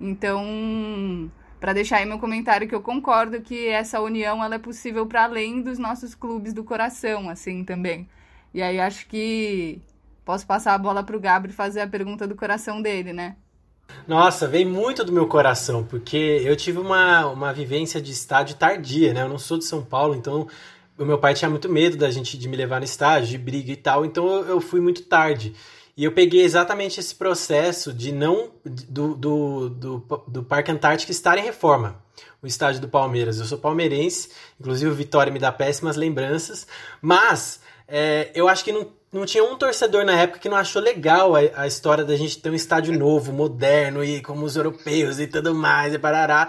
Então, 0.00 1.30
para 1.58 1.72
deixar 1.72 1.98
aí 1.98 2.06
meu 2.06 2.18
comentário 2.18 2.68
que 2.68 2.74
eu 2.74 2.82
concordo 2.82 3.40
que 3.40 3.68
essa 3.68 4.00
união 4.00 4.44
ela 4.44 4.56
é 4.56 4.58
possível 4.58 5.06
para 5.06 5.24
além 5.24 5.62
dos 5.62 5.78
nossos 5.78 6.14
clubes 6.14 6.52
do 6.52 6.62
coração, 6.62 7.30
assim, 7.30 7.64
também. 7.64 8.08
E 8.52 8.62
aí 8.62 8.78
acho 8.78 9.06
que 9.06 9.80
posso 10.24 10.46
passar 10.46 10.74
a 10.74 10.78
bola 10.78 11.02
para 11.02 11.16
o 11.16 11.20
Gabriel 11.20 11.56
fazer 11.56 11.80
a 11.80 11.86
pergunta 11.88 12.26
do 12.26 12.36
coração 12.36 12.82
dele, 12.82 13.12
né? 13.12 13.36
Nossa, 14.06 14.48
vem 14.48 14.64
muito 14.64 15.04
do 15.04 15.12
meu 15.12 15.28
coração, 15.28 15.84
porque 15.84 16.42
eu 16.44 16.56
tive 16.56 16.78
uma, 16.78 17.26
uma 17.26 17.52
vivência 17.52 18.00
de 18.00 18.10
estádio 18.10 18.56
tardia, 18.56 19.12
né? 19.12 19.22
Eu 19.22 19.28
não 19.28 19.38
sou 19.38 19.58
de 19.58 19.64
São 19.64 19.84
Paulo, 19.84 20.14
então 20.14 20.48
o 20.98 21.04
meu 21.04 21.18
pai 21.18 21.34
tinha 21.34 21.48
muito 21.48 21.68
medo 21.68 21.96
da 21.96 22.10
gente 22.10 22.36
de 22.36 22.48
me 22.48 22.56
levar 22.56 22.78
no 22.78 22.84
estádio, 22.84 23.28
de 23.28 23.38
briga 23.38 23.72
e 23.72 23.76
tal, 23.76 24.04
então 24.04 24.26
eu, 24.28 24.44
eu 24.46 24.60
fui 24.60 24.80
muito 24.80 25.04
tarde. 25.04 25.54
E 25.96 26.04
eu 26.04 26.12
peguei 26.12 26.42
exatamente 26.42 26.98
esse 26.98 27.14
processo 27.14 27.92
de 27.92 28.12
não 28.12 28.50
do, 28.64 29.14
do, 29.14 29.68
do, 29.68 30.24
do 30.26 30.42
Parque 30.42 30.72
Antártico 30.72 31.12
estar 31.12 31.36
em 31.36 31.42
reforma, 31.42 32.02
o 32.42 32.46
estádio 32.46 32.80
do 32.80 32.88
Palmeiras. 32.88 33.38
Eu 33.38 33.44
sou 33.44 33.58
palmeirense, 33.58 34.30
inclusive 34.58 34.90
o 34.90 34.94
Vitória 34.94 35.32
me 35.32 35.38
dá 35.38 35.52
péssimas 35.52 35.96
lembranças, 35.96 36.66
mas 37.00 37.60
é, 37.86 38.30
eu 38.34 38.48
acho 38.48 38.64
que 38.64 38.72
não 38.72 38.90
não 39.12 39.26
tinha 39.26 39.44
um 39.44 39.56
torcedor 39.56 40.04
na 40.04 40.18
época 40.18 40.38
que 40.38 40.48
não 40.48 40.56
achou 40.56 40.80
legal 40.80 41.36
a, 41.36 41.40
a, 41.54 41.66
história 41.66 42.02
da 42.02 42.16
gente 42.16 42.38
ter 42.38 42.48
um 42.48 42.54
estádio 42.54 42.98
novo, 42.98 43.30
moderno 43.32 44.02
e 44.02 44.22
como 44.22 44.46
os 44.46 44.56
europeus 44.56 45.20
e 45.20 45.26
tudo 45.26 45.54
mais 45.54 45.92
e 45.92 45.98
parará. 45.98 46.48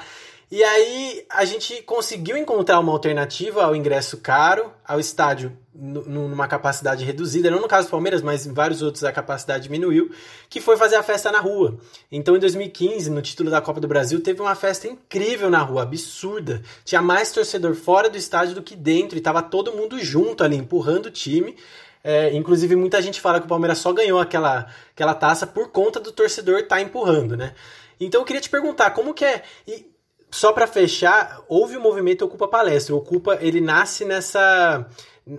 E 0.49 0.63
aí 0.63 1.25
a 1.29 1.43
gente 1.45 1.81
conseguiu 1.81 2.37
encontrar 2.37 2.79
uma 2.79 2.91
alternativa 2.91 3.63
ao 3.63 3.75
ingresso 3.75 4.17
caro, 4.17 4.71
ao 4.85 4.99
estádio 4.99 5.57
numa 5.75 6.47
capacidade 6.47 7.03
reduzida, 7.03 7.49
não 7.49 7.59
no 7.59 7.67
caso 7.67 7.87
do 7.87 7.91
Palmeiras, 7.91 8.21
mas 8.21 8.45
em 8.45 8.53
vários 8.53 8.83
outros 8.83 9.03
a 9.03 9.11
capacidade 9.11 9.63
diminuiu, 9.63 10.11
que 10.47 10.61
foi 10.61 10.77
fazer 10.77 10.95
a 10.95 11.01
festa 11.01 11.31
na 11.31 11.39
rua. 11.39 11.79
Então 12.11 12.35
em 12.35 12.39
2015, 12.39 13.09
no 13.09 13.23
título 13.23 13.49
da 13.49 13.59
Copa 13.59 13.81
do 13.81 13.87
Brasil, 13.87 14.21
teve 14.21 14.41
uma 14.41 14.53
festa 14.53 14.87
incrível 14.87 15.49
na 15.49 15.63
rua, 15.63 15.81
absurda. 15.81 16.61
Tinha 16.85 17.01
mais 17.01 17.31
torcedor 17.31 17.73
fora 17.73 18.07
do 18.07 18.17
estádio 18.17 18.53
do 18.53 18.61
que 18.61 18.75
dentro, 18.75 19.17
e 19.17 19.21
tava 19.21 19.41
todo 19.41 19.73
mundo 19.73 19.99
junto 19.99 20.43
ali, 20.43 20.55
empurrando 20.55 21.07
o 21.07 21.11
time. 21.11 21.55
É, 22.03 22.33
inclusive, 22.35 22.75
muita 22.75 23.01
gente 23.01 23.21
fala 23.21 23.39
que 23.39 23.45
o 23.45 23.49
Palmeiras 23.49 23.77
só 23.77 23.93
ganhou 23.93 24.19
aquela, 24.19 24.67
aquela 24.91 25.13
taça 25.13 25.47
por 25.47 25.69
conta 25.69 25.99
do 25.99 26.11
torcedor 26.11 26.59
estar 26.59 26.75
tá 26.75 26.81
empurrando, 26.81 27.37
né? 27.37 27.53
Então 27.99 28.21
eu 28.21 28.25
queria 28.25 28.41
te 28.41 28.49
perguntar, 28.49 28.91
como 28.91 29.13
que 29.13 29.23
é. 29.23 29.43
E 29.65 29.89
só 30.29 30.51
para 30.51 30.67
fechar, 30.67 31.41
houve 31.47 31.77
o 31.77 31.81
movimento 31.81 32.25
Ocupa 32.25 32.47
Palestra. 32.47 32.93
O 32.93 32.97
Ocupa, 32.97 33.37
ele 33.41 33.61
nasce 33.61 34.03
nessa 34.03 34.85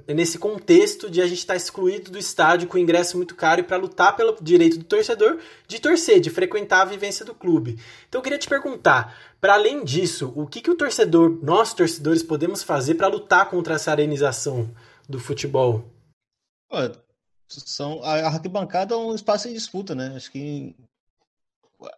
nesse 0.08 0.38
contexto 0.38 1.10
de 1.10 1.20
a 1.20 1.26
gente 1.26 1.40
estar 1.40 1.52
tá 1.52 1.58
excluído 1.58 2.10
do 2.10 2.18
estádio 2.18 2.66
com 2.66 2.78
ingresso 2.78 3.18
muito 3.18 3.34
caro 3.34 3.60
e 3.60 3.64
para 3.64 3.76
lutar 3.76 4.16
pelo 4.16 4.34
direito 4.40 4.78
do 4.78 4.84
torcedor 4.84 5.38
de 5.68 5.78
torcer, 5.78 6.20
de 6.20 6.30
frequentar 6.30 6.80
a 6.80 6.86
vivência 6.86 7.22
do 7.22 7.34
clube. 7.34 7.78
Então 8.08 8.18
eu 8.18 8.22
queria 8.22 8.38
te 8.38 8.48
perguntar, 8.48 9.14
para 9.40 9.52
além 9.52 9.84
disso, 9.84 10.32
o 10.34 10.46
que, 10.46 10.62
que 10.62 10.70
o 10.70 10.74
torcedor, 10.74 11.38
nós 11.42 11.74
torcedores, 11.74 12.22
podemos 12.22 12.62
fazer 12.62 12.94
para 12.94 13.08
lutar 13.08 13.50
contra 13.50 13.74
essa 13.74 13.90
arenização 13.90 14.70
do 15.06 15.20
futebol? 15.20 15.84
São, 17.48 18.02
a 18.02 18.26
arquibancada 18.26 18.94
é 18.94 18.98
um 18.98 19.14
espaço 19.14 19.48
de 19.48 19.54
disputa, 19.54 19.94
né? 19.94 20.14
Acho 20.16 20.30
que 20.30 20.74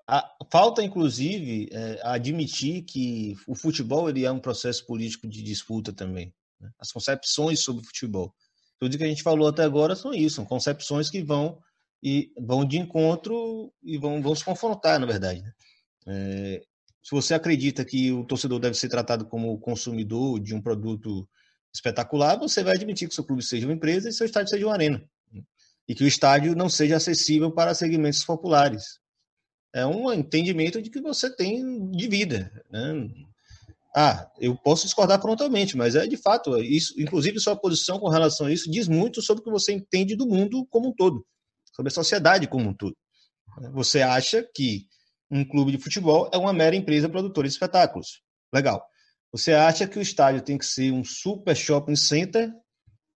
a, 0.07 0.29
falta, 0.51 0.83
inclusive, 0.83 1.69
é, 1.73 2.01
admitir 2.03 2.83
que 2.83 3.37
o 3.47 3.55
futebol 3.55 4.09
ele 4.09 4.25
é 4.25 4.31
um 4.31 4.41
processo 4.41 4.85
político 4.87 5.29
de 5.29 5.43
disputa 5.43 5.93
também. 5.93 6.33
Né? 6.61 6.71
As 6.79 6.91
concepções 6.91 7.61
sobre 7.61 7.83
o 7.83 7.87
futebol. 7.87 8.35
Tudo 8.79 8.99
que 8.99 9.05
a 9.05 9.09
gente 9.09 9.23
falou 9.23 9.49
até 9.49 9.63
agora 9.63 9.95
são 9.95 10.13
isso, 10.13 10.37
são 10.37 10.45
concepções 10.45 11.09
que 11.09 11.23
vão 11.23 11.59
e 12.03 12.31
vão 12.39 12.65
de 12.65 12.79
encontro 12.79 13.73
e 13.83 13.97
vão, 13.97 14.21
vão 14.21 14.35
se 14.35 14.45
confrontar, 14.45 14.99
na 15.01 15.07
verdade. 15.07 15.43
Né? 15.43 15.53
É, 16.09 16.63
se 17.03 17.11
você 17.11 17.35
acredita 17.35 17.85
que 17.85 18.13
o 18.13 18.25
torcedor 18.25 18.59
deve 18.59 18.77
ser 18.77 18.89
tratado 18.89 19.25
como 19.27 19.59
consumidor 19.59 20.41
de 20.41 20.55
um 20.55 20.61
produto 20.61 21.29
espetacular, 21.75 22.39
você 22.39 22.63
vai 22.63 22.75
admitir 22.75 23.09
que 23.09 23.15
seu 23.15 23.25
clube 23.25 23.43
seja 23.43 23.67
uma 23.67 23.75
empresa 23.75 24.09
e 24.09 24.13
seu 24.13 24.27
estádio 24.27 24.51
seja 24.51 24.67
uma 24.67 24.75
arena. 24.75 25.03
E 25.89 25.95
que 25.95 26.05
o 26.05 26.07
estádio 26.07 26.55
não 26.57 26.69
seja 26.69 26.97
acessível 26.97 27.51
para 27.51 27.75
segmentos 27.75 28.25
populares. 28.25 28.99
É 29.73 29.87
um 29.87 30.13
entendimento 30.13 30.81
de 30.81 30.91
que 30.91 31.01
você 31.01 31.35
tem 31.35 31.91
de 31.91 32.09
vida. 32.09 32.51
Né? 32.71 33.09
Ah, 33.95 34.31
eu 34.39 34.57
posso 34.57 34.85
discordar 34.85 35.21
frontalmente, 35.21 35.77
mas 35.77 35.95
é 35.95 36.07
de 36.07 36.17
fato 36.17 36.57
isso. 36.59 37.01
Inclusive, 37.01 37.41
sua 37.41 37.57
posição 37.57 37.99
com 37.99 38.09
relação 38.09 38.47
a 38.47 38.53
isso 38.53 38.71
diz 38.71 38.89
muito 38.89 39.23
sobre 39.23 39.41
o 39.41 39.45
que 39.45 39.51
você 39.51 39.73
entende 39.73 40.17
do 40.17 40.27
mundo 40.27 40.67
como 40.71 40.89
um 40.89 40.93
todo, 40.93 41.25
sobre 41.75 41.89
a 41.89 41.95
sociedade 41.95 42.47
como 42.47 42.69
um 42.69 42.75
todo. 42.75 42.97
Você 43.73 44.03
acha 44.03 44.47
que 44.55 44.87
um 45.31 45.45
clube 45.45 45.73
de 45.73 45.79
futebol 45.79 46.31
é 46.33 46.37
uma 46.37 46.53
mera 46.53 46.77
empresa 46.77 47.09
produtora 47.09 47.49
de 47.49 47.55
espetáculos. 47.55 48.23
Legal. 48.53 48.83
Você 49.37 49.53
acha 49.53 49.87
que 49.87 49.99
o 49.99 50.03
estádio 50.03 50.41
tem 50.41 50.57
que 50.57 50.65
ser 50.65 50.91
um 50.91 51.05
super 51.05 51.55
shopping 51.55 51.95
center, 51.95 52.51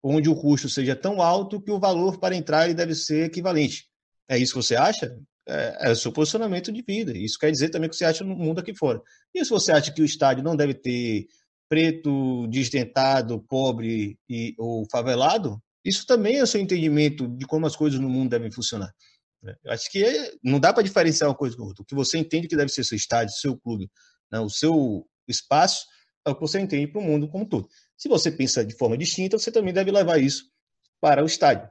onde 0.03 0.27
o 0.27 0.35
custo 0.35 0.67
seja 0.67 0.93
tão 0.93 1.21
alto 1.21 1.61
que 1.61 1.71
o 1.71 1.79
valor 1.79 2.19
para 2.19 2.35
entrar 2.35 2.73
deve 2.73 2.93
ser 2.93 3.27
equivalente. 3.27 3.85
É 4.27 4.37
isso 4.37 4.51
que 4.51 4.61
você 4.61 4.75
acha? 4.75 5.17
É, 5.47 5.89
é 5.89 5.91
o 5.91 5.95
seu 5.95 6.11
posicionamento 6.11 6.73
de 6.73 6.81
vida. 6.81 7.17
Isso 7.17 7.39
quer 7.39 7.49
dizer 7.49 7.69
também 7.69 7.89
que 7.89 7.95
você 7.95 8.03
acha 8.03 8.25
no 8.25 8.35
mundo 8.35 8.59
aqui 8.59 8.75
fora. 8.75 9.01
E 9.33 9.43
se 9.45 9.49
você 9.49 9.71
acha 9.71 9.93
que 9.93 10.01
o 10.01 10.05
estádio 10.05 10.43
não 10.43 10.57
deve 10.57 10.73
ter 10.73 11.25
preto, 11.69 12.47
desdentado, 12.47 13.41
pobre 13.47 14.19
e, 14.29 14.53
ou 14.57 14.85
favelado, 14.91 15.57
isso 15.85 16.05
também 16.05 16.39
é 16.39 16.43
o 16.43 16.47
seu 16.47 16.59
entendimento 16.59 17.29
de 17.29 17.45
como 17.45 17.65
as 17.65 17.77
coisas 17.77 17.97
no 17.97 18.09
mundo 18.09 18.31
devem 18.31 18.51
funcionar. 18.51 18.93
Né? 19.41 19.55
Eu 19.63 19.71
acho 19.71 19.89
que 19.89 20.03
é, 20.03 20.33
não 20.43 20.59
dá 20.59 20.73
para 20.73 20.83
diferenciar 20.83 21.29
uma 21.29 21.35
coisa 21.35 21.55
com 21.55 21.63
outra. 21.63 21.81
O 21.81 21.85
que 21.85 21.95
você 21.95 22.17
entende 22.17 22.49
que 22.49 22.57
deve 22.57 22.71
ser 22.71 22.83
seu 22.83 22.97
estádio, 22.97 23.33
seu 23.35 23.57
clube, 23.57 23.89
né? 24.29 24.41
o 24.41 24.49
seu 24.49 25.07
espaço, 25.25 25.85
é 26.25 26.29
o 26.29 26.35
que 26.35 26.41
você 26.41 26.59
entende 26.59 26.87
para 26.87 26.99
o 26.99 27.03
mundo 27.03 27.27
como 27.27 27.43
um 27.43 27.47
todo. 27.47 27.69
Se 27.97 28.07
você 28.07 28.31
pensa 28.31 28.63
de 28.65 28.75
forma 28.75 28.97
distinta, 28.97 29.37
você 29.37 29.51
também 29.51 29.73
deve 29.73 29.91
levar 29.91 30.17
isso 30.19 30.45
para 30.99 31.23
o 31.23 31.25
estádio, 31.25 31.69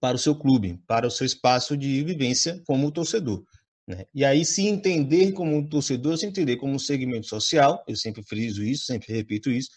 para 0.00 0.16
o 0.16 0.18
seu 0.18 0.34
clube, 0.34 0.80
para 0.86 1.06
o 1.06 1.10
seu 1.10 1.26
espaço 1.26 1.76
de 1.76 2.02
vivência 2.04 2.62
como 2.66 2.90
torcedor. 2.90 3.44
Né? 3.86 4.06
E 4.14 4.24
aí, 4.24 4.44
se 4.44 4.66
entender 4.66 5.32
como 5.32 5.56
um 5.56 5.66
torcedor, 5.66 6.16
se 6.16 6.26
entender 6.26 6.56
como 6.56 6.74
um 6.74 6.78
segmento 6.78 7.26
social, 7.26 7.82
eu 7.86 7.96
sempre 7.96 8.22
friso 8.22 8.62
isso, 8.62 8.86
sempre 8.86 9.12
repito 9.12 9.50
isso, 9.50 9.70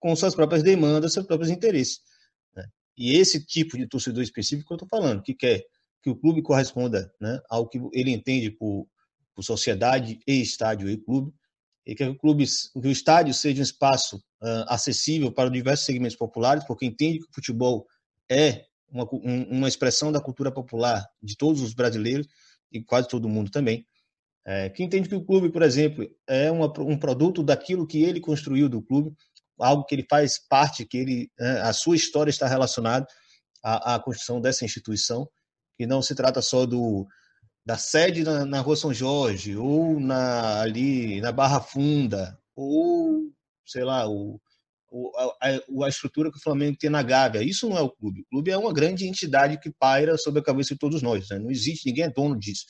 com 0.00 0.14
suas 0.16 0.34
próprias 0.34 0.62
demandas, 0.62 1.12
seus 1.12 1.26
próprios 1.26 1.50
interesses. 1.50 2.00
Né? 2.54 2.64
E 2.96 3.16
esse 3.16 3.44
tipo 3.44 3.78
de 3.78 3.86
torcedor 3.86 4.22
específico 4.22 4.68
que 4.68 4.72
eu 4.72 4.84
estou 4.84 4.88
falando, 4.88 5.22
que 5.22 5.34
quer 5.34 5.64
que 6.02 6.10
o 6.10 6.16
clube 6.16 6.42
corresponda 6.42 7.14
né, 7.20 7.40
ao 7.48 7.68
que 7.68 7.80
ele 7.92 8.10
entende 8.10 8.50
por, 8.50 8.88
por 9.34 9.44
sociedade 9.44 10.18
e 10.26 10.42
estádio 10.42 10.90
e 10.90 10.96
clube, 10.96 11.32
e 11.86 11.94
que 11.94 12.04
o 12.04 12.16
clube, 12.16 12.44
que 12.46 12.88
o 12.88 12.90
estádio 12.90 13.34
seja 13.34 13.60
um 13.60 13.64
espaço 13.64 14.16
uh, 14.16 14.64
acessível 14.68 15.32
para 15.32 15.50
diversos 15.50 15.86
segmentos 15.86 16.16
populares, 16.16 16.64
porque 16.64 16.86
entende 16.86 17.18
que 17.18 17.24
o 17.24 17.34
futebol 17.34 17.86
é 18.30 18.64
uma, 18.88 19.08
uma 19.12 19.68
expressão 19.68 20.12
da 20.12 20.20
cultura 20.20 20.52
popular 20.52 21.04
de 21.22 21.36
todos 21.36 21.60
os 21.60 21.74
brasileiros 21.74 22.26
e 22.70 22.82
quase 22.82 23.08
todo 23.08 23.28
mundo 23.28 23.50
também. 23.50 23.86
É, 24.44 24.68
que 24.68 24.82
entende 24.82 25.08
que 25.08 25.14
o 25.14 25.24
clube, 25.24 25.50
por 25.50 25.62
exemplo, 25.62 26.04
é 26.26 26.50
uma, 26.50 26.66
um 26.80 26.98
produto 26.98 27.42
daquilo 27.42 27.86
que 27.86 28.02
ele 28.02 28.20
construiu 28.20 28.68
do 28.68 28.82
clube, 28.82 29.14
algo 29.58 29.84
que 29.84 29.94
ele 29.94 30.06
faz 30.08 30.38
parte, 30.48 30.84
que 30.84 30.96
ele, 30.98 31.30
né, 31.38 31.60
a 31.60 31.72
sua 31.72 31.94
história 31.94 32.30
está 32.30 32.48
relacionada 32.48 33.06
à, 33.62 33.94
à 33.94 34.00
construção 34.00 34.40
dessa 34.40 34.64
instituição 34.64 35.28
que 35.76 35.86
não 35.86 36.02
se 36.02 36.14
trata 36.14 36.42
só 36.42 36.66
do 36.66 37.06
da 37.64 37.78
sede 37.78 38.24
na, 38.24 38.44
na 38.44 38.60
Rua 38.60 38.76
São 38.76 38.92
Jorge 38.92 39.56
ou 39.56 40.00
na 40.00 40.62
ali 40.62 41.20
na 41.20 41.30
Barra 41.30 41.60
Funda 41.60 42.38
ou 42.56 43.30
sei 43.66 43.84
lá 43.84 44.08
o, 44.08 44.40
o 44.90 45.12
a, 45.40 45.84
a, 45.84 45.88
estrutura 45.88 46.30
que 46.30 46.38
o 46.38 46.42
Flamengo 46.42 46.76
tem 46.78 46.90
na 46.90 47.02
Gávea. 47.02 47.42
Isso 47.42 47.68
não 47.68 47.78
é 47.78 47.80
o 47.80 47.90
clube. 47.90 48.22
O 48.22 48.26
clube 48.30 48.50
é 48.50 48.58
uma 48.58 48.72
grande 48.72 49.06
entidade 49.06 49.58
que 49.58 49.70
paira 49.70 50.18
sobre 50.18 50.40
a 50.40 50.44
cabeça 50.44 50.74
de 50.74 50.78
todos 50.78 51.02
nós. 51.02 51.28
Né? 51.30 51.38
Não 51.38 51.50
existe 51.50 51.86
ninguém 51.86 52.04
é 52.04 52.10
dono 52.10 52.38
disso. 52.38 52.64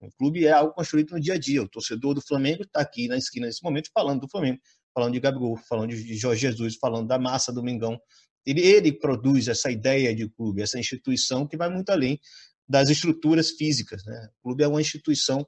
O 0.00 0.10
clube 0.18 0.44
é 0.44 0.52
algo 0.52 0.74
construído 0.74 1.12
no 1.12 1.20
dia 1.20 1.34
a 1.34 1.38
dia. 1.38 1.62
O 1.62 1.68
torcedor 1.68 2.14
do 2.14 2.20
Flamengo 2.20 2.62
está 2.62 2.80
aqui 2.80 3.08
na 3.08 3.16
esquina 3.16 3.46
nesse 3.46 3.62
momento 3.62 3.90
falando 3.92 4.20
do 4.20 4.28
Flamengo, 4.28 4.60
falando 4.92 5.14
de 5.14 5.20
Gabigol, 5.20 5.56
falando 5.56 5.90
de 5.90 6.16
Jorge 6.16 6.42
Jesus, 6.42 6.76
falando 6.76 7.08
da 7.08 7.18
massa 7.18 7.50
do 7.50 7.62
Mengão. 7.62 7.98
Ele, 8.46 8.60
ele 8.60 8.92
produz 8.92 9.48
essa 9.48 9.70
ideia 9.70 10.14
de 10.14 10.28
clube, 10.28 10.60
essa 10.60 10.78
instituição 10.78 11.46
que 11.46 11.56
vai 11.56 11.70
muito 11.70 11.88
além 11.88 12.20
das 12.68 12.88
estruturas 12.90 13.50
físicas. 13.50 14.04
Né? 14.04 14.28
O 14.38 14.48
clube 14.48 14.64
é 14.64 14.68
uma 14.68 14.80
instituição 14.80 15.46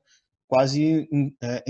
quase 0.49 1.09
é, 1.43 1.65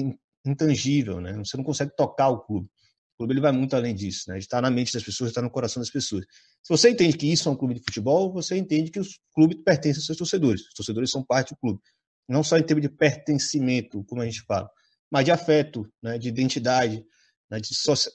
intangível, 0.45 1.21
né? 1.21 1.33
você 1.35 1.57
não 1.57 1.65
consegue 1.65 1.95
tocar 1.97 2.29
o 2.29 2.41
clube. 2.41 2.69
O 3.15 3.19
clube 3.19 3.33
ele 3.33 3.41
vai 3.41 3.53
muito 3.53 3.75
além 3.75 3.95
disso, 3.95 4.31
né? 4.31 4.39
está 4.39 4.61
na 4.61 4.71
mente 4.71 4.93
das 4.93 5.03
pessoas, 5.03 5.31
está 5.31 5.41
no 5.41 5.51
coração 5.51 5.81
das 5.81 5.91
pessoas. 5.91 6.25
Se 6.63 6.69
você 6.69 6.91
entende 6.91 7.17
que 7.17 7.31
isso 7.31 7.49
é 7.49 7.53
um 7.53 7.57
clube 7.57 7.75
de 7.75 7.81
futebol, 7.81 8.33
você 8.33 8.57
entende 8.57 8.91
que 8.91 9.01
o 9.01 9.05
clube 9.35 9.63
pertence 9.63 9.99
aos 9.99 10.07
seus 10.07 10.19
torcedores. 10.19 10.63
Os 10.63 10.75
torcedores 10.75 11.11
são 11.11 11.25
parte 11.25 11.55
do 11.55 11.57
clube. 11.59 11.81
Não 12.29 12.43
só 12.43 12.59
em 12.59 12.63
termos 12.63 12.83
de 12.83 12.89
pertencimento, 12.89 14.05
como 14.05 14.21
a 14.21 14.27
gente 14.27 14.43
fala, 14.43 14.69
mas 15.11 15.25
de 15.25 15.31
afeto, 15.31 15.89
né? 16.03 16.19
de 16.19 16.29
identidade, 16.29 17.05
né? 17.51 17.61
de, 17.61 17.71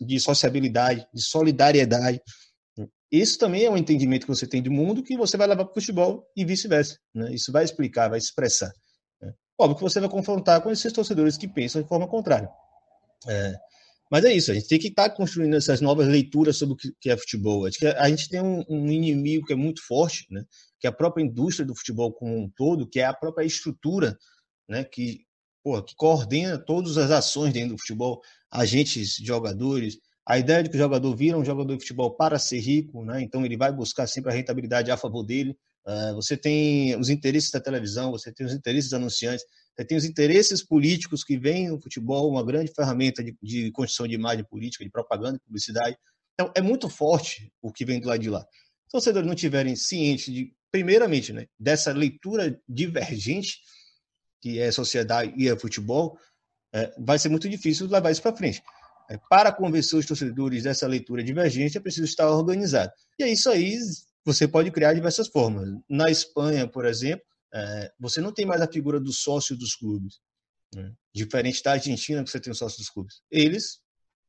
de 0.05 0.19
sociabilidade, 0.19 1.07
de 1.13 1.21
solidariedade. 1.21 2.21
Isso 3.11 3.37
também 3.37 3.65
é 3.65 3.69
um 3.69 3.77
entendimento 3.77 4.25
que 4.25 4.33
você 4.33 4.47
tem 4.47 4.63
de 4.63 4.69
mundo 4.69 5.03
que 5.03 5.17
você 5.17 5.35
vai 5.35 5.47
levar 5.47 5.65
para 5.65 5.71
o 5.71 5.73
futebol 5.73 6.25
e 6.35 6.45
vice-versa. 6.45 6.97
Né? 7.13 7.33
Isso 7.33 7.51
vai 7.51 7.65
explicar, 7.65 8.09
vai 8.09 8.17
expressar. 8.17 8.71
Né? 9.21 9.33
Óbvio 9.59 9.77
que 9.77 9.83
você 9.83 9.99
vai 9.99 10.09
confrontar 10.09 10.61
com 10.61 10.71
esses 10.71 10.93
torcedores 10.93 11.37
que 11.37 11.47
pensam 11.47 11.81
de 11.81 11.89
forma 11.89 12.07
contrária. 12.07 12.49
É, 13.27 13.53
mas 14.11 14.25
é 14.25 14.33
isso, 14.33 14.51
a 14.51 14.53
gente 14.53 14.67
tem 14.67 14.77
que 14.77 14.89
estar 14.89 15.09
tá 15.09 15.15
construindo 15.15 15.55
essas 15.55 15.79
novas 15.79 16.05
leituras 16.05 16.57
sobre 16.57 16.73
o 16.73 16.77
que 16.99 17.09
é 17.09 17.15
futebol. 17.15 17.65
Acho 17.65 17.79
que 17.79 17.87
a 17.87 18.09
gente 18.09 18.27
tem 18.27 18.41
um, 18.41 18.61
um 18.69 18.91
inimigo 18.91 19.45
que 19.45 19.53
é 19.53 19.55
muito 19.55 19.81
forte, 19.85 20.25
né? 20.29 20.43
que 20.79 20.85
é 20.85 20.89
a 20.89 20.93
própria 20.93 21.23
indústria 21.23 21.65
do 21.65 21.73
futebol 21.73 22.11
como 22.11 22.37
um 22.37 22.49
todo, 22.49 22.89
que 22.89 22.99
é 22.99 23.05
a 23.05 23.13
própria 23.13 23.45
estrutura 23.45 24.17
né? 24.67 24.83
que, 24.83 25.25
porra, 25.63 25.83
que 25.83 25.95
coordena 25.95 26.57
todas 26.57 26.97
as 26.97 27.09
ações 27.09 27.53
dentro 27.53 27.75
do 27.75 27.79
futebol, 27.79 28.21
agentes, 28.49 29.15
jogadores, 29.15 29.97
a 30.25 30.37
ideia 30.37 30.63
de 30.63 30.69
que 30.69 30.75
o 30.75 30.79
jogador 30.79 31.15
vira 31.15 31.37
um 31.37 31.45
jogador 31.45 31.73
de 31.73 31.81
futebol 31.81 32.11
para 32.15 32.37
ser 32.37 32.59
rico, 32.59 33.03
né? 33.03 33.21
então 33.21 33.45
ele 33.45 33.57
vai 33.57 33.71
buscar 33.71 34.07
sempre 34.07 34.31
a 34.31 34.35
rentabilidade 34.35 34.91
a 34.91 34.97
favor 34.97 35.23
dele. 35.23 35.57
Uh, 35.85 36.13
você 36.13 36.37
tem 36.37 36.95
os 36.95 37.09
interesses 37.09 37.49
da 37.49 37.59
televisão, 37.59 38.11
você 38.11 38.31
tem 38.31 38.45
os 38.45 38.53
interesses 38.53 38.93
anunciantes, 38.93 39.43
você 39.75 39.83
tem 39.83 39.97
os 39.97 40.05
interesses 40.05 40.63
políticos 40.63 41.23
que 41.23 41.37
vêm 41.37 41.69
no 41.69 41.81
futebol, 41.81 42.29
uma 42.29 42.45
grande 42.45 42.71
ferramenta 42.71 43.23
de, 43.23 43.35
de 43.41 43.71
construção 43.71 44.07
de 44.07 44.13
imagem 44.13 44.45
política, 44.45 44.83
de 44.83 44.91
propaganda 44.91 45.37
e 45.37 45.39
publicidade. 45.39 45.97
Então, 46.33 46.51
é 46.55 46.61
muito 46.61 46.87
forte 46.87 47.51
o 47.61 47.71
que 47.71 47.83
vem 47.83 47.99
do 47.99 48.07
lado 48.07 48.21
de 48.21 48.29
lá. 48.29 48.41
Se 48.41 48.45
os 48.87 48.91
torcedores 48.91 49.27
não 49.27 49.35
tiverem 49.35 49.75
ciente 49.75 50.31
de, 50.31 50.53
primeiramente, 50.71 51.33
né, 51.33 51.47
dessa 51.59 51.91
leitura 51.91 52.59
divergente 52.67 53.59
que 54.41 54.59
é 54.59 54.67
a 54.67 54.71
sociedade 54.71 55.33
e 55.37 55.47
é 55.47 55.57
futebol, 55.57 56.17
é, 56.73 56.93
vai 56.97 57.19
ser 57.19 57.29
muito 57.29 57.47
difícil 57.47 57.87
levar 57.87 58.11
isso 58.11 58.21
para 58.21 58.35
frente. 58.35 58.61
É, 59.11 59.19
para 59.29 59.51
convencer 59.51 59.99
os 59.99 60.05
torcedores 60.05 60.63
dessa 60.63 60.87
leitura 60.87 61.21
divergente, 61.21 61.77
é 61.77 61.81
preciso 61.81 62.05
estar 62.05 62.29
organizado. 62.31 62.93
E 63.19 63.23
é 63.23 63.27
isso 63.27 63.49
aí 63.49 63.77
você 64.23 64.47
pode 64.47 64.71
criar 64.71 64.93
diversas 64.93 65.27
formas. 65.27 65.67
Na 65.89 66.09
Espanha, 66.09 66.65
por 66.65 66.85
exemplo, 66.85 67.25
é, 67.53 67.91
você 67.99 68.21
não 68.21 68.31
tem 68.31 68.45
mais 68.45 68.61
a 68.61 68.71
figura 68.71 69.01
do 69.01 69.11
sócio 69.11 69.57
dos 69.57 69.75
clubes. 69.75 70.21
Né? 70.73 70.93
Diferente 71.13 71.61
da 71.61 71.73
Argentina, 71.73 72.23
que 72.23 72.29
você 72.29 72.39
tem 72.39 72.53
o 72.53 72.55
sócio 72.55 72.77
dos 72.77 72.89
clubes. 72.89 73.21
Eles 73.29 73.81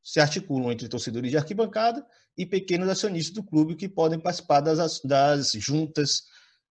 se 0.02 0.18
articulam 0.18 0.72
entre 0.72 0.88
torcedores 0.88 1.30
de 1.30 1.36
arquibancada 1.36 2.04
e 2.36 2.44
pequenos 2.44 2.88
acionistas 2.88 3.34
do 3.34 3.44
clube 3.44 3.76
que 3.76 3.88
podem 3.88 4.18
participar 4.18 4.60
das, 4.62 5.00
das 5.04 5.52
juntas 5.52 6.22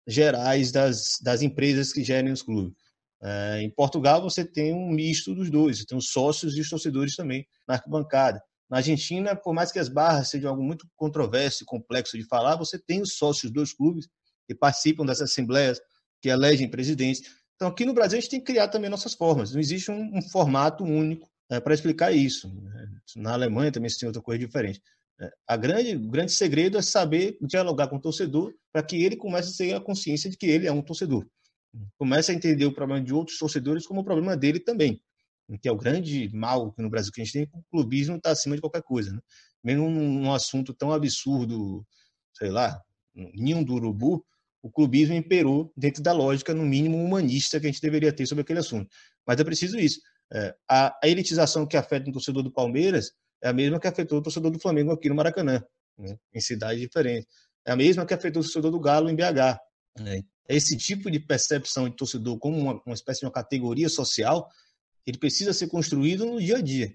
gerais 0.06 0.70
das, 0.70 1.18
das 1.22 1.42
empresas 1.42 1.94
que 1.94 2.04
gerem 2.04 2.34
os 2.34 2.42
clubes. 2.42 2.76
É, 3.24 3.62
em 3.62 3.70
Portugal, 3.70 4.22
você 4.22 4.44
tem 4.44 4.74
um 4.74 4.90
misto 4.90 5.36
dos 5.36 5.50
dois, 5.50 5.78
você 5.78 5.86
tem 5.86 5.98
os 5.98 6.10
sócios 6.10 6.58
e 6.58 6.62
os 6.62 6.70
torcedores 6.70 7.16
também 7.16 7.46
na 7.68 7.76
arquibancada. 7.76 8.42
Na 8.70 8.78
Argentina, 8.78 9.36
por 9.36 9.54
mais 9.54 9.72
que 9.72 9.78
as 9.78 9.90
barras 9.90 10.30
sejam 10.30 10.50
algo 10.50 10.64
muito 10.64 10.88
controverso 10.96 11.64
e 11.64 11.66
complexo 11.66 12.18
de 12.18 12.24
falar, 12.24 12.56
você 12.56 12.80
tem 12.80 13.02
os 13.02 13.18
sócios 13.18 13.52
dos 13.52 13.74
clubes 13.74 14.08
que 14.48 14.56
participam 14.56 15.06
dessas 15.06 15.30
assembleias, 15.30 15.80
que 16.22 16.30
elegem 16.30 16.70
presidentes. 16.70 17.22
Então, 17.56 17.68
aqui 17.68 17.86
no 17.86 17.94
Brasil, 17.94 18.18
a 18.18 18.22
gente 18.22 18.32
tem 18.32 18.40
que 18.40 18.46
criar 18.46 18.70
também 18.70 18.90
nossas 18.90 19.14
formas. 19.14 19.54
Não 19.54 19.60
existe 19.60 19.92
um, 19.92 20.18
um 20.18 20.22
formato 20.22 20.84
único 20.84 21.30
é, 21.50 21.60
para 21.60 21.74
explicar 21.74 22.12
isso. 22.12 22.48
Né? 22.48 22.88
Na 23.18 23.34
Alemanha 23.34 23.72
também 23.72 23.90
se 23.90 24.00
tem 24.00 24.08
outra 24.08 24.22
coisa 24.22 24.40
diferente. 24.40 24.82
É, 25.20 25.30
a 25.48 25.58
grande, 25.58 25.96
o 25.96 26.10
grande 26.10 26.32
segredo 26.32 26.78
é 26.78 26.82
saber 26.82 27.38
dialogar 27.42 27.88
com 27.88 27.98
o 27.98 28.02
torcedor 28.02 28.52
para 28.74 28.82
que 28.82 29.04
ele 29.04 29.16
comece 29.16 29.54
a 29.54 29.68
ter 29.68 29.76
a 29.76 29.82
consciência 29.82 30.30
de 30.30 30.38
que 30.38 30.48
ele 30.48 30.66
é 30.66 30.72
um 30.72 30.82
torcedor 30.82 31.28
começa 31.98 32.32
a 32.32 32.36
entender 32.36 32.66
o 32.66 32.74
problema 32.74 33.04
de 33.04 33.14
outros 33.14 33.38
torcedores 33.38 33.86
como 33.86 34.02
o 34.02 34.04
problema 34.04 34.36
dele 34.36 34.60
também, 34.60 35.02
que 35.62 35.68
é 35.68 35.72
o 35.72 35.78
grande 35.78 36.30
mal 36.34 36.74
no 36.78 36.90
Brasil 36.90 37.12
que 37.12 37.22
a 37.22 37.24
gente 37.24 37.34
tem, 37.34 37.50
o 37.54 37.64
clubismo 37.70 38.16
está 38.16 38.32
acima 38.32 38.56
de 38.56 38.62
qualquer 38.62 38.84
coisa. 38.84 39.12
Né? 39.12 39.20
Mesmo 39.64 39.90
num 39.90 40.34
assunto 40.34 40.74
tão 40.74 40.92
absurdo, 40.92 41.86
sei 42.34 42.50
lá, 42.50 42.82
ninho 43.14 43.64
do 43.64 43.74
urubu, 43.74 44.26
o 44.62 44.70
clubismo 44.70 45.16
imperou 45.16 45.72
dentro 45.76 46.04
da 46.04 46.14
lógica, 46.14 46.54
no 46.54 46.64
mínimo, 46.64 47.04
humanista 47.04 47.60
que 47.60 47.66
a 47.68 47.72
gente 47.72 47.82
deveria 47.82 48.14
ter 48.14 48.26
sobre 48.28 48.44
aquele 48.44 48.60
assunto. 48.60 48.90
Mas 49.26 49.40
é 49.40 49.44
preciso 49.44 49.78
isso. 49.80 50.00
É, 50.34 50.56
a, 50.70 50.98
a, 51.04 51.08
elitização 51.08 51.66
que 51.66 51.76
afeta 51.76 52.10
o 52.10 52.14
torcedor 52.14 52.44
do 52.44 52.52
Palmeiras 52.52 53.12
é 53.44 53.50
a 53.50 53.54
mesma 53.54 53.80
que 53.80 53.88
afetou 53.88 54.20
o 54.20 54.22
torcedor 54.22 54.52
do 54.52 54.60
Flamengo 54.60 54.92
aqui 54.92 55.10
no 55.10 55.16
Maracanã, 55.16 55.62
né? 55.98 56.16
em 56.34 56.40
cidades 56.40 56.80
diferentes. 56.80 57.28
É 57.66 57.72
a 57.72 57.76
mesma 57.76 58.06
que 58.06 58.14
afetou 58.14 58.42
o 58.42 58.46
torcedor 58.46 58.72
do 58.72 58.80
Galo 58.80 59.10
em 59.10 59.16
BH. 59.16 59.60
Né? 60.00 60.24
Esse 60.48 60.78
tipo 60.78 61.10
de 61.10 61.20
percepção 61.20 61.90
de 61.90 61.96
torcedor 61.96 62.38
como 62.38 62.58
uma, 62.58 62.82
uma 62.86 62.96
espécie 62.96 63.22
de 63.22 63.26
uma 63.26 63.32
categoria 63.32 63.90
social, 63.90 64.50
ele 65.06 65.18
precisa 65.18 65.54
ser 65.54 65.68
construído 65.68 66.26
no 66.26 66.40
dia 66.40 66.58
a 66.58 66.62
dia. 66.62 66.94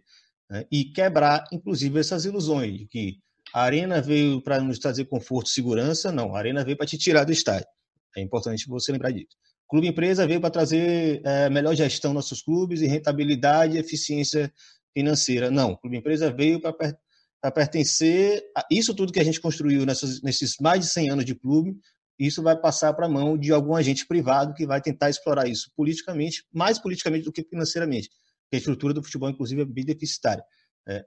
Né? 0.50 0.66
E 0.70 0.84
quebrar, 0.84 1.44
inclusive, 1.52 1.98
essas 1.98 2.24
ilusões 2.24 2.78
de 2.78 2.86
que 2.86 3.18
a 3.54 3.62
arena 3.62 4.00
veio 4.00 4.42
para 4.42 4.60
nos 4.60 4.78
trazer 4.78 5.06
conforto 5.06 5.48
segurança. 5.48 6.12
Não, 6.12 6.34
a 6.34 6.38
arena 6.38 6.64
veio 6.64 6.76
para 6.76 6.86
te 6.86 6.98
tirar 6.98 7.24
do 7.24 7.32
estádio. 7.32 7.68
É 8.16 8.20
importante 8.20 8.68
você 8.68 8.92
lembrar 8.92 9.12
disso. 9.12 9.36
Clube 9.68 9.88
Empresa 9.88 10.26
veio 10.26 10.40
para 10.40 10.50
trazer 10.50 11.20
é, 11.24 11.50
melhor 11.50 11.74
gestão 11.74 12.12
nos 12.12 12.26
nossos 12.26 12.42
clubes 12.42 12.80
e 12.80 12.86
rentabilidade 12.86 13.76
e 13.76 13.80
eficiência 13.80 14.52
financeira. 14.94 15.50
Não, 15.50 15.76
Clube 15.76 15.96
Empresa 15.96 16.30
veio 16.30 16.60
para 16.60 17.50
pertencer 17.52 18.42
a 18.56 18.64
isso 18.70 18.94
tudo 18.94 19.12
que 19.12 19.20
a 19.20 19.24
gente 19.24 19.40
construiu 19.40 19.84
nessas, 19.84 20.22
nesses 20.22 20.56
mais 20.60 20.80
de 20.80 20.86
100 20.86 21.10
anos 21.10 21.24
de 21.24 21.34
clube. 21.34 21.76
Isso 22.18 22.42
vai 22.42 22.56
passar 22.56 22.94
para 22.94 23.06
a 23.06 23.08
mão 23.08 23.36
de 23.36 23.52
algum 23.52 23.74
agente 23.74 24.06
privado 24.06 24.54
que 24.54 24.66
vai 24.66 24.80
tentar 24.80 25.10
explorar 25.10 25.46
isso 25.46 25.70
politicamente, 25.76 26.44
mais 26.52 26.78
politicamente 26.78 27.24
do 27.24 27.32
que 27.32 27.42
financeiramente. 27.42 28.08
Porque 28.44 28.56
a 28.56 28.58
estrutura 28.58 28.94
do 28.94 29.02
futebol, 29.02 29.28
inclusive, 29.28 29.62
é 29.62 29.64
bem 29.64 29.84
deficitária. 29.84 30.42
É, 30.86 31.04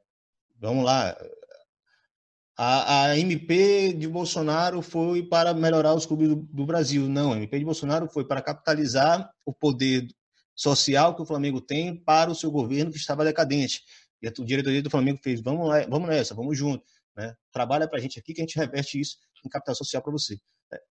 vamos 0.60 0.84
lá, 0.84 1.17
a, 2.62 3.04
a, 3.06 3.17
MP 3.17 3.93
de 3.93 4.06
Bolsonaro 4.06 4.82
foi 4.82 5.24
para 5.24 5.54
melhorar 5.54 5.93
os 5.93 6.06
clubes 6.06 6.28
do, 6.28 6.36
do, 6.36 6.65
Brasil. 6.65 7.08
Não, 7.08 7.32
a 7.32 7.38
MP 7.38 7.58
de 7.58 7.63
Bolsonaro 7.63 8.10
foi 8.10 8.26
para 8.26 8.41
capitalizar 8.41 9.32
o 9.45 9.54
poder 9.54 10.06
social 10.54 11.15
que 11.15 11.22
o 11.22 11.26
Flamengo 11.26 11.62
tem 11.62 11.95
para 11.95 12.30
o 12.30 12.36
seu 12.36 12.52
governo 12.52 12.91
que 12.91 12.98
estava 12.98 13.24
decadente. 13.24 13.82
E 14.22 14.28
a 14.28 14.32
diretoria 14.32 14.84
do 14.84 14.89
Flamengo 14.89 15.22
fez, 15.24 15.39
vamos, 15.39 15.69
lá, 15.69 15.86
vamos 15.88 16.10
nessa, 16.10 16.36
vamos 16.36 16.58
junto. 16.58 16.84
Né? 17.15 17.34
Trabalha 17.50 17.88
para 17.88 17.98
a 17.98 18.02
gente 18.02 18.19
aqui 18.19 18.34
que 18.34 18.41
a 18.41 18.43
gente 18.43 18.60
reverte 18.60 19.00
isso 19.00 19.15
em 19.45 19.48
capital 19.48 19.76
social 19.76 20.04
para 20.04 20.12
você. 20.12 20.38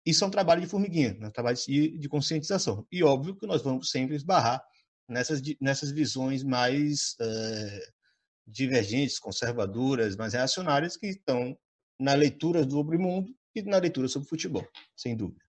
Isso 0.05 0.25
é 0.25 0.27
um 0.27 0.31
trabalho 0.31 0.61
de 0.61 0.67
formiguinha, 0.67 1.15
né? 1.15 1.29
um 1.29 1.31
trabalho 1.31 1.57
de, 1.57 1.97
de 1.97 2.09
conscientização. 2.09 2.87
E 2.91 3.03
óbvio 3.03 3.37
que 3.37 3.47
nós 3.47 3.63
vamos 3.63 3.91
sempre 3.91 4.17
esbarrar 4.17 4.63
nessas, 5.09 5.41
nessas 5.61 5.93
visões 5.93 6.43
mais 6.43 7.15
é, 7.21 7.81
divergentes, 8.47 9.19
conservadoras, 9.19 10.17
mas 10.17 10.33
reacionárias 10.33 10.97
que 10.97 11.07
estão 11.07 11.57
na 12.01 12.15
leitura 12.15 12.69
sobre 12.69 12.97
o 12.97 13.01
mundo 13.01 13.33
e 13.55 13.63
na 13.63 13.79
leitura 13.79 14.09
sobre 14.09 14.29
futebol, 14.29 14.67
sem 14.97 15.17
dúvida. 15.17 15.41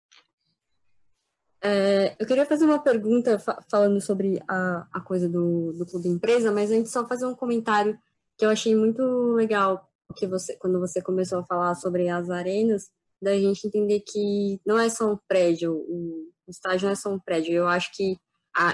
É, 1.65 2.15
eu 2.19 2.27
queria 2.27 2.45
fazer 2.45 2.65
uma 2.65 2.79
pergunta 2.79 3.39
falando 3.71 3.99
sobre 4.01 4.43
a, 4.49 4.85
a 4.91 4.99
coisa 4.99 5.29
do, 5.29 5.71
do 5.71 5.85
clube 5.85 6.09
empresa, 6.09 6.51
mas 6.51 6.69
antes 6.71 6.91
só 6.91 7.07
fazer 7.07 7.25
um 7.25 7.33
comentário 7.33 7.97
que 8.37 8.45
eu 8.45 8.49
achei 8.49 8.75
muito 8.75 9.01
legal 9.33 9.89
que 10.15 10.27
você, 10.27 10.55
quando 10.57 10.79
você 10.79 11.01
começou 11.01 11.39
a 11.39 11.45
falar 11.45 11.73
sobre 11.75 12.09
as 12.09 12.29
arenas, 12.29 12.91
da 13.23 13.35
gente 13.37 13.65
entender 13.65 14.01
que 14.01 14.59
não 14.65 14.77
é 14.77 14.89
só 14.89 15.11
um 15.11 15.17
prédio, 15.27 15.73
o, 15.73 16.29
o 16.47 16.51
estádio 16.51 16.85
não 16.85 16.93
é 16.93 16.95
só 16.95 17.13
um 17.13 17.19
prédio. 17.19 17.53
Eu 17.53 17.67
acho 17.67 17.91
que 17.93 18.17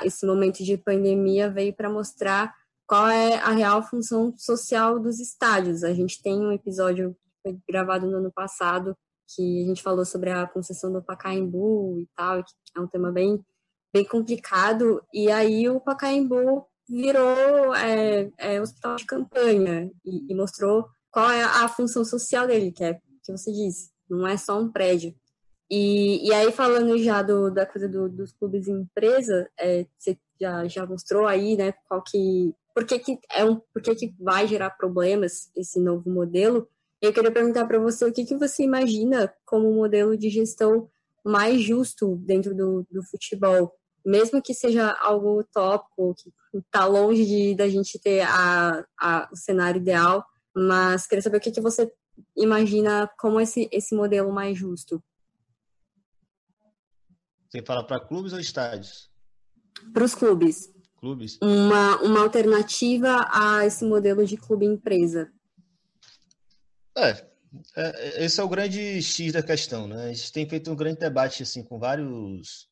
esse 0.03 0.25
momento 0.25 0.63
de 0.63 0.77
pandemia 0.77 1.49
veio 1.49 1.73
para 1.73 1.89
mostrar 1.89 2.53
qual 2.85 3.07
é 3.07 3.35
a 3.35 3.51
real 3.51 3.83
função 3.83 4.33
social 4.37 4.99
dos 4.99 5.19
estádios. 5.19 5.83
A 5.83 5.93
gente 5.93 6.21
tem 6.21 6.39
um 6.39 6.51
episódio 6.51 7.15
que 7.23 7.51
foi 7.51 7.59
gravado 7.69 8.07
no 8.07 8.17
ano 8.17 8.31
passado 8.31 8.95
que 9.35 9.63
a 9.63 9.67
gente 9.67 9.83
falou 9.83 10.05
sobre 10.05 10.31
a 10.31 10.47
concessão 10.47 10.91
do 10.91 11.03
Pacaembu 11.03 11.99
e 11.99 12.09
tal, 12.15 12.43
que 12.43 12.51
é 12.75 12.79
um 12.79 12.87
tema 12.87 13.11
bem, 13.11 13.43
bem 13.93 14.03
complicado, 14.03 15.03
e 15.13 15.31
aí 15.31 15.69
o 15.69 15.79
Pacaembu 15.79 16.65
virou 16.87 17.75
é, 17.75 18.31
é, 18.37 18.61
hospital 18.61 18.95
de 18.95 19.05
campanha 19.05 19.91
e, 20.03 20.31
e, 20.31 20.35
mostrou 20.35 20.87
qual 21.11 21.29
é 21.29 21.43
a 21.43 21.67
função 21.67 22.03
social 22.03 22.47
dele, 22.47 22.71
que 22.71 22.83
é 22.83 22.95
que 22.95 23.31
você 23.31 23.51
disse, 23.51 23.91
não 24.09 24.27
é 24.27 24.37
só 24.37 24.59
um 24.59 24.71
prédio. 24.71 25.13
E, 25.69 26.27
e 26.27 26.33
aí, 26.33 26.51
falando 26.51 26.97
já 26.97 27.21
do, 27.21 27.51
da 27.51 27.65
coisa 27.65 27.87
do, 27.87 28.09
dos 28.09 28.31
clubes 28.31 28.67
e 28.67 28.71
empresa, 28.71 29.49
é, 29.59 29.85
você 29.97 30.17
já, 30.41 30.67
já 30.67 30.85
mostrou 30.85 31.27
aí, 31.27 31.55
né, 31.55 31.73
qual 31.87 32.01
que 32.01 32.55
por 32.73 32.85
que, 32.85 32.97
que 32.99 33.19
é 33.33 33.43
um, 33.43 33.61
por 33.73 33.81
que, 33.81 33.93
que 33.93 34.15
vai 34.19 34.47
gerar 34.47 34.69
problemas 34.69 35.51
esse 35.55 35.79
novo 35.79 36.09
modelo. 36.09 36.67
Eu 37.01 37.11
queria 37.11 37.31
perguntar 37.31 37.65
para 37.65 37.77
você 37.77 38.05
o 38.05 38.11
que, 38.11 38.25
que 38.25 38.37
você 38.37 38.63
imagina 38.63 39.33
como 39.45 39.73
modelo 39.73 40.17
de 40.17 40.29
gestão 40.29 40.89
mais 41.23 41.61
justo 41.61 42.15
dentro 42.17 42.55
do, 42.55 42.85
do 42.89 43.03
futebol, 43.03 43.73
mesmo 44.05 44.41
que 44.41 44.53
seja 44.53 44.91
algo 45.01 45.39
utópico, 45.39 46.15
que 46.15 46.31
está 46.57 46.85
longe 46.85 47.25
de 47.25 47.55
da 47.55 47.67
gente 47.67 47.99
ter 47.99 48.21
a, 48.21 48.85
a, 48.97 49.29
o 49.31 49.35
cenário 49.35 49.81
ideal, 49.81 50.25
mas 50.55 51.05
queria 51.05 51.21
saber 51.21 51.37
o 51.37 51.41
que, 51.41 51.51
que 51.51 51.61
você 51.61 51.91
imagina 52.35 53.07
como 53.17 53.39
esse, 53.39 53.69
esse 53.71 53.95
modelo 53.95 54.31
mais 54.31 54.57
justo. 54.57 55.03
Você 57.49 57.63
fala 57.63 57.85
para 57.85 57.99
clubes 57.99 58.33
ou 58.33 58.39
estádios? 58.39 59.09
Para 59.93 60.03
os 60.03 60.13
clubes 60.13 60.69
clubes? 60.99 61.37
Uma, 61.41 62.01
uma 62.01 62.21
alternativa 62.21 63.27
a 63.31 63.65
esse 63.65 63.85
modelo 63.85 64.25
de 64.25 64.37
clube-empresa. 64.37 65.31
É, 66.97 67.25
é, 67.75 68.25
esse 68.25 68.39
é 68.39 68.43
o 68.43 68.49
grande 68.49 69.01
X 69.01 69.33
da 69.33 69.41
questão, 69.41 69.87
né? 69.87 70.09
A 70.09 70.13
gente 70.13 70.31
tem 70.31 70.47
feito 70.47 70.69
um 70.69 70.75
grande 70.75 70.99
debate 70.99 71.43
assim 71.43 71.63
com 71.63 71.79
vários 71.79 72.67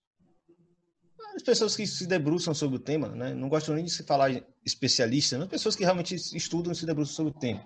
as 1.35 1.43
pessoas 1.43 1.75
que 1.75 1.85
se 1.85 2.07
debruçam 2.07 2.51
sobre 2.51 2.77
o 2.77 2.79
tema, 2.79 3.09
né? 3.09 3.31
Não 3.31 3.47
gosto 3.47 3.71
nem 3.71 3.85
de 3.85 3.91
se 3.91 4.03
falar 4.03 4.31
especialista, 4.65 5.37
mas 5.37 5.47
pessoas 5.47 5.75
que 5.75 5.83
realmente 5.83 6.15
estudam 6.15 6.71
e 6.71 6.75
se 6.75 6.85
debruçam 6.85 7.15
sobre 7.15 7.31
o 7.31 7.39
tema. 7.39 7.63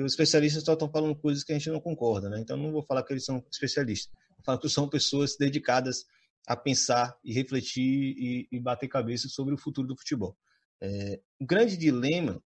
Os 0.00 0.12
especialistas 0.12 0.64
só 0.64 0.72
estão 0.72 0.90
falando 0.90 1.14
coisas 1.14 1.44
que 1.44 1.52
a 1.52 1.58
gente 1.58 1.70
não 1.70 1.80
concorda, 1.80 2.28
né? 2.28 2.40
Então 2.40 2.56
não 2.56 2.72
vou 2.72 2.82
falar 2.82 3.02
que 3.02 3.12
eles 3.12 3.24
são 3.24 3.44
especialistas. 3.50 4.12
Vou 4.30 4.44
falar 4.44 4.58
que 4.58 4.68
são 4.68 4.88
pessoas 4.88 5.36
dedicadas 5.36 6.06
a 6.46 6.56
pensar 6.56 7.16
e 7.24 7.32
refletir 7.32 8.14
e, 8.16 8.48
e 8.50 8.60
bater 8.60 8.88
cabeça 8.88 9.28
sobre 9.28 9.54
o 9.54 9.58
futuro 9.58 9.88
do 9.88 9.96
futebol. 9.96 10.36
É, 10.80 11.20
o 11.38 11.46
grande 11.46 11.76
dilema 11.76 12.42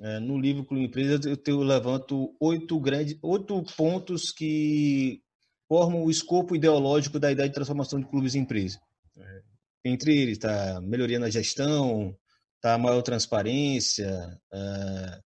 é, 0.00 0.18
no 0.18 0.38
livro 0.38 0.64
Clube 0.64 0.84
Empresa 0.84 1.20
eu, 1.28 1.38
eu 1.46 1.62
levanto 1.62 2.34
oito 2.40 2.80
grandes 2.80 3.16
oito 3.22 3.62
pontos 3.76 4.32
que 4.32 5.22
formam 5.68 6.02
o 6.02 6.10
escopo 6.10 6.56
ideológico 6.56 7.20
da 7.20 7.30
ideia 7.30 7.48
de 7.48 7.54
transformação 7.54 8.00
de 8.00 8.06
clubes 8.06 8.34
em 8.34 8.40
empresa. 8.40 8.80
É, 9.16 9.42
entre 9.84 10.16
eles 10.16 10.38
está 10.38 10.80
melhoria 10.80 11.18
na 11.18 11.30
gestão, 11.30 12.16
tá 12.60 12.76
maior 12.76 13.02
transparência, 13.02 14.40
é, 14.52 15.20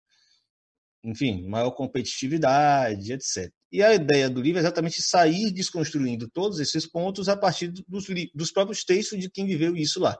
enfim, 1.04 1.46
maior 1.46 1.70
competitividade, 1.72 3.12
etc. 3.12 3.52
E 3.70 3.82
a 3.82 3.94
ideia 3.94 4.30
do 4.30 4.40
livro 4.40 4.58
é 4.58 4.62
exatamente 4.62 5.02
sair 5.02 5.52
desconstruindo 5.52 6.30
todos 6.30 6.58
esses 6.60 6.86
pontos 6.90 7.28
a 7.28 7.36
partir 7.36 7.70
dos, 7.86 8.06
dos 8.34 8.50
próprios 8.50 8.84
textos 8.84 9.18
de 9.18 9.30
quem 9.30 9.46
viveu 9.46 9.76
isso 9.76 10.00
lá. 10.00 10.16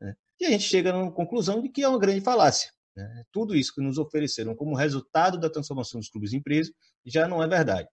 Né? 0.00 0.14
E 0.40 0.46
a 0.46 0.50
gente 0.50 0.64
chega 0.64 0.92
na 0.92 1.10
conclusão 1.12 1.62
de 1.62 1.68
que 1.68 1.82
é 1.82 1.88
uma 1.88 1.98
grande 1.98 2.20
falácia. 2.20 2.68
Né? 2.96 3.22
Tudo 3.30 3.54
isso 3.54 3.72
que 3.74 3.80
nos 3.80 3.96
ofereceram 3.96 4.56
como 4.56 4.74
resultado 4.74 5.38
da 5.38 5.48
transformação 5.48 6.00
dos 6.00 6.08
clubes 6.08 6.32
em 6.32 6.38
empresas 6.38 6.72
já 7.06 7.28
não 7.28 7.42
é 7.42 7.46
verdade. 7.46 7.88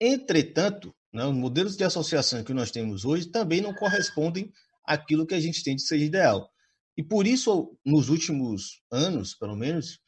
Entretanto, 0.00 0.94
né, 1.12 1.24
os 1.24 1.34
modelos 1.34 1.76
de 1.76 1.84
associação 1.84 2.44
que 2.44 2.54
nós 2.54 2.70
temos 2.70 3.04
hoje 3.04 3.30
também 3.30 3.60
não 3.60 3.74
correspondem 3.74 4.52
àquilo 4.84 5.26
que 5.26 5.34
a 5.34 5.40
gente 5.40 5.64
tem 5.64 5.74
de 5.74 5.82
ser 5.82 5.98
ideal. 5.98 6.48
E 6.96 7.02
por 7.02 7.26
isso, 7.26 7.76
nos 7.84 8.08
últimos 8.08 8.82
anos, 8.90 9.34
pelo 9.34 9.56
menos, 9.56 9.98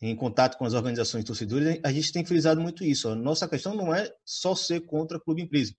em 0.00 0.14
contato 0.14 0.56
com 0.56 0.64
as 0.64 0.74
organizações 0.74 1.24
de 1.24 1.26
torcedores, 1.26 1.80
a 1.82 1.92
gente 1.92 2.12
tem 2.12 2.24
frisado 2.24 2.60
muito 2.60 2.84
isso. 2.84 3.14
Nossa 3.16 3.48
questão 3.48 3.74
não 3.74 3.92
é 3.92 4.10
só 4.24 4.54
ser 4.54 4.80
contra 4.82 5.18
clube 5.18 5.42
empresa, 5.42 5.74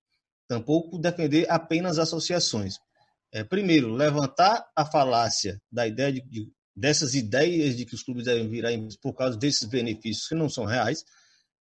tampouco 0.47 0.97
defender 0.97 1.49
apenas 1.49 1.97
associações. 1.97 2.75
É, 3.32 3.43
primeiro, 3.43 3.93
levantar 3.93 4.65
a 4.75 4.86
falácia 4.86 5.62
da 5.71 5.88
ideia 5.88 6.12
de, 6.12 6.21
de, 6.21 6.51
dessas 6.75 7.13
ideias 7.13 7.77
de 7.77 7.86
que 7.86 7.95
os 7.95 8.03
clubes 8.03 8.25
devem 8.25 8.49
virar 8.49 8.71
por 9.01 9.13
causa 9.13 9.38
desses 9.38 9.67
benefícios 9.67 10.27
que 10.27 10.36
não 10.36 10.49
são 10.49 10.65
reais. 10.65 11.03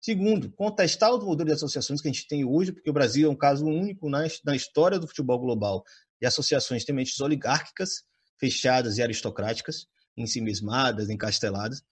Segundo, 0.01 0.49
contestar 0.51 1.13
o 1.13 1.23
modelo 1.23 1.49
de 1.49 1.55
associações 1.55 2.01
que 2.01 2.07
a 2.07 2.11
gente 2.11 2.27
tem 2.27 2.45
hoje, 2.45 2.71
porque 2.71 2.89
o 2.89 2.93
Brasil 2.93 3.27
é 3.27 3.31
um 3.31 3.35
caso 3.35 3.65
único 3.65 4.09
na, 4.09 4.19
na 4.45 4.55
história 4.55 4.97
do 4.97 5.07
futebol 5.07 5.39
global 5.39 5.83
de 6.19 6.25
associações 6.25 6.81
extremamente 6.81 7.21
oligárquicas, 7.21 8.03
fechadas 8.39 8.97
e 8.97 9.03
aristocráticas, 9.03 9.85
em 10.15 10.25
si 10.25 10.39
mesmadas, 10.39 11.09
encasteladas 11.09 11.83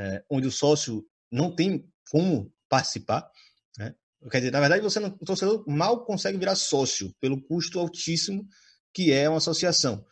é, 0.00 0.24
onde 0.30 0.46
o 0.46 0.50
sócio 0.50 1.06
não 1.30 1.54
tem 1.54 1.86
como 2.10 2.50
participar. 2.70 3.30
Né? 3.76 3.94
Quer 4.30 4.38
dizer, 4.38 4.50
na 4.50 4.60
verdade, 4.60 4.82
você 4.82 4.98
não, 4.98 5.10
o 5.10 5.24
torcedor 5.24 5.62
mal 5.68 6.04
consegue 6.06 6.38
virar 6.38 6.54
sócio 6.54 7.14
pelo 7.20 7.40
custo 7.42 7.78
altíssimo 7.78 8.48
que 8.94 9.12
é 9.12 9.28
uma 9.28 9.38
associação. 9.38 10.04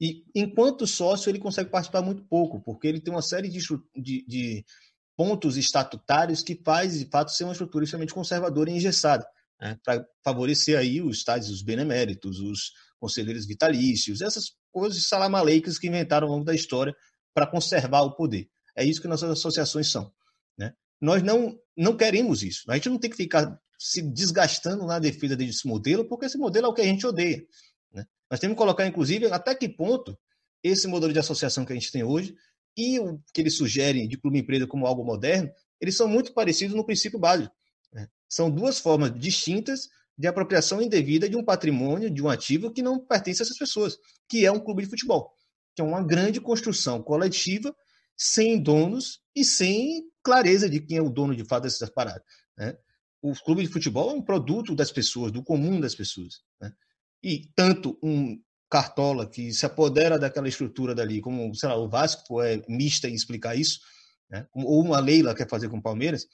E 0.00 0.24
enquanto 0.34 0.86
sócio, 0.86 1.28
ele 1.28 1.38
consegue 1.38 1.70
participar 1.70 2.02
muito 2.02 2.24
pouco, 2.24 2.60
porque 2.60 2.86
ele 2.86 3.00
tem 3.00 3.12
uma 3.12 3.22
série 3.22 3.48
de, 3.48 3.60
de, 3.94 4.24
de 4.26 4.64
pontos 5.16 5.56
estatutários 5.56 6.42
que 6.42 6.60
faz, 6.64 6.98
de 6.98 7.04
fato, 7.06 7.30
ser 7.30 7.44
uma 7.44 7.52
estrutura 7.52 7.84
extremamente 7.84 8.14
conservadora 8.14 8.70
e 8.70 8.74
engessada, 8.74 9.26
né? 9.60 9.78
para 9.84 10.06
favorecer 10.24 10.78
aí 10.78 11.02
os 11.02 11.18
estádios, 11.18 11.50
os 11.50 11.62
beneméritos, 11.62 12.40
os 12.40 12.72
conselheiros 12.98 13.46
vitalícios, 13.46 14.22
essas 14.22 14.52
coisas 14.72 15.06
salamaleikas 15.06 15.78
que 15.78 15.88
inventaram 15.88 16.28
ao 16.28 16.32
longo 16.32 16.44
da 16.44 16.54
história 16.54 16.94
para 17.34 17.46
conservar 17.46 18.02
o 18.02 18.14
poder. 18.14 18.48
É 18.76 18.84
isso 18.84 19.00
que 19.00 19.08
nossas 19.08 19.30
associações 19.30 19.90
são. 19.90 20.12
Né? 20.56 20.74
Nós 21.00 21.22
não, 21.22 21.58
não 21.76 21.96
queremos 21.96 22.42
isso. 22.42 22.70
A 22.70 22.74
gente 22.74 22.88
não 22.88 22.98
tem 22.98 23.10
que 23.10 23.16
ficar 23.16 23.58
se 23.78 24.00
desgastando 24.02 24.86
na 24.86 24.98
defesa 24.98 25.36
desse 25.36 25.66
modelo, 25.66 26.04
porque 26.04 26.26
esse 26.26 26.38
modelo 26.38 26.66
é 26.66 26.68
o 26.68 26.74
que 26.74 26.80
a 26.80 26.84
gente 26.84 27.06
odeia. 27.06 27.44
Né? 27.92 28.06
Nós 28.30 28.38
temos 28.38 28.54
que 28.54 28.58
colocar, 28.58 28.86
inclusive, 28.86 29.26
até 29.26 29.54
que 29.54 29.68
ponto 29.68 30.16
esse 30.62 30.86
modelo 30.86 31.12
de 31.12 31.18
associação 31.18 31.64
que 31.64 31.72
a 31.72 31.74
gente 31.74 31.90
tem 31.90 32.04
hoje 32.04 32.34
e 32.76 32.98
o 33.00 33.20
que 33.34 33.40
eles 33.40 33.56
sugerem 33.56 34.08
de 34.08 34.16
clube-empresa 34.16 34.66
como 34.66 34.86
algo 34.86 35.04
moderno, 35.04 35.50
eles 35.80 35.96
são 35.96 36.06
muito 36.06 36.32
parecidos 36.32 36.74
no 36.76 36.86
princípio 36.86 37.18
básico. 37.18 37.52
Né? 37.92 38.08
São 38.28 38.50
duas 38.50 38.78
formas 38.78 39.12
distintas 39.18 39.88
de 40.16 40.28
apropriação 40.28 40.80
indevida 40.80 41.28
de 41.28 41.36
um 41.36 41.44
patrimônio, 41.44 42.10
de 42.10 42.22
um 42.22 42.28
ativo 42.28 42.70
que 42.70 42.82
não 42.82 42.98
pertence 42.98 43.42
a 43.42 43.44
essas 43.44 43.58
pessoas, 43.58 43.98
que 44.28 44.46
é 44.46 44.52
um 44.52 44.60
clube 44.60 44.84
de 44.84 44.90
futebol, 44.90 45.32
que 45.74 45.82
é 45.82 45.84
uma 45.84 46.02
grande 46.02 46.40
construção 46.40 47.02
coletiva, 47.02 47.74
sem 48.16 48.62
donos 48.62 49.20
e 49.34 49.44
sem 49.44 50.04
clareza 50.22 50.68
de 50.68 50.80
quem 50.80 50.98
é 50.98 51.02
o 51.02 51.10
dono 51.10 51.34
de 51.34 51.44
fato 51.44 51.64
dessas 51.64 51.90
paradas. 51.90 52.22
Né? 52.56 52.76
O 53.20 53.32
clube 53.34 53.62
de 53.62 53.68
futebol 53.68 54.10
é 54.10 54.14
um 54.14 54.22
produto 54.22 54.74
das 54.74 54.90
pessoas, 54.90 55.32
do 55.32 55.42
comum 55.42 55.80
das 55.80 55.94
pessoas. 55.94 56.40
Né? 56.60 56.72
E 57.22 57.50
tanto 57.54 57.98
um 58.02 58.40
cartola 58.70 59.28
que 59.28 59.52
se 59.52 59.66
apodera 59.66 60.18
daquela 60.18 60.48
estrutura 60.48 60.94
dali, 60.94 61.20
como 61.20 61.54
sei 61.54 61.68
lá, 61.68 61.76
o 61.76 61.88
Vasco 61.88 62.40
é 62.40 62.62
mista 62.68 63.08
em 63.08 63.14
explicar 63.14 63.54
isso, 63.54 63.80
né? 64.30 64.46
ou 64.54 64.80
uma 64.80 64.98
Leila 64.98 65.34
quer 65.34 65.48
fazer 65.48 65.68
com 65.68 65.76
o 65.76 65.82
Palmeiras, 65.82 66.26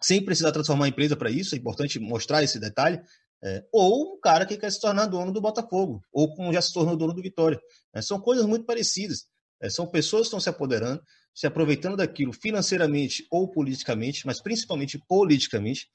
sem 0.00 0.24
precisar 0.24 0.52
transformar 0.52 0.86
a 0.86 0.88
empresa 0.88 1.16
para 1.16 1.30
isso, 1.30 1.54
é 1.54 1.58
importante 1.58 1.98
mostrar 1.98 2.42
esse 2.42 2.58
detalhe, 2.58 3.00
é, 3.42 3.64
ou 3.72 4.14
um 4.14 4.20
cara 4.20 4.44
que 4.44 4.56
quer 4.56 4.70
se 4.70 4.80
tornar 4.80 5.06
dono 5.06 5.32
do 5.32 5.40
Botafogo, 5.40 6.02
ou 6.12 6.34
como 6.34 6.52
já 6.52 6.60
se 6.60 6.72
tornou 6.72 6.96
dono 6.96 7.14
do 7.14 7.22
Vitória. 7.22 7.60
É, 7.94 8.02
são 8.02 8.20
coisas 8.20 8.44
muito 8.44 8.66
parecidas. 8.66 9.26
É, 9.60 9.68
são 9.68 9.86
pessoas 9.86 10.22
que 10.22 10.26
estão 10.26 10.40
se 10.40 10.48
apoderando, 10.48 11.02
se 11.34 11.46
aproveitando 11.46 11.96
daquilo 11.96 12.32
financeiramente 12.32 13.26
ou 13.30 13.50
politicamente, 13.50 14.26
mas 14.26 14.40
principalmente 14.40 14.98
politicamente, 15.06 15.88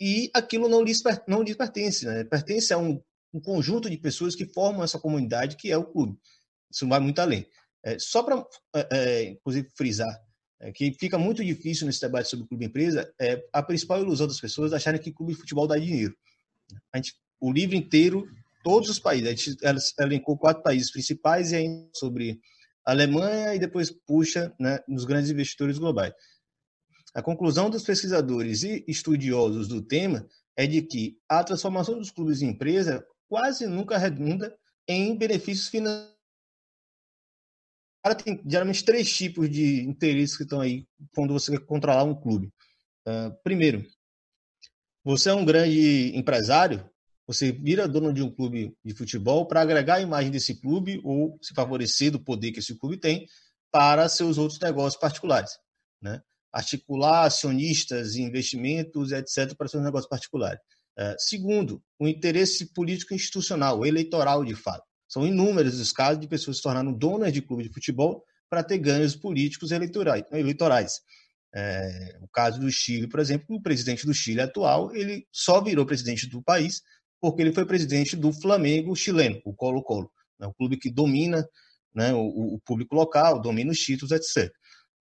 e 0.00 0.30
aquilo 0.32 0.68
não 0.68 0.82
lhes, 0.82 1.02
não 1.26 1.42
lhes 1.42 1.56
pertence. 1.56 2.06
Né? 2.06 2.24
Pertence 2.24 2.72
a 2.72 2.78
um, 2.78 3.00
um, 3.32 3.40
conjunto 3.40 3.90
de 3.90 3.98
pessoas 3.98 4.34
que 4.34 4.46
formam 4.46 4.84
essa 4.84 4.98
comunidade 4.98 5.56
que 5.56 5.70
é 5.70 5.76
o 5.76 5.84
clube. 5.84 6.16
Isso 6.70 6.86
vai 6.88 7.00
muito 7.00 7.18
além. 7.20 7.46
É, 7.84 7.98
só 7.98 8.22
para, 8.22 8.44
é, 8.74 8.88
é, 8.90 9.22
inclusive, 9.30 9.68
frisar, 9.76 10.20
é, 10.60 10.72
que 10.72 10.92
fica 10.98 11.18
muito 11.18 11.44
difícil 11.44 11.86
nesse 11.86 12.00
debate 12.00 12.28
sobre 12.28 12.46
clube 12.46 12.66
empresa, 12.66 13.12
é 13.20 13.42
a 13.52 13.62
principal 13.62 14.00
ilusão 14.00 14.26
das 14.26 14.40
pessoas 14.40 14.72
acharem 14.72 15.00
que 15.00 15.12
clube 15.12 15.32
de 15.32 15.38
futebol 15.38 15.66
dá 15.66 15.78
dinheiro. 15.78 16.16
A 16.92 16.98
gente, 16.98 17.14
o 17.40 17.52
livro 17.52 17.76
inteiro, 17.76 18.26
todos 18.62 18.88
os 18.88 18.98
países, 18.98 19.26
a 19.26 19.30
gente 19.30 19.94
elencou 19.98 20.36
quatro 20.36 20.62
países 20.62 20.90
principais 20.90 21.52
e 21.52 21.56
ainda 21.56 21.88
sobre 21.94 22.40
Alemanha 22.90 23.54
e 23.54 23.58
depois 23.58 23.90
puxa 23.90 24.54
né, 24.58 24.78
nos 24.88 25.04
grandes 25.04 25.30
investidores 25.30 25.78
globais. 25.78 26.14
A 27.14 27.22
conclusão 27.22 27.68
dos 27.68 27.82
pesquisadores 27.82 28.62
e 28.62 28.82
estudiosos 28.88 29.68
do 29.68 29.82
tema 29.82 30.26
é 30.56 30.66
de 30.66 30.80
que 30.80 31.18
a 31.28 31.44
transformação 31.44 31.98
dos 31.98 32.10
clubes 32.10 32.40
em 32.40 32.48
empresa 32.48 33.06
quase 33.28 33.66
nunca 33.66 33.98
redunda 33.98 34.56
em 34.88 35.14
benefícios 35.14 35.68
financeiros 35.68 36.16
tem 38.24 38.42
geralmente 38.46 38.82
três 38.82 39.14
tipos 39.14 39.50
de 39.50 39.82
interesses 39.82 40.34
que 40.34 40.44
estão 40.44 40.62
aí 40.62 40.86
quando 41.14 41.34
você 41.34 41.52
quer 41.52 41.66
controlar 41.66 42.04
um 42.04 42.18
clube. 42.18 42.50
Uh, 43.06 43.36
primeiro, 43.44 43.84
você 45.04 45.28
é 45.28 45.34
um 45.34 45.44
grande 45.44 46.16
empresário, 46.16 46.88
você 47.28 47.52
vira 47.52 47.86
dono 47.86 48.10
de 48.10 48.22
um 48.22 48.30
clube 48.30 48.74
de 48.82 48.94
futebol 48.94 49.46
para 49.46 49.60
agregar 49.60 49.96
a 49.96 50.00
imagem 50.00 50.30
desse 50.30 50.54
clube 50.54 50.98
ou 51.04 51.38
se 51.42 51.52
favorecer 51.52 52.10
do 52.10 52.18
poder 52.18 52.52
que 52.52 52.60
esse 52.60 52.74
clube 52.74 52.96
tem 52.96 53.26
para 53.70 54.08
seus 54.08 54.38
outros 54.38 54.58
negócios 54.58 54.98
particulares. 54.98 55.50
Né? 56.00 56.22
Articular 56.50 57.24
acionistas, 57.24 58.16
investimentos, 58.16 59.12
etc., 59.12 59.54
para 59.54 59.68
seus 59.68 59.84
negócios 59.84 60.08
particulares. 60.08 60.58
Uh, 60.98 61.14
segundo, 61.18 61.82
o 62.00 62.08
interesse 62.08 62.72
político 62.72 63.12
institucional, 63.12 63.84
eleitoral 63.84 64.42
de 64.42 64.54
fato. 64.54 64.82
São 65.06 65.26
inúmeros 65.26 65.78
os 65.78 65.92
casos 65.92 66.20
de 66.20 66.26
pessoas 66.26 66.56
se 66.56 66.62
tornando 66.62 66.96
donas 66.96 67.32
de 67.32 67.42
clube 67.42 67.62
de 67.62 67.72
futebol 67.72 68.24
para 68.48 68.64
ter 68.64 68.78
ganhos 68.78 69.14
políticos 69.14 69.70
eleitorais. 69.70 71.00
É, 71.54 72.18
o 72.20 72.28
caso 72.28 72.60
do 72.60 72.70
Chile, 72.70 73.06
por 73.06 73.20
exemplo, 73.20 73.56
o 73.56 73.62
presidente 73.62 74.06
do 74.06 74.12
Chile 74.14 74.40
atual, 74.40 74.94
ele 74.94 75.26
só 75.30 75.62
virou 75.62 75.86
presidente 75.86 76.26
do 76.26 76.42
país 76.42 76.82
porque 77.20 77.42
ele 77.42 77.52
foi 77.52 77.64
presidente 77.64 78.16
do 78.16 78.32
Flamengo 78.32 78.94
chileno, 78.94 79.40
o 79.44 79.52
Colo-Colo, 79.52 80.10
né, 80.38 80.46
o 80.46 80.54
clube 80.54 80.76
que 80.76 80.90
domina 80.90 81.46
né, 81.94 82.12
o, 82.12 82.54
o, 82.54 82.60
público 82.64 82.94
local, 82.94 83.40
domina 83.40 83.72
os 83.72 83.78
títulos, 83.78 84.12
etc. 84.12 84.52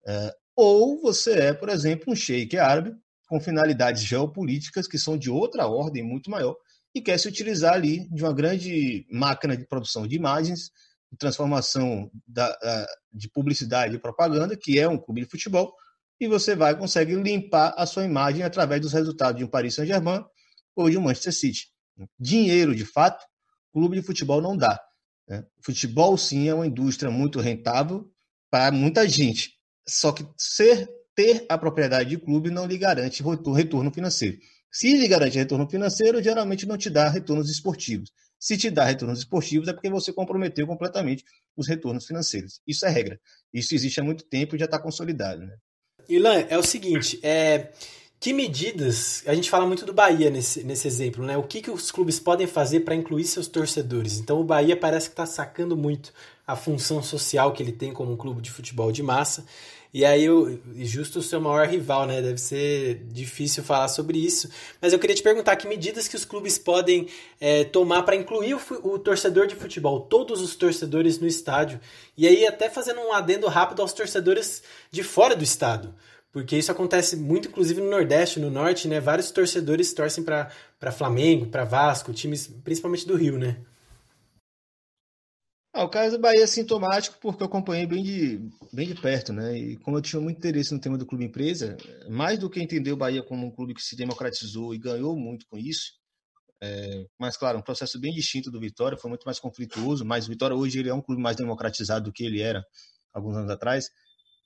É, 0.08 0.34
ou 0.56 1.02
você 1.02 1.34
é, 1.34 1.54
por 1.54 1.70
exemplo, 1.70 2.14
um 2.14 2.16
sheik 2.16 2.58
árabe 2.58 2.94
com 3.28 3.40
finalidades 3.40 4.04
geopolíticas 4.04 4.88
que 4.88 4.98
são 4.98 5.18
de 5.18 5.30
outra 5.30 5.68
ordem 5.68 6.04
muito 6.04 6.30
maior, 6.30 6.56
e 6.94 7.02
quer 7.02 7.20
se 7.20 7.28
utilizar 7.28 7.74
ali 7.74 8.08
de 8.10 8.24
uma 8.24 8.34
grande 8.34 9.06
máquina 9.12 9.58
de 9.58 9.68
produção 9.68 10.08
de 10.08 10.16
imagens, 10.16 10.72
de 11.12 11.18
transformação 11.18 12.10
da, 12.26 12.88
de 13.12 13.30
publicidade 13.30 13.96
e 13.96 14.00
propaganda, 14.00 14.56
que 14.56 14.80
é 14.80 14.88
um 14.88 14.98
clube 14.98 15.22
de 15.22 15.28
futebol, 15.28 15.74
e 16.20 16.28
você 16.28 16.56
vai 16.56 16.78
consegue 16.78 17.14
limpar 17.16 17.74
a 17.78 17.86
sua 17.86 18.06
imagem 18.06 18.44
através 18.44 18.80
dos 18.80 18.94
resultados 18.94 19.38
de 19.38 19.44
um 19.44 19.50
Paris 19.50 19.76
Saint-Germain 19.76 20.24
ou 20.74 20.90
de 20.90 20.98
um 20.98 21.02
Manchester 21.02 21.34
City. 21.34 21.75
Dinheiro, 22.20 22.76
de 22.76 22.86
fato, 22.86 23.26
clube 23.72 23.96
de 24.00 24.06
futebol 24.06 24.42
não 24.42 24.56
dá. 24.56 24.80
Né? 25.28 25.46
Futebol, 25.62 26.18
sim, 26.18 26.48
é 26.48 26.54
uma 26.54 26.68
indústria 26.68 27.12
muito 27.12 27.40
rentável 27.40 28.10
para 28.50 28.72
muita 28.72 29.08
gente. 29.08 29.54
Só 29.88 30.12
que 30.12 30.26
ser 30.38 30.90
ter 31.16 31.46
a 31.48 31.58
propriedade 31.58 32.10
de 32.10 32.18
clube 32.18 32.52
não 32.52 32.66
lhe 32.66 32.78
garante 32.78 33.24
retorno 33.54 33.92
financeiro. 33.92 34.38
Se 34.72 34.96
lhe 34.98 35.08
garante 35.08 35.38
retorno 35.38 35.70
financeiro, 35.70 36.22
geralmente 36.22 36.66
não 36.66 36.78
te 36.78 36.90
dá 36.90 37.08
retornos 37.08 37.50
esportivos. 37.50 38.12
Se 38.38 38.58
te 38.58 38.70
dá 38.70 38.84
retornos 38.84 39.20
esportivos, 39.20 39.70
é 39.70 39.74
porque 39.74 39.90
você 39.90 40.12
comprometeu 40.12 40.68
completamente 40.68 41.24
os 41.56 41.68
retornos 41.68 42.06
financeiros. 42.06 42.60
Isso 42.68 42.86
é 42.86 42.90
regra. 42.90 43.20
Isso 43.54 43.74
existe 43.74 44.02
há 44.02 44.04
muito 44.04 44.26
tempo 44.26 44.56
e 44.56 44.60
já 44.60 44.66
está 44.66 44.78
consolidado. 44.78 45.46
Né? 45.46 45.56
Ilan, 46.10 46.46
é 46.50 46.58
o 46.58 46.64
seguinte, 46.64 47.20
é, 47.24 47.72
que 48.20 48.34
medidas, 48.34 49.24
a 49.28 49.36
gente 49.36 49.50
fala 49.50 49.66
muito 49.66 49.86
do 49.86 49.94
Bahia 49.94 50.30
nesse, 50.30 50.64
nesse 50.64 50.88
exemplo, 50.88 51.24
né? 51.24 51.38
O 51.38 51.44
que, 51.44 51.62
que 51.62 51.70
os 51.70 51.92
clubes 51.92 52.20
podem 52.20 52.48
fazer 52.48 52.82
para 52.82 52.96
incluir 52.96 53.26
seus 53.26 53.48
torcedores? 53.48 54.20
Então 54.20 54.40
o 54.40 54.44
Bahia 54.44 54.76
parece 54.76 55.10
que 55.10 55.14
está 55.14 55.26
sacando 55.26 55.76
muito 55.78 56.14
a 56.48 56.56
função 56.56 57.04
social 57.04 57.54
que 57.54 57.62
ele 57.62 57.72
tem 57.72 57.94
como 57.94 58.12
um 58.12 58.18
clube 58.18 58.42
de 58.42 58.52
futebol 58.52 58.92
de 58.92 59.04
massa 59.04 59.46
e 59.96 60.04
aí, 60.04 60.30
o, 60.30 60.60
justo 60.80 61.20
o 61.20 61.22
seu 61.22 61.40
maior 61.40 61.66
rival, 61.70 62.06
né? 62.06 62.22
Deve 62.22 62.38
ser 62.38 62.96
difícil 63.14 63.64
falar 63.64 63.88
sobre 63.88 64.18
isso. 64.18 64.50
Mas 64.82 64.92
eu 64.92 65.00
queria 65.00 65.16
te 65.16 65.24
perguntar 65.24 65.56
que 65.56 65.66
medidas 65.70 66.06
que 66.06 66.18
os 66.18 66.26
clubes 66.26 66.58
podem 66.58 67.08
é, 67.40 67.64
tomar 67.64 68.04
para 68.04 68.18
incluir 68.18 68.56
o, 68.56 68.62
o, 68.84 69.00
torcedor 69.00 69.48
de 69.48 69.56
futebol, 69.56 70.02
todos 70.02 70.42
os 70.42 70.54
torcedores 70.54 71.18
no 71.18 71.26
estádio. 71.26 71.80
E 72.18 72.28
aí, 72.28 72.46
até 72.46 72.70
fazendo 72.70 73.00
um 73.00 73.14
adendo 73.14 73.48
rápido 73.48 73.82
aos 73.82 73.94
torcedores 73.94 74.62
de 74.92 75.02
fora 75.02 75.34
do 75.34 75.46
estado. 75.46 75.96
Porque 76.36 76.58
isso 76.58 76.70
acontece 76.70 77.16
muito, 77.16 77.48
inclusive, 77.48 77.80
no 77.80 77.90
Nordeste, 77.90 78.42
no 78.42 78.52
Norte, 78.52 78.90
né? 78.90 79.00
Vários 79.00 79.32
torcedores 79.32 79.94
torcem 79.94 80.22
para 80.22 80.92
Flamengo, 80.92 81.46
para 81.46 81.64
Vasco, 81.64 82.12
times 82.12 82.46
principalmente 82.62 83.08
do 83.08 83.16
Rio, 83.16 83.40
né? 83.40 83.64
Ah, 85.74 85.86
o 85.86 85.90
caso 85.90 86.18
do 86.18 86.22
Bahia 86.22 86.44
é 86.44 86.48
sintomático 86.48 87.18
porque 87.22 87.42
eu 87.42 87.48
acompanhei 87.48 87.86
bem 87.88 88.04
de, 88.04 88.50
bem 88.74 88.86
de 88.86 88.96
perto, 88.96 89.32
né? 89.32 89.58
E 89.58 89.78
como 89.78 89.96
eu 89.96 90.02
tinha 90.02 90.22
muito 90.22 90.36
interesse 90.36 90.74
no 90.74 90.82
tema 90.82 90.98
do 90.98 91.06
clube 91.06 91.24
empresa, 91.24 91.78
mais 92.10 92.38
do 92.38 92.50
que 92.50 92.60
entender 92.60 92.92
o 92.92 92.98
Bahia 92.98 93.24
como 93.24 93.48
um 93.48 93.52
clube 93.52 93.74
que 93.74 93.82
se 93.82 93.96
democratizou 93.96 94.76
e 94.76 94.78
ganhou 94.78 95.16
muito 95.16 95.46
com 95.48 95.58
isso, 95.58 95.94
é, 96.62 97.06
mas 97.18 97.38
claro, 97.38 97.60
um 97.60 97.64
processo 97.64 97.98
bem 97.98 98.12
distinto 98.12 98.52
do 98.52 98.60
Vitória, 98.60 98.98
foi 98.98 99.08
muito 99.08 99.24
mais 99.24 99.40
conflituoso, 99.40 100.04
mas 100.04 100.26
o 100.26 100.32
Vitória 100.32 100.54
hoje 100.54 100.80
ele 100.80 100.90
é 100.90 100.94
um 100.94 101.02
clube 101.02 101.22
mais 101.22 101.38
democratizado 101.38 102.04
do 102.04 102.12
que 102.12 102.26
ele 102.26 102.42
era 102.42 102.62
alguns 103.14 103.38
anos 103.38 103.50
atrás. 103.50 103.86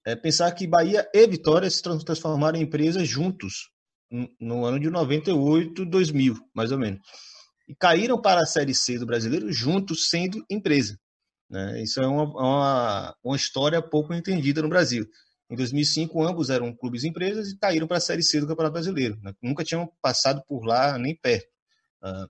É 0.06 0.16
pensar 0.16 0.52
que 0.52 0.68
Bahia 0.68 1.08
e 1.14 1.28
Vitória 1.28 1.70
se 1.70 1.82
transformaram 1.82 2.58
em 2.58 2.64
empresas 2.64 3.08
juntos 3.08 3.70
no 4.40 4.66
ano 4.66 4.80
de 4.80 4.90
98, 4.90 5.86
2000, 5.86 6.36
mais 6.54 6.72
ou 6.72 6.80
menos. 6.80 7.00
E 7.68 7.76
caíram 7.76 8.20
para 8.20 8.42
a 8.42 8.46
Série 8.46 8.74
C 8.74 8.98
do 8.98 9.06
brasileiro 9.06 9.52
juntos, 9.52 10.10
sendo 10.10 10.44
empresa. 10.50 10.98
Né? 11.50 11.84
Isso 11.84 12.02
é 12.02 12.08
uma, 12.08 12.24
uma, 12.24 13.16
uma, 13.24 13.36
história 13.36 13.82
pouco 13.82 14.14
entendida 14.14 14.62
no 14.62 14.70
Brasil. 14.70 15.06
Em 15.50 15.56
2005, 15.56 16.24
ambos 16.24 16.50
eram 16.50 16.76
clubes 16.76 17.04
empresas 17.04 17.50
e 17.50 17.58
caíram 17.58 17.88
para 17.88 17.98
a 17.98 18.02
Série 18.02 18.24
C 18.24 18.40
do 18.40 18.48
Campeonato 18.48 18.74
Brasileiro. 18.74 19.20
Né? 19.22 19.34
Nunca 19.42 19.64
tinham 19.64 19.92
passado 20.02 20.44
por 20.48 20.66
lá 20.66 20.98
nem 20.98 21.16
perto. 21.16 21.48
Uh, 22.04 22.30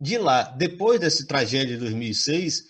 de 0.00 0.18
lá, 0.18 0.42
depois 0.42 1.00
dessa 1.00 1.26
tragédia 1.26 1.74
de 1.74 1.80
2006, 1.80 2.64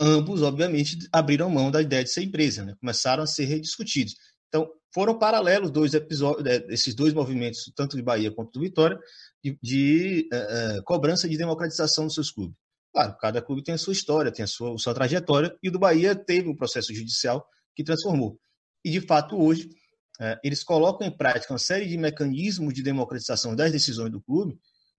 ambos, 0.00 0.42
obviamente, 0.42 0.98
abriram 1.12 1.48
mão 1.48 1.70
da 1.70 1.80
ideia 1.80 2.04
de 2.04 2.10
ser 2.10 2.22
empresa, 2.22 2.64
né? 2.64 2.74
começaram 2.80 3.22
a 3.22 3.26
ser 3.26 3.44
rediscutidos. 3.44 4.14
Então, 4.48 4.68
foram 4.92 5.18
paralelos 5.18 5.70
dois 5.70 5.94
episódios, 5.94 6.46
é, 6.46 6.66
esses 6.68 6.94
dois 6.94 7.14
movimentos, 7.14 7.70
tanto 7.76 7.96
de 7.96 8.02
Bahia 8.02 8.30
quanto 8.30 8.52
do 8.52 8.60
Vitória, 8.60 8.98
de, 9.42 9.58
de 9.62 10.28
uh, 10.32 10.78
uh, 10.78 10.82
cobrança 10.84 11.28
de 11.28 11.36
democratização 11.36 12.04
dos 12.04 12.14
seus 12.14 12.30
clubes. 12.30 12.56
Claro, 12.92 13.16
cada 13.18 13.40
clube 13.40 13.62
tem 13.62 13.74
a 13.74 13.78
sua 13.78 13.92
história, 13.92 14.32
tem 14.32 14.42
a 14.42 14.48
sua, 14.48 14.74
a 14.74 14.78
sua 14.78 14.92
trajetória, 14.92 15.56
e 15.62 15.68
o 15.68 15.72
do 15.72 15.78
Bahia 15.78 16.14
teve 16.14 16.48
um 16.48 16.56
processo 16.56 16.92
judicial 16.92 17.46
que 17.74 17.84
transformou. 17.84 18.38
E, 18.84 18.90
de 18.90 19.00
fato, 19.00 19.40
hoje, 19.40 19.70
é, 20.20 20.38
eles 20.42 20.64
colocam 20.64 21.06
em 21.06 21.16
prática 21.16 21.52
uma 21.52 21.58
série 21.58 21.86
de 21.86 21.96
mecanismos 21.96 22.74
de 22.74 22.82
democratização 22.82 23.54
das 23.54 23.70
decisões 23.70 24.10
do 24.10 24.20
clube, 24.20 24.58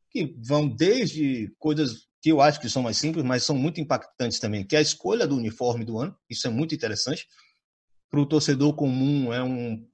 que 0.09 0.35
vão 0.39 0.67
desde 0.67 1.53
coisas 1.59 2.07
que 2.21 2.31
eu 2.31 2.39
acho 2.39 2.59
que 2.59 2.69
são 2.69 2.83
mais 2.83 2.97
simples, 2.97 3.25
mas 3.25 3.43
são 3.43 3.57
muito 3.57 3.81
impactantes 3.81 4.39
também, 4.39 4.63
que 4.63 4.75
é 4.75 4.79
a 4.79 4.81
escolha 4.81 5.25
do 5.25 5.35
uniforme 5.35 5.83
do 5.83 5.97
ano, 5.97 6.15
isso 6.29 6.45
é 6.45 6.49
muito 6.51 6.75
interessante. 6.75 7.27
Para 8.09 8.19
o 8.19 8.25
torcedor 8.25 8.75
comum, 8.75 9.33
é 9.33 9.43
um, 9.43 9.87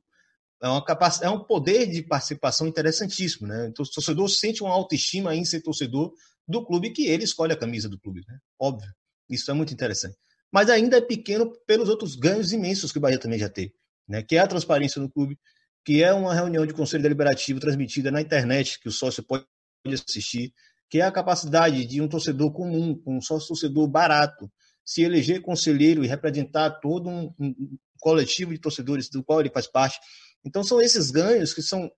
é, 0.62 0.68
uma 0.68 0.84
capac... 0.84 1.24
é 1.24 1.30
um 1.30 1.44
poder 1.44 1.88
de 1.88 2.04
participação 2.04 2.68
interessantíssimo. 2.68 3.48
Né? 3.48 3.68
Então, 3.68 3.86
o 3.86 3.90
torcedor 3.90 4.28
sente 4.30 4.62
uma 4.62 4.74
autoestima 4.74 5.34
em 5.36 5.46
ser 5.46 5.62
torcedor 5.62 6.12
do 6.46 6.66
clube 6.66 6.90
que 6.92 7.08
ele 7.08 7.24
escolhe 7.24 7.54
a 7.54 7.58
camisa 7.58 7.88
do 7.88 8.00
clube. 8.00 8.24
Né? 8.28 8.38
Óbvio, 8.60 8.92
isso 9.30 9.50
é 9.50 9.54
muito 9.54 9.74
interessante. 9.74 10.18
Mas 10.52 10.70
ainda 10.70 10.98
é 10.98 11.02
pequeno 11.02 11.54
pelos 11.66 11.88
outros 11.88 12.16
ganhos 12.16 12.52
imensos 12.52 12.92
que 12.92 12.98
o 12.98 13.02
Bahia 13.02 13.20
também 13.20 13.40
já 13.40 13.50
teve, 13.50 13.74
né? 14.08 14.22
que 14.22 14.36
é 14.36 14.40
a 14.40 14.48
transparência 14.48 15.02
no 15.02 15.10
clube, 15.10 15.40
que 15.86 16.04
é 16.04 16.12
uma 16.14 16.34
reunião 16.34 16.66
de 16.66 16.74
conselho 16.74 17.04
deliberativo 17.04 17.60
transmitida 17.60 18.12
na 18.12 18.20
internet, 18.20 18.80
que 18.80 18.90
o 18.90 18.92
sócio 18.92 19.24
pode 19.24 19.46
assistir, 19.86 20.54
que 20.90 21.00
é 21.00 21.06
a 21.06 21.12
capacidade 21.12 21.86
de 21.86 22.02
um 22.02 22.08
torcedor 22.08 22.52
comum, 22.52 23.02
um 23.06 23.22
sócio 23.22 23.50
torcedor 23.50 23.88
barato, 23.88 24.50
se 24.86 25.02
eleger 25.02 25.42
conselheiro 25.42 26.04
e 26.04 26.08
representar 26.08 26.80
todo 26.80 27.10
um, 27.10 27.34
um 27.40 27.78
coletivo 28.00 28.54
de 28.54 28.60
torcedores 28.60 29.10
do 29.10 29.24
qual 29.24 29.42
ele 29.42 29.50
faz 29.50 29.68
parte. 29.68 30.00
Então, 30.46 30.64
são 30.64 30.80
esses 30.80 31.12
ganhos 31.12 31.54
que 31.54 31.62
são, 31.62 31.92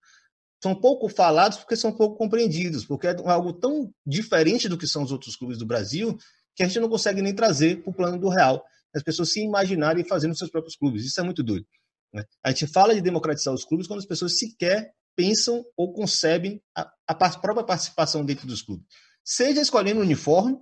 são 0.62 0.74
pouco 0.74 1.08
falados 1.08 1.60
porque 1.60 1.76
são 1.76 1.92
pouco 1.92 2.18
compreendidos, 2.18 2.86
porque 2.86 3.08
é 3.08 3.16
algo 3.26 3.54
tão 3.54 3.94
diferente 4.06 4.68
do 4.68 4.78
que 4.78 4.88
são 4.88 5.04
os 5.04 5.12
outros 5.12 5.36
clubes 5.36 5.58
do 5.58 5.66
Brasil 5.66 6.18
que 6.56 6.64
a 6.64 6.68
gente 6.68 6.80
não 6.80 6.90
consegue 6.90 7.22
nem 7.22 7.34
trazer 7.34 7.82
para 7.82 7.92
o 7.92 7.94
plano 7.94 8.20
do 8.20 8.28
real. 8.28 8.64
As 8.94 9.04
pessoas 9.04 9.32
se 9.32 9.42
imaginarem 9.42 10.04
fazendo 10.04 10.36
seus 10.36 10.50
próprios 10.50 10.76
clubes. 10.76 11.06
Isso 11.06 11.20
é 11.20 11.24
muito 11.24 11.44
doido. 11.44 11.66
Né? 12.14 12.24
A 12.44 12.50
gente 12.50 12.68
fala 12.68 12.96
de 12.96 13.02
democratizar 13.02 13.54
os 13.54 13.64
clubes 13.64 13.88
quando 13.88 14.00
as 14.00 14.06
pessoas 14.06 14.38
sequer 14.38 14.92
pensam 15.20 15.66
ou 15.76 15.92
concebem 15.92 16.64
a, 16.74 16.90
a 17.06 17.14
própria 17.14 17.66
participação 17.66 18.24
dentro 18.24 18.48
dos 18.48 18.62
clubes. 18.62 18.88
Seja 19.22 19.60
escolhendo 19.60 20.00
o 20.00 20.04
uniforme, 20.04 20.58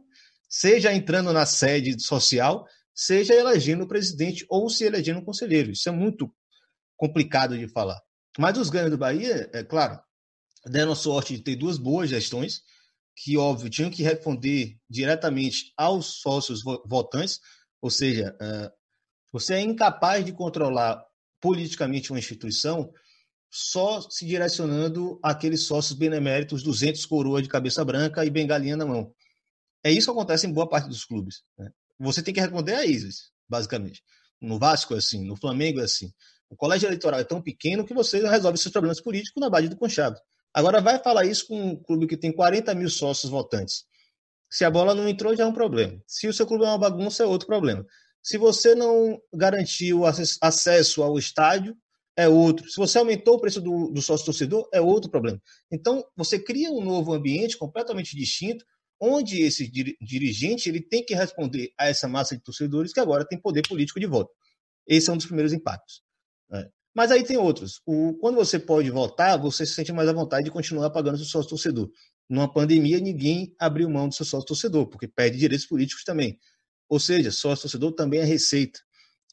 seja 0.50 0.92
entrando 0.92 1.32
na 1.32 1.46
sede 1.46 2.02
social, 2.02 2.66
seja 2.92 3.36
elegendo 3.36 3.84
o 3.84 3.88
presidente 3.88 4.44
ou 4.50 4.68
se 4.68 4.84
elegendo 4.84 5.20
o 5.20 5.24
conselheiro. 5.24 5.70
Isso 5.70 5.88
é 5.88 5.92
muito 5.92 6.34
complicado 6.96 7.56
de 7.56 7.68
falar. 7.68 8.02
Mas 8.40 8.58
os 8.58 8.72
ganhos 8.72 8.90
do 8.90 8.98
Bahia, 8.98 9.48
é 9.54 9.64
claro, 9.64 10.02
deram 10.66 10.96
sorte 10.96 11.38
de 11.38 11.44
ter 11.44 11.56
duas 11.56 11.78
boas 11.78 12.10
gestões, 12.10 12.64
que, 13.16 13.38
óbvio, 13.38 13.70
tinham 13.70 13.92
que 13.92 14.02
responder 14.02 14.76
diretamente 14.90 15.72
aos 15.78 16.20
sócios 16.20 16.64
votantes, 16.84 17.40
ou 17.80 17.92
seja, 17.92 18.36
é, 18.42 18.72
você 19.32 19.54
é 19.54 19.62
incapaz 19.62 20.26
de 20.26 20.32
controlar 20.32 21.06
politicamente 21.40 22.12
uma 22.12 22.18
instituição 22.18 22.92
só 23.50 24.02
se 24.02 24.26
direcionando 24.26 25.20
àqueles 25.24 25.66
sócios 25.66 25.98
beneméritos, 25.98 26.64
200 26.64 27.06
coroas 27.06 27.44
de 27.44 27.50
cabeça 27.50 27.84
branca 27.84 28.26
e 28.26 28.30
bengalinha 28.30 28.78
na 28.78 28.86
mão. 28.86 29.14
É 29.84 29.92
isso 29.92 30.08
que 30.08 30.12
acontece 30.12 30.48
em 30.48 30.52
boa 30.52 30.68
parte 30.68 30.90
dos 30.90 31.06
clubes. 31.06 31.44
Né? 31.58 31.72
Você 32.00 32.22
tem 32.22 32.34
que 32.34 32.42
responder 32.42 32.76
a 32.76 32.86
ISIS, 32.86 33.32
basicamente. 33.48 34.04
No 34.42 34.60
Vasco 34.60 34.94
é 34.94 34.98
assim, 34.98 35.24
no 35.26 35.36
Flamengo 35.36 35.80
é 35.80 35.84
assim. 35.84 36.12
O 36.50 36.56
colégio 36.56 36.88
eleitoral 36.88 37.20
é 37.20 37.24
tão 37.24 37.42
pequeno 37.42 37.86
que 37.86 37.94
você 37.94 38.26
resolve 38.28 38.58
seus 38.58 38.72
problemas 38.72 39.02
políticos 39.02 39.42
na 39.42 39.50
base 39.50 39.68
do 39.68 39.78
conchavo. 39.78 40.18
Agora 40.54 40.82
vai 40.82 41.00
falar 41.00 41.26
isso 41.26 41.48
com 41.48 41.72
um 41.72 41.76
clube 41.76 42.08
que 42.08 42.18
tem 42.18 42.32
40 42.32 42.74
mil 42.76 42.90
sócios 42.90 43.30
votantes. 43.30 43.86
Se 44.50 44.64
a 44.64 44.72
bola 44.72 44.96
não 44.96 45.08
entrou, 45.08 45.36
já 45.36 45.44
é 45.44 45.48
um 45.48 45.54
problema. 45.54 46.02
Se 46.08 46.28
o 46.28 46.34
seu 46.34 46.48
clube 46.48 46.64
é 46.64 46.68
uma 46.68 46.78
bagunça, 46.78 47.24
é 47.24 47.26
outro 47.26 47.48
problema. 47.48 47.86
Se 48.24 48.38
você 48.38 48.76
não 48.76 49.22
garantiu 49.34 50.04
acesso 50.06 51.04
ao 51.04 51.18
estádio, 51.18 51.78
é 52.18 52.28
outro. 52.28 52.68
Se 52.68 52.78
você 52.78 52.98
aumentou 52.98 53.36
o 53.36 53.40
preço 53.40 53.62
do, 53.62 53.92
do 53.92 54.02
sócio 54.02 54.26
torcedor, 54.26 54.68
é 54.74 54.82
outro 54.82 55.10
problema. 55.10 55.40
Então, 55.72 56.04
você 56.16 56.40
cria 56.40 56.72
um 56.72 56.84
novo 56.84 57.14
ambiente 57.14 57.56
completamente 57.56 58.18
distinto, 58.18 58.66
onde 59.00 59.44
esse 59.44 59.70
dirigente 60.02 60.68
ele 60.68 60.82
tem 60.82 61.06
que 61.06 61.14
responder 61.14 61.72
a 61.78 61.88
essa 61.88 62.08
massa 62.08 62.36
de 62.36 62.44
torcedores 62.44 62.92
que 62.92 63.00
agora 63.00 63.24
tem 63.24 63.40
poder 63.40 63.62
político 63.68 64.00
de 64.00 64.08
voto. 64.08 64.32
Esse 64.88 65.12
é 65.12 65.14
um 65.14 65.18
dos 65.18 65.28
primeiros 65.28 65.54
impactos. 65.54 66.02
Né? 66.50 66.68
Mas 66.96 67.12
aí 67.12 67.24
tem 67.24 67.38
outros. 67.38 67.80
O, 67.86 68.16
quando 68.16 68.36
você 68.36 68.58
pode 68.58 68.90
votar, 68.90 69.40
você 69.40 69.68
se 69.68 69.76
sente 69.76 69.94
mais 69.94 70.10
à 70.10 70.14
vontade 70.14 70.46
de 70.46 70.52
continuar 70.52 70.90
pagando 70.90 71.18
seu 71.18 71.28
sócio 71.28 71.50
torcedor. 71.50 71.92
Numa 72.28 72.52
pandemia, 72.52 73.00
ninguém 73.00 73.54
abriu 73.60 73.88
mão 73.88 74.10
do 74.10 74.16
seu 74.16 74.26
sócio 74.26 74.48
torcedor, 74.48 74.88
porque 74.88 75.08
perde 75.08 75.38
direitos 75.38 75.68
políticos 75.68 76.04
também. 76.04 76.40
Ou 76.90 77.00
seja, 77.00 77.30
sócio 77.30 77.64
torcedor 77.64 77.92
também 77.92 78.22
é 78.22 78.24
receita. 78.24 78.80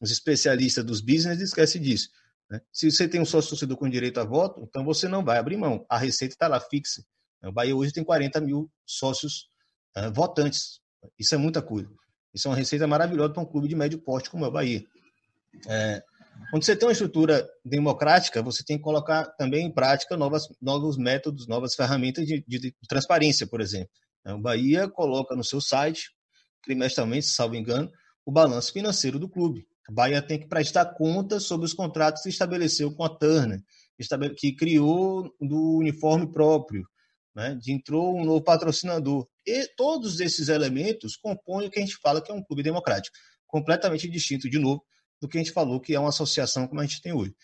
Os 0.02 0.10
especialistas 0.10 0.84
dos 0.84 1.00
business 1.00 1.40
esquecem 1.40 1.80
disso. 1.80 2.10
Né? 2.50 2.60
Se 2.72 2.90
você 2.90 3.08
tem 3.08 3.20
um 3.20 3.24
sócio 3.24 3.50
torcedor 3.50 3.76
com 3.76 3.88
direito 3.88 4.20
a 4.20 4.24
voto, 4.24 4.62
então 4.62 4.84
você 4.84 5.08
não 5.08 5.24
vai 5.24 5.38
abrir 5.38 5.56
mão. 5.56 5.84
A 5.88 5.98
receita 5.98 6.34
está 6.34 6.48
lá 6.48 6.60
fixa. 6.60 7.04
O 7.42 7.52
Bahia 7.52 7.76
hoje 7.76 7.92
tem 7.92 8.02
40 8.02 8.40
mil 8.40 8.70
sócios 8.86 9.48
uh, 9.96 10.12
votantes. 10.12 10.80
Isso 11.18 11.34
é 11.34 11.38
muita 11.38 11.60
coisa. 11.60 11.90
Isso 12.32 12.48
é 12.48 12.50
uma 12.50 12.56
receita 12.56 12.86
maravilhosa 12.86 13.32
para 13.32 13.42
um 13.42 13.46
clube 13.46 13.68
de 13.68 13.76
médio 13.76 13.98
porte 13.98 14.30
como 14.30 14.44
é 14.44 14.48
o 14.48 14.50
Bahia. 14.50 14.84
É, 15.68 16.02
quando 16.50 16.64
você 16.64 16.74
tem 16.74 16.86
uma 16.86 16.92
estrutura 16.92 17.48
democrática, 17.64 18.42
você 18.42 18.64
tem 18.64 18.76
que 18.76 18.82
colocar 18.82 19.26
também 19.36 19.66
em 19.66 19.72
prática 19.72 20.16
novas, 20.16 20.48
novos 20.60 20.96
métodos, 20.96 21.46
novas 21.46 21.74
ferramentas 21.74 22.26
de, 22.26 22.44
de, 22.46 22.58
de 22.58 22.74
transparência, 22.88 23.46
por 23.46 23.60
exemplo. 23.60 23.90
O 24.26 24.38
Bahia 24.38 24.88
coloca 24.88 25.36
no 25.36 25.44
seu 25.44 25.60
site, 25.60 26.10
trimestralmente, 26.62 27.26
se 27.26 27.34
salvo 27.34 27.54
engano, 27.54 27.90
o 28.24 28.32
balanço 28.32 28.72
financeiro 28.72 29.18
do 29.18 29.28
clube. 29.28 29.66
A 29.88 29.92
Bahia 29.92 30.22
tem 30.22 30.38
que 30.38 30.46
prestar 30.46 30.86
conta 30.94 31.38
sobre 31.38 31.66
os 31.66 31.74
contratos 31.74 32.22
que 32.22 32.28
estabeleceu 32.28 32.92
com 32.94 33.04
a 33.04 33.08
Turner, 33.08 33.62
que 34.36 34.52
criou 34.52 35.34
do 35.40 35.76
uniforme 35.76 36.32
próprio, 36.32 36.86
né? 37.34 37.54
de 37.60 37.72
entrou 37.72 38.16
um 38.16 38.24
novo 38.24 38.42
patrocinador. 38.42 39.26
E 39.46 39.66
todos 39.76 40.20
esses 40.20 40.48
elementos 40.48 41.16
compõem 41.16 41.66
o 41.66 41.70
que 41.70 41.78
a 41.78 41.82
gente 41.82 41.96
fala 41.96 42.22
que 42.22 42.32
é 42.32 42.34
um 42.34 42.42
clube 42.42 42.62
democrático, 42.62 43.16
completamente 43.46 44.08
distinto, 44.08 44.48
de 44.48 44.58
novo, 44.58 44.82
do 45.20 45.28
que 45.28 45.36
a 45.36 45.40
gente 45.40 45.52
falou 45.52 45.80
que 45.80 45.94
é 45.94 46.00
uma 46.00 46.08
associação 46.08 46.66
como 46.66 46.80
a 46.80 46.84
gente 46.84 47.02
tem 47.02 47.12
hoje. 47.12 47.34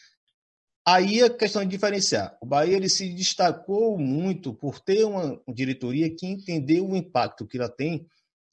Aí 0.87 1.23
a 1.23 1.29
questão 1.29 1.63
de 1.63 1.69
diferenciar. 1.69 2.37
O 2.41 2.47
Bahia 2.47 2.75
ele 2.75 2.89
se 2.89 3.13
destacou 3.13 3.99
muito 3.99 4.55
por 4.55 4.81
ter 4.81 5.05
uma 5.05 5.41
diretoria 5.47 6.15
que 6.15 6.27
entendeu 6.27 6.89
o 6.89 6.97
impacto 6.97 7.47
que 7.47 7.59
ela 7.59 7.69
tem 7.69 8.07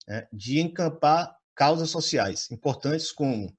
né, 0.06 0.28
de 0.32 0.60
encampar 0.60 1.36
causas 1.56 1.90
sociais 1.90 2.52
importantes 2.52 3.12
como 3.12 3.56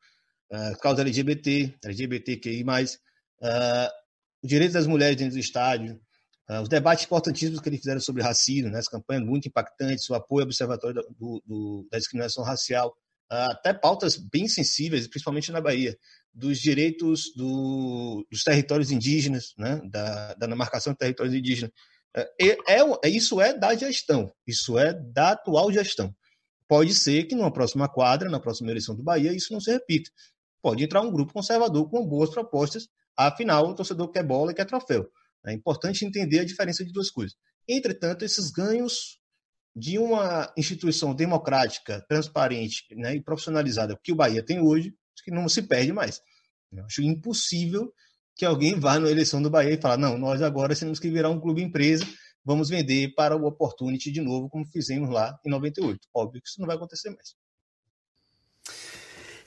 uh, 0.53 0.79
causa 0.81 1.03
LGBT, 1.03 1.75
LGBTQI+, 1.85 2.63
uh, 2.63 3.89
o 4.43 4.47
direito 4.47 4.73
das 4.73 4.87
mulheres 4.87 5.17
dentro 5.17 5.35
do 5.35 5.41
estádio, 5.41 6.01
uh, 6.51 6.61
os 6.63 6.69
debates 6.69 7.05
importantíssimos 7.05 7.61
que 7.61 7.69
eles 7.69 7.81
fizeram 7.81 8.01
sobre 8.01 8.23
racismo, 8.23 8.71
né, 8.71 8.79
essa 8.79 8.91
campanha 8.91 9.21
muito 9.21 9.49
impactante, 9.49 10.11
o 10.11 10.15
apoio 10.15 10.43
ao 10.43 10.47
Observatório 10.47 11.03
do, 11.19 11.43
do, 11.47 11.89
da 11.91 11.99
Discriminação 11.99 12.45
Racial, 12.45 12.95
até 13.31 13.75
pautas 13.75 14.17
bem 14.17 14.49
sensíveis, 14.49 15.07
principalmente 15.07 15.53
na 15.53 15.61
Bahia, 15.61 15.95
dos 16.33 16.59
direitos 16.59 17.31
do, 17.37 18.27
dos 18.31 18.43
territórios 18.43 18.91
indígenas, 18.91 19.53
né, 19.59 19.83
da, 19.91 20.33
da 20.33 20.57
marcação 20.57 20.95
de 20.95 20.99
territórios 20.99 21.35
indígenas. 21.35 21.71
É, 22.17 22.57
é, 22.79 23.09
isso 23.09 23.41
é 23.41 23.57
da 23.57 23.75
gestão, 23.75 24.33
isso 24.47 24.79
é 24.79 24.95
da 24.95 25.33
atual 25.33 25.71
gestão. 25.71 26.15
Pode 26.67 26.95
ser 26.95 27.25
que 27.25 27.35
numa 27.35 27.53
próxima 27.53 27.89
quadra, 27.89 28.29
na 28.29 28.41
próxima 28.41 28.71
eleição 28.71 28.95
do 28.95 29.03
Bahia, 29.03 29.33
isso 29.33 29.53
não 29.53 29.61
se 29.61 29.71
repita. 29.71 30.11
Pode 30.63 30.85
entrar 30.85 31.01
um 31.01 31.11
grupo 31.11 31.33
conservador 31.33 31.89
com 31.89 32.07
boas 32.07 32.31
propostas, 32.31 32.89
afinal, 33.17 33.69
o 33.69 33.75
torcedor 33.75 34.11
quer 34.11 34.25
bola 34.25 34.53
e 34.53 34.55
quer 34.55 34.65
troféu. 34.65 35.09
É 35.47 35.53
importante 35.53 36.05
entender 36.05 36.41
a 36.41 36.45
diferença 36.45 36.85
de 36.85 36.93
duas 36.93 37.11
coisas. 37.11 37.37
Entretanto, 37.67 38.25
esses 38.25 38.51
ganhos 38.51 39.19
de 39.75 39.99
uma 39.99 40.53
instituição 40.57 41.15
democrática, 41.15 42.05
transparente 42.09 42.85
né, 42.97 43.15
e 43.15 43.23
profissionalizada 43.23 43.99
que 44.03 44.13
o 44.13 44.17
Bahia 44.17 44.45
tem 44.45 44.61
hoje, 44.61 44.93
que 45.25 45.31
não 45.31 45.49
se 45.49 45.63
perde 45.63 45.93
mais. 45.93 46.21
Eu 46.73 46.85
acho 46.85 47.03
impossível 47.03 47.93
que 48.35 48.45
alguém 48.45 48.79
vá 48.79 48.99
na 48.99 49.11
eleição 49.11 49.41
do 49.41 49.51
Bahia 49.51 49.75
e 49.75 49.81
fale, 49.81 50.01
não, 50.01 50.19
nós 50.19 50.43
agora 50.43 50.75
temos 50.75 50.99
que 50.99 51.11
virar 51.11 51.29
um 51.29 51.41
clube 51.41 51.63
empresa 51.63 52.05
vamos 52.49 52.71
vender 52.71 53.13
para 53.15 53.37
o 53.37 53.47
Opportunity 53.47 54.11
de 54.11 54.23
novo, 54.23 54.49
como 54.49 54.65
fizemos 54.65 55.11
lá 55.11 55.39
em 55.45 55.51
98. 55.51 56.01
Óbvio 56.15 56.41
que 56.41 56.49
isso 56.49 56.59
não 56.59 56.67
vai 56.67 56.77
acontecer 56.77 57.11
mais. 57.11 57.35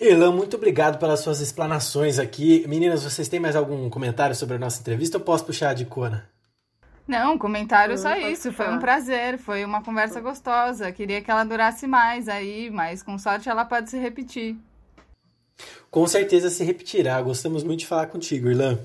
Elan, 0.03 0.31
muito 0.31 0.57
obrigado 0.57 0.97
pelas 0.97 1.19
suas 1.19 1.39
explanações 1.41 2.17
aqui. 2.17 2.65
Meninas, 2.67 3.03
vocês 3.03 3.27
têm 3.27 3.39
mais 3.39 3.55
algum 3.55 3.87
comentário 3.87 4.35
sobre 4.35 4.55
a 4.55 4.59
nossa 4.59 4.81
entrevista 4.81 5.19
ou 5.19 5.23
posso 5.23 5.45
puxar 5.45 5.75
de 5.75 5.85
Cona? 5.85 6.27
Não, 7.07 7.37
comentário 7.37 7.95
só 7.99 8.17
isso. 8.17 8.51
Foi 8.51 8.67
um 8.67 8.79
prazer, 8.79 9.37
foi 9.37 9.63
uma 9.63 9.83
conversa 9.83 10.19
gostosa. 10.19 10.91
Queria 10.91 11.21
que 11.21 11.29
ela 11.29 11.43
durasse 11.43 11.85
mais 11.85 12.27
aí, 12.27 12.71
mas 12.71 13.03
com 13.03 13.15
sorte 13.19 13.47
ela 13.47 13.63
pode 13.63 13.91
se 13.91 13.99
repetir. 13.99 14.57
Com 15.91 16.07
certeza 16.07 16.49
se 16.49 16.63
repetirá. 16.63 17.21
Gostamos 17.21 17.63
muito 17.63 17.81
de 17.81 17.87
falar 17.87 18.07
contigo, 18.07 18.49
Irlan. 18.49 18.79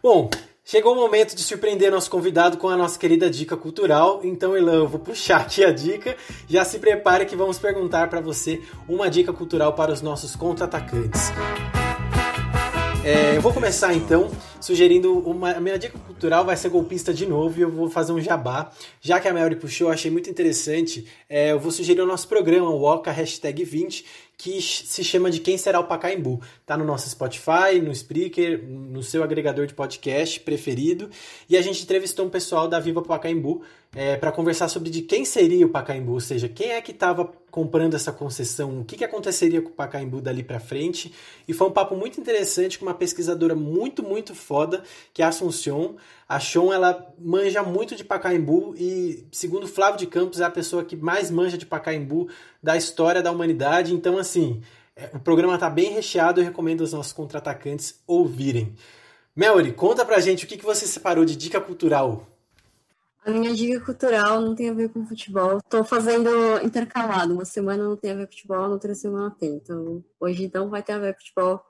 Bom, 0.00 0.30
Chegou 0.64 0.92
o 0.92 0.96
momento 0.96 1.34
de 1.34 1.42
surpreender 1.42 1.90
nosso 1.90 2.10
convidado 2.10 2.56
com 2.56 2.68
a 2.68 2.76
nossa 2.76 2.98
querida 2.98 3.28
dica 3.30 3.56
cultural. 3.56 4.20
Então, 4.22 4.56
Ilan, 4.56 4.76
eu 4.76 4.88
vou 4.88 5.00
puxar 5.00 5.40
aqui 5.40 5.64
a 5.64 5.72
dica. 5.72 6.16
Já 6.48 6.64
se 6.64 6.78
prepare 6.78 7.26
que 7.26 7.34
vamos 7.34 7.58
perguntar 7.58 8.08
para 8.08 8.20
você 8.20 8.62
uma 8.88 9.10
dica 9.10 9.32
cultural 9.32 9.72
para 9.72 9.92
os 9.92 10.02
nossos 10.02 10.36
contra-atacantes. 10.36 11.32
É, 13.02 13.34
eu 13.34 13.40
vou 13.40 13.50
começar 13.50 13.94
então 13.94 14.30
sugerindo 14.60 15.18
uma. 15.20 15.52
A 15.52 15.60
minha 15.60 15.78
dica 15.78 15.98
cultural 15.98 16.44
vai 16.44 16.54
ser 16.54 16.68
golpista 16.68 17.14
de 17.14 17.24
novo 17.24 17.58
e 17.58 17.62
eu 17.62 17.70
vou 17.70 17.88
fazer 17.88 18.12
um 18.12 18.20
jabá. 18.20 18.70
Já 19.00 19.18
que 19.18 19.26
a 19.26 19.32
Mary 19.32 19.56
puxou, 19.56 19.88
eu 19.88 19.92
achei 19.92 20.10
muito 20.10 20.28
interessante. 20.28 21.06
É, 21.26 21.52
eu 21.52 21.58
vou 21.58 21.72
sugerir 21.72 22.02
o 22.02 22.06
nosso 22.06 22.28
programa, 22.28 22.68
o 22.68 22.82
Oca 22.82 23.10
Hashtag 23.10 23.64
20, 23.64 24.04
que 24.36 24.60
se 24.60 25.02
chama 25.02 25.30
de 25.30 25.40
Quem 25.40 25.56
Será 25.56 25.80
o 25.80 25.84
Pacaembu. 25.84 26.42
Tá 26.66 26.76
no 26.76 26.84
nosso 26.84 27.08
Spotify, 27.08 27.80
no 27.82 27.90
Spreaker, 27.90 28.62
no 28.68 29.02
seu 29.02 29.24
agregador 29.24 29.66
de 29.66 29.72
podcast 29.72 30.38
preferido. 30.40 31.08
E 31.48 31.56
a 31.56 31.62
gente 31.62 31.82
entrevistou 31.82 32.26
um 32.26 32.30
pessoal 32.30 32.68
da 32.68 32.78
Viva 32.78 33.00
Pacaembu 33.00 33.62
é, 33.94 34.16
para 34.16 34.30
conversar 34.30 34.68
sobre 34.68 34.88
de 34.88 35.02
quem 35.02 35.24
seria 35.24 35.66
o 35.66 35.68
Pacaembu, 35.68 36.12
ou 36.12 36.20
seja, 36.20 36.48
quem 36.48 36.70
é 36.70 36.80
que 36.80 36.92
estava 36.92 37.24
comprando 37.50 37.94
essa 37.94 38.12
concessão, 38.12 38.80
o 38.80 38.84
que, 38.84 38.96
que 38.96 39.04
aconteceria 39.04 39.60
com 39.60 39.70
o 39.70 39.72
Pacaembu 39.72 40.20
dali 40.20 40.44
para 40.44 40.60
frente. 40.60 41.12
E 41.48 41.52
foi 41.52 41.66
um 41.66 41.72
papo 41.72 41.96
muito 41.96 42.20
interessante 42.20 42.78
com 42.78 42.86
uma 42.86 42.94
pesquisadora 42.94 43.56
muito, 43.56 44.04
muito 44.04 44.32
foda, 44.32 44.84
que 45.12 45.20
é 45.20 45.24
a 45.24 45.28
Assunção. 45.28 45.96
A 46.28 46.38
Sean, 46.38 46.72
ela 46.72 47.12
manja 47.18 47.64
muito 47.64 47.96
de 47.96 48.04
Pacaembu 48.04 48.74
e, 48.76 49.26
segundo 49.32 49.66
Flávio 49.66 49.98
de 49.98 50.06
Campos, 50.06 50.40
é 50.40 50.44
a 50.44 50.50
pessoa 50.50 50.84
que 50.84 50.94
mais 50.94 51.28
manja 51.28 51.58
de 51.58 51.66
Pacaembu 51.66 52.28
da 52.62 52.76
história 52.76 53.20
da 53.20 53.32
humanidade. 53.32 53.92
Então, 53.92 54.16
assim, 54.16 54.62
é, 54.94 55.10
o 55.12 55.18
programa 55.18 55.54
está 55.54 55.68
bem 55.68 55.92
recheado, 55.92 56.40
eu 56.40 56.44
recomendo 56.44 56.82
os 56.82 56.92
nossos 56.92 57.12
contra-atacantes 57.12 58.00
ouvirem. 58.06 58.72
Melody, 59.34 59.72
conta 59.72 60.04
pra 60.04 60.20
gente 60.20 60.44
o 60.44 60.48
que, 60.48 60.56
que 60.56 60.64
você 60.64 60.86
separou 60.86 61.24
de 61.24 61.34
dica 61.34 61.60
cultural 61.60 62.29
a 63.22 63.30
minha 63.30 63.54
dica 63.54 63.80
cultural 63.84 64.40
não 64.40 64.54
tem 64.54 64.70
a 64.70 64.74
ver 64.74 64.88
com 64.90 65.06
futebol. 65.06 65.58
Estou 65.58 65.84
fazendo 65.84 66.30
intercalado. 66.62 67.34
Uma 67.34 67.44
semana 67.44 67.84
não 67.84 67.96
tem 67.96 68.12
a 68.12 68.14
ver 68.14 68.26
com 68.26 68.32
futebol, 68.32 68.62
na 68.62 68.68
outra 68.68 68.94
semana 68.94 69.30
tem. 69.38 69.56
Então, 69.56 70.04
hoje 70.18 70.44
então 70.44 70.70
vai 70.70 70.82
ter 70.82 70.92
a 70.92 70.98
ver 70.98 71.14
com 71.14 71.20
futebol, 71.20 71.62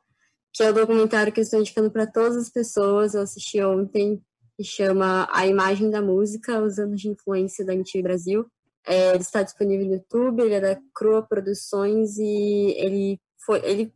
que 0.52 0.62
é 0.62 0.70
o 0.70 0.74
documentário 0.74 1.32
que 1.32 1.40
eu 1.40 1.42
estou 1.42 1.60
indicando 1.60 1.90
para 1.90 2.06
todas 2.06 2.36
as 2.36 2.50
pessoas. 2.50 3.14
Eu 3.14 3.22
assisti 3.22 3.60
ontem, 3.62 4.22
que 4.56 4.64
chama 4.64 5.28
A 5.32 5.46
Imagem 5.46 5.90
da 5.90 6.00
Música, 6.00 6.62
os 6.62 6.78
anos 6.78 7.00
de 7.00 7.08
influência 7.08 7.64
da 7.64 7.74
MTV 7.74 8.02
Brasil. 8.02 8.46
É, 8.86 9.10
ele 9.10 9.18
está 9.18 9.42
disponível 9.42 9.86
no 9.86 9.94
YouTube, 9.94 10.42
ele 10.42 10.54
é 10.54 10.60
da 10.60 10.80
Crua 10.94 11.22
Produções 11.22 12.16
e 12.16 12.74
ele 12.78 13.20
foi, 13.44 13.60
ele 13.64 13.92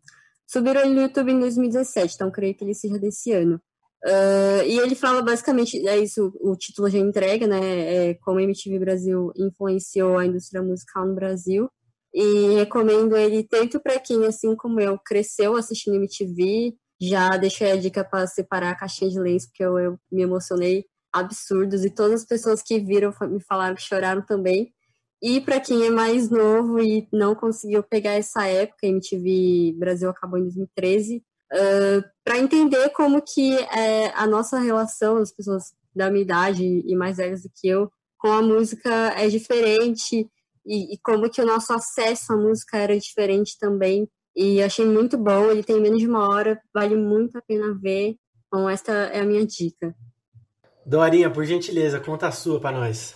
subiu 0.46 0.74
ele 0.74 0.94
no 0.94 1.02
YouTube 1.02 1.32
em 1.32 1.40
2017, 1.40 2.14
então 2.14 2.30
creio 2.30 2.54
que 2.54 2.64
ele 2.64 2.74
seja 2.74 2.98
desse 2.98 3.32
ano. 3.32 3.60
Uh, 4.04 4.62
e 4.66 4.78
ele 4.80 4.94
fala 4.94 5.22
basicamente, 5.22 5.86
é 5.88 5.98
isso, 5.98 6.30
o 6.40 6.54
título 6.54 6.90
já 6.90 6.98
entrega, 6.98 7.46
né? 7.46 8.10
É 8.10 8.14
como 8.14 8.38
a 8.38 8.42
MTV 8.42 8.78
Brasil 8.78 9.32
influenciou 9.34 10.18
a 10.18 10.26
indústria 10.26 10.62
musical 10.62 11.06
no 11.06 11.14
Brasil. 11.14 11.70
E 12.12 12.54
recomendo 12.54 13.16
ele 13.16 13.42
tanto 13.42 13.80
para 13.80 13.98
quem, 13.98 14.26
assim 14.26 14.54
como 14.54 14.78
eu, 14.78 14.98
cresceu 14.98 15.56
assistindo 15.56 15.96
MTV. 15.96 16.74
Já 17.00 17.36
deixei 17.36 17.72
a 17.72 17.76
dica 17.76 18.04
para 18.04 18.26
separar 18.26 18.70
a 18.70 18.76
caixinha 18.76 19.10
de 19.10 19.18
lenço, 19.18 19.48
porque 19.48 19.64
eu, 19.64 19.78
eu 19.78 19.98
me 20.12 20.22
emocionei 20.22 20.84
absurdos. 21.12 21.84
E 21.84 21.90
todas 21.90 22.20
as 22.22 22.26
pessoas 22.26 22.62
que 22.62 22.78
viram 22.78 23.12
me 23.22 23.42
falaram 23.42 23.74
que 23.74 23.82
choraram 23.82 24.22
também. 24.22 24.72
E 25.22 25.40
para 25.40 25.58
quem 25.58 25.86
é 25.86 25.90
mais 25.90 26.28
novo 26.28 26.78
e 26.78 27.08
não 27.10 27.34
conseguiu 27.34 27.82
pegar 27.82 28.12
essa 28.12 28.46
época, 28.46 28.86
MTV 28.86 29.74
Brasil 29.78 30.10
acabou 30.10 30.38
em 30.38 30.42
2013, 30.42 31.24
uh, 31.54 32.04
para 32.24 32.38
entender 32.38 32.90
como 32.90 33.22
que 33.22 33.56
é, 33.56 34.12
a 34.14 34.26
nossa 34.26 34.58
relação, 34.58 35.18
as 35.18 35.32
pessoas 35.32 35.72
da 35.94 36.10
minha 36.10 36.22
idade 36.22 36.64
e 36.64 36.96
mais 36.96 37.16
velhas 37.16 37.42
do 37.42 37.50
que 37.54 37.68
eu, 37.68 37.90
com 38.18 38.32
a 38.32 38.42
música 38.42 38.90
é 39.16 39.28
diferente 39.28 40.28
e, 40.66 40.94
e, 40.94 40.98
como 40.98 41.30
que 41.30 41.40
o 41.40 41.46
nosso 41.46 41.72
acesso 41.72 42.32
à 42.32 42.36
música 42.36 42.78
era 42.78 42.98
diferente 42.98 43.56
também. 43.58 44.08
E 44.34 44.62
achei 44.62 44.84
muito 44.84 45.16
bom, 45.16 45.50
ele 45.50 45.62
tem 45.62 45.80
menos 45.80 46.00
de 46.00 46.08
uma 46.08 46.28
hora, 46.28 46.60
vale 46.72 46.96
muito 46.96 47.38
a 47.38 47.42
pena 47.42 47.72
ver. 47.74 48.16
Então, 48.46 48.68
esta 48.68 48.92
é 48.92 49.20
a 49.20 49.24
minha 49.24 49.46
dica. 49.46 49.94
Dorinha, 50.84 51.30
por 51.30 51.44
gentileza, 51.44 52.00
conta 52.00 52.28
a 52.28 52.32
sua 52.32 52.60
para 52.60 52.76
nós. 52.76 53.14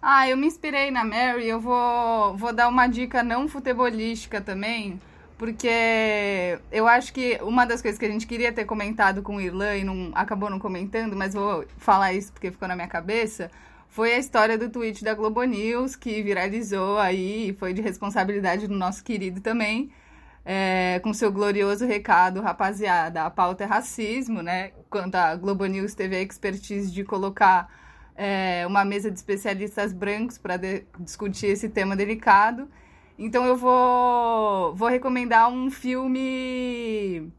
Ah, 0.00 0.28
eu 0.28 0.36
me 0.36 0.46
inspirei 0.46 0.90
na 0.90 1.04
Mary, 1.04 1.48
eu 1.48 1.60
vou, 1.60 2.36
vou 2.36 2.52
dar 2.52 2.68
uma 2.68 2.86
dica 2.86 3.22
não 3.22 3.48
futebolística 3.48 4.40
também, 4.40 5.00
porque 5.38 6.58
eu 6.70 6.88
acho 6.88 7.12
que 7.12 7.38
uma 7.42 7.64
das 7.64 7.80
coisas 7.80 7.98
que 7.98 8.04
a 8.04 8.10
gente 8.10 8.26
queria 8.26 8.52
ter 8.52 8.64
comentado 8.64 9.22
com 9.22 9.36
o 9.36 9.40
Irlan 9.40 9.76
e 9.76 9.84
não, 9.84 10.10
acabou 10.14 10.50
não 10.50 10.58
comentando, 10.58 11.16
mas 11.16 11.32
vou 11.34 11.64
falar 11.78 12.12
isso 12.12 12.32
porque 12.32 12.50
ficou 12.50 12.66
na 12.66 12.74
minha 12.74 12.88
cabeça, 12.88 13.50
foi 13.88 14.14
a 14.14 14.18
história 14.18 14.58
do 14.58 14.68
tweet 14.68 15.02
da 15.04 15.14
Globo 15.14 15.42
News, 15.44 15.96
que 15.96 16.22
viralizou 16.22 16.98
aí, 16.98 17.56
foi 17.58 17.72
de 17.72 17.80
responsabilidade 17.80 18.66
do 18.66 18.74
nosso 18.74 19.02
querido 19.02 19.40
também, 19.40 19.90
é, 20.44 21.00
com 21.04 21.14
seu 21.14 21.30
glorioso 21.32 21.86
recado, 21.86 22.40
rapaziada, 22.40 23.24
a 23.24 23.30
pauta 23.30 23.64
é 23.64 23.66
racismo, 23.66 24.42
né? 24.42 24.72
Quando 24.90 25.14
a 25.14 25.36
Globo 25.36 25.64
News 25.66 25.94
teve 25.94 26.16
a 26.16 26.20
expertise 26.20 26.90
de 26.92 27.04
colocar 27.04 27.70
é, 28.16 28.66
uma 28.66 28.84
mesa 28.84 29.10
de 29.10 29.16
especialistas 29.16 29.92
brancos 29.92 30.36
para 30.38 30.58
discutir 30.98 31.46
esse 31.46 31.68
tema 31.68 31.94
delicado. 31.94 32.68
Então 33.18 33.44
eu 33.44 33.56
vou, 33.56 34.74
vou 34.76 34.88
recomendar 34.88 35.50
um 35.50 35.70
filme 35.70 37.32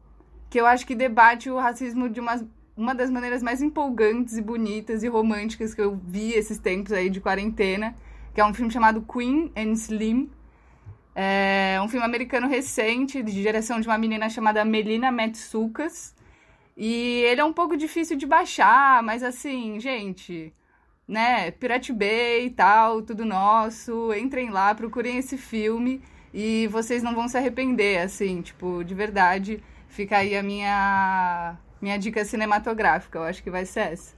que 0.50 0.60
eu 0.60 0.66
acho 0.66 0.86
que 0.86 0.94
debate 0.94 1.48
o 1.48 1.56
racismo 1.56 2.08
de 2.08 2.20
uma, 2.20 2.46
uma 2.76 2.94
das 2.94 3.10
maneiras 3.10 3.42
mais 3.42 3.62
empolgantes 3.62 4.36
e 4.36 4.42
bonitas 4.42 5.02
e 5.02 5.08
românticas 5.08 5.72
que 5.72 5.80
eu 5.80 5.98
vi 6.04 6.32
esses 6.32 6.58
tempos 6.58 6.92
aí 6.92 7.08
de 7.08 7.20
quarentena, 7.20 7.94
que 8.34 8.40
é 8.40 8.44
um 8.44 8.52
filme 8.52 8.70
chamado 8.70 9.00
Queen 9.02 9.50
and 9.56 9.72
Slim. 9.72 10.30
É 11.14 11.80
um 11.82 11.88
filme 11.88 12.04
americano 12.04 12.46
recente, 12.46 13.22
de 13.22 13.32
direção 13.32 13.80
de 13.80 13.88
uma 13.88 13.96
menina 13.96 14.28
chamada 14.28 14.64
Melina 14.64 15.10
Metsukas. 15.10 16.14
E 16.76 17.22
ele 17.24 17.40
é 17.40 17.44
um 17.44 17.52
pouco 17.52 17.76
difícil 17.76 18.16
de 18.16 18.26
baixar, 18.26 19.02
mas 19.02 19.22
assim, 19.22 19.80
gente, 19.80 20.52
né, 21.10 21.50
Pirate 21.50 21.92
Bay 21.92 22.46
e 22.46 22.50
tal, 22.50 23.02
tudo 23.02 23.24
nosso. 23.24 24.14
Entrem 24.14 24.48
lá, 24.50 24.74
procurem 24.74 25.18
esse 25.18 25.36
filme 25.36 26.00
e 26.32 26.68
vocês 26.68 27.02
não 27.02 27.14
vão 27.14 27.28
se 27.28 27.36
arrepender, 27.36 28.00
assim, 28.00 28.40
tipo, 28.40 28.84
de 28.84 28.94
verdade. 28.94 29.62
Fica 29.88 30.18
aí 30.18 30.36
a 30.36 30.42
minha 30.42 31.58
minha 31.82 31.98
dica 31.98 32.24
cinematográfica, 32.24 33.18
eu 33.18 33.22
acho 33.24 33.42
que 33.42 33.50
vai 33.50 33.66
ser 33.66 33.92
essa. 33.92 34.14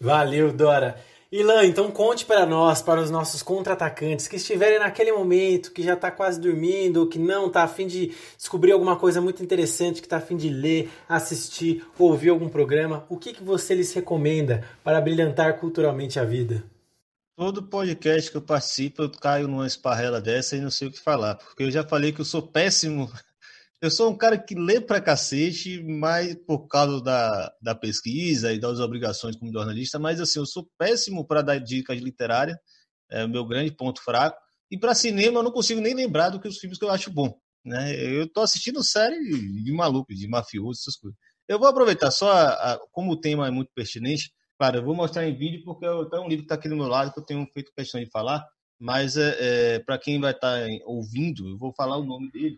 Valeu, 0.00 0.52
Dora. 0.52 0.96
Ilan, 1.32 1.64
então 1.64 1.90
conte 1.90 2.26
para 2.26 2.44
nós, 2.44 2.82
para 2.82 3.00
os 3.00 3.10
nossos 3.10 3.42
contra-atacantes 3.42 4.28
que 4.28 4.36
estiverem 4.36 4.78
naquele 4.78 5.10
momento, 5.12 5.72
que 5.72 5.82
já 5.82 5.94
está 5.94 6.10
quase 6.10 6.38
dormindo, 6.38 7.08
que 7.08 7.18
não 7.18 7.46
está 7.46 7.62
afim 7.62 7.86
de 7.86 8.14
descobrir 8.36 8.72
alguma 8.72 8.96
coisa 8.96 9.18
muito 9.18 9.42
interessante, 9.42 10.02
que 10.02 10.06
está 10.06 10.18
afim 10.18 10.36
de 10.36 10.50
ler, 10.50 10.90
assistir, 11.08 11.86
ouvir 11.98 12.28
algum 12.28 12.50
programa, 12.50 13.06
o 13.08 13.16
que, 13.16 13.32
que 13.32 13.42
você 13.42 13.74
lhes 13.74 13.94
recomenda 13.94 14.62
para 14.84 15.00
brilhantar 15.00 15.58
culturalmente 15.58 16.20
a 16.20 16.24
vida? 16.24 16.62
Todo 17.34 17.62
podcast 17.62 18.30
que 18.30 18.36
eu 18.36 18.42
participo, 18.42 19.00
eu 19.00 19.10
caio 19.10 19.48
numa 19.48 19.66
esparrela 19.66 20.20
dessa 20.20 20.54
e 20.54 20.60
não 20.60 20.70
sei 20.70 20.88
o 20.88 20.92
que 20.92 21.00
falar, 21.00 21.36
porque 21.36 21.62
eu 21.62 21.70
já 21.70 21.82
falei 21.82 22.12
que 22.12 22.20
eu 22.20 22.26
sou 22.26 22.42
péssimo 22.42 23.10
eu 23.82 23.90
sou 23.90 24.12
um 24.12 24.16
cara 24.16 24.38
que 24.38 24.54
lê 24.54 24.80
pra 24.80 25.00
cacete, 25.00 25.82
mas 25.82 26.36
por 26.46 26.68
causa 26.68 27.02
da, 27.02 27.52
da 27.60 27.74
pesquisa 27.74 28.52
e 28.52 28.58
das 28.60 28.78
obrigações 28.78 29.34
como 29.34 29.52
jornalista, 29.52 29.98
mas 29.98 30.20
assim, 30.20 30.38
eu 30.38 30.46
sou 30.46 30.70
péssimo 30.78 31.26
para 31.26 31.42
dar 31.42 31.58
dicas 31.58 31.98
literárias, 31.98 32.56
é 33.10 33.24
o 33.24 33.28
meu 33.28 33.44
grande 33.44 33.72
ponto 33.72 34.00
fraco. 34.00 34.38
E 34.70 34.78
para 34.78 34.94
cinema 34.94 35.40
eu 35.40 35.42
não 35.42 35.50
consigo 35.50 35.80
nem 35.80 35.94
lembrar 35.94 36.30
do 36.30 36.38
que 36.40 36.46
os 36.46 36.58
filmes 36.58 36.78
que 36.78 36.84
eu 36.84 36.90
acho 36.90 37.10
bom. 37.10 37.36
Né? 37.64 37.96
Eu 38.00 38.32
tô 38.32 38.40
assistindo 38.40 38.84
série 38.84 39.18
de 39.18 39.72
maluco, 39.72 40.14
de 40.14 40.28
mafioso, 40.28 40.80
essas 40.80 40.96
coisas. 40.96 41.18
Eu 41.48 41.58
vou 41.58 41.66
aproveitar 41.66 42.12
só, 42.12 42.30
a, 42.30 42.74
a, 42.74 42.80
como 42.92 43.10
o 43.10 43.20
tema 43.20 43.48
é 43.48 43.50
muito 43.50 43.72
pertinente, 43.74 44.32
claro, 44.56 44.78
eu 44.78 44.84
vou 44.84 44.94
mostrar 44.94 45.26
em 45.26 45.36
vídeo 45.36 45.64
porque 45.64 45.84
eu, 45.84 46.08
tem 46.08 46.20
um 46.20 46.28
livro 46.28 46.44
que 46.44 46.44
está 46.44 46.54
aqui 46.54 46.68
do 46.68 46.76
meu 46.76 46.86
lado 46.86 47.12
que 47.12 47.18
eu 47.18 47.24
tenho 47.24 47.44
feito 47.52 47.72
questão 47.76 48.00
de 48.00 48.08
falar, 48.10 48.46
mas 48.78 49.16
é, 49.16 49.74
é 49.74 49.78
para 49.80 49.98
quem 49.98 50.20
vai 50.20 50.30
estar 50.30 50.56
tá 50.56 50.68
ouvindo, 50.86 51.48
eu 51.48 51.58
vou 51.58 51.74
falar 51.74 51.96
o 51.96 52.04
nome 52.04 52.30
dele, 52.30 52.56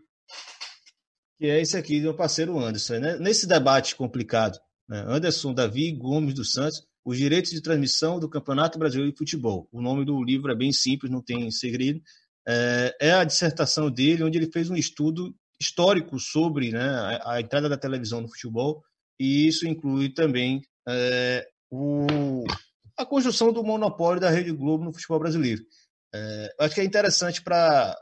que 1.38 1.46
é 1.46 1.60
esse 1.60 1.76
aqui 1.76 1.98
do 1.98 2.04
meu 2.04 2.14
parceiro 2.14 2.58
Anderson. 2.58 2.98
Né? 2.98 3.18
Nesse 3.18 3.46
debate 3.46 3.96
complicado, 3.96 4.58
né? 4.88 5.04
Anderson 5.08 5.52
Davi 5.52 5.92
Gomes 5.92 6.34
dos 6.34 6.52
Santos, 6.52 6.86
os 7.04 7.16
direitos 7.18 7.50
de 7.50 7.60
transmissão 7.60 8.18
do 8.18 8.28
Campeonato 8.28 8.78
Brasileiro 8.78 9.12
de 9.12 9.18
Futebol. 9.18 9.68
O 9.70 9.82
nome 9.82 10.04
do 10.04 10.22
livro 10.22 10.50
é 10.50 10.54
bem 10.54 10.72
simples, 10.72 11.12
não 11.12 11.22
tem 11.22 11.50
segredo. 11.50 12.00
É, 12.46 12.96
é 13.00 13.12
a 13.12 13.24
dissertação 13.24 13.90
dele, 13.90 14.22
onde 14.22 14.38
ele 14.38 14.50
fez 14.50 14.70
um 14.70 14.76
estudo 14.76 15.34
histórico 15.60 16.18
sobre 16.18 16.72
né, 16.72 17.20
a, 17.24 17.40
entrada 17.40 17.68
da 17.68 17.76
televisão 17.76 18.20
no 18.20 18.28
futebol, 18.28 18.82
e 19.18 19.46
isso 19.46 19.66
inclui 19.66 20.12
também 20.12 20.62
é, 20.88 21.46
o, 21.70 22.44
a 22.96 23.06
construção 23.06 23.52
do 23.52 23.62
monopólio 23.62 24.20
da 24.20 24.30
Rede 24.30 24.52
Globo 24.52 24.84
no 24.84 24.92
futebol 24.92 25.18
brasileiro. 25.18 25.62
É, 26.14 26.54
acho 26.60 26.74
que 26.74 26.80
é 26.80 26.84
interessante 26.84 27.42
para 27.42 27.96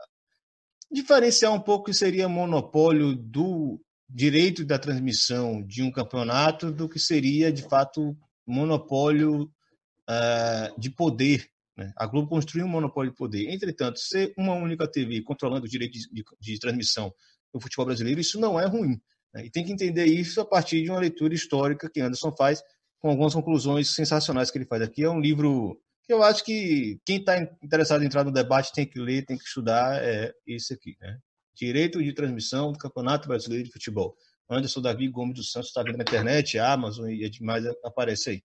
diferenciar 0.93 1.51
um 1.51 1.59
pouco 1.59 1.85
que 1.85 1.93
seria 1.93 2.29
monopólio 2.29 3.15
do, 3.15 3.81
direito 4.13 4.63
da 4.63 4.77
transmissão 4.77 5.63
de 5.63 5.81
um 5.81 5.91
campeonato 5.91 6.71
do 6.71 6.87
que 6.87 6.99
seria, 6.99 7.51
de 7.51 7.63
fato, 7.63 8.15
monopólio 8.45 9.43
uh, 9.43 10.79
de 10.79 10.91
poder. 10.91 11.47
Né? 11.75 11.91
A 11.97 12.05
Globo 12.05 12.29
construiu 12.29 12.65
um 12.65 12.69
monopólio 12.69 13.11
de 13.11 13.17
poder. 13.17 13.51
Entretanto, 13.51 13.99
ser 13.99 14.31
uma 14.37 14.53
única 14.53 14.87
TV 14.87 15.23
controlando 15.23 15.65
o 15.65 15.69
direito 15.69 15.93
de, 15.93 16.07
de, 16.11 16.23
de 16.39 16.59
transmissão 16.59 17.11
do 17.51 17.59
futebol 17.59 17.87
brasileiro, 17.87 18.21
isso 18.21 18.39
não 18.39 18.59
é 18.59 18.67
ruim. 18.67 19.01
Né? 19.33 19.45
E 19.45 19.49
tem 19.49 19.65
que 19.65 19.71
entender 19.71 20.05
isso 20.05 20.39
a 20.39 20.45
partir 20.45 20.83
de 20.83 20.91
uma 20.91 20.99
leitura 20.99 21.33
histórica 21.33 21.89
que 21.91 21.99
Anderson 21.99 22.31
faz, 22.37 22.61
com 22.99 23.09
algumas 23.09 23.33
conclusões 23.33 23.89
sensacionais 23.89 24.51
que 24.51 24.59
ele 24.59 24.65
faz 24.65 24.83
aqui. 24.83 25.03
É 25.03 25.09
um 25.09 25.19
livro 25.19 25.79
que 26.05 26.13
eu 26.13 26.21
acho 26.23 26.43
que 26.43 26.99
quem 27.05 27.17
está 27.17 27.37
interessado 27.61 28.03
em 28.03 28.05
entrar 28.05 28.23
no 28.23 28.31
debate 28.31 28.73
tem 28.73 28.85
que 28.85 28.99
ler, 28.99 29.25
tem 29.25 29.37
que 29.37 29.45
estudar, 29.45 30.03
é 30.03 30.33
esse 30.45 30.73
aqui. 30.73 30.97
Né? 30.99 31.17
Direito 31.55 32.03
de 32.03 32.13
transmissão 32.13 32.71
do 32.71 32.77
Campeonato 32.77 33.27
Brasileiro 33.27 33.65
de 33.65 33.71
Futebol. 33.71 34.15
Anderson 34.49 34.81
Davi 34.81 35.07
Gomes 35.07 35.35
dos 35.35 35.51
Santos 35.51 35.69
está 35.69 35.81
vendo 35.81 35.97
na 35.97 36.03
internet, 36.03 36.59
Amazon 36.59 37.09
e 37.09 37.29
demais 37.29 37.65
aparece 37.83 38.29
aí. 38.29 38.43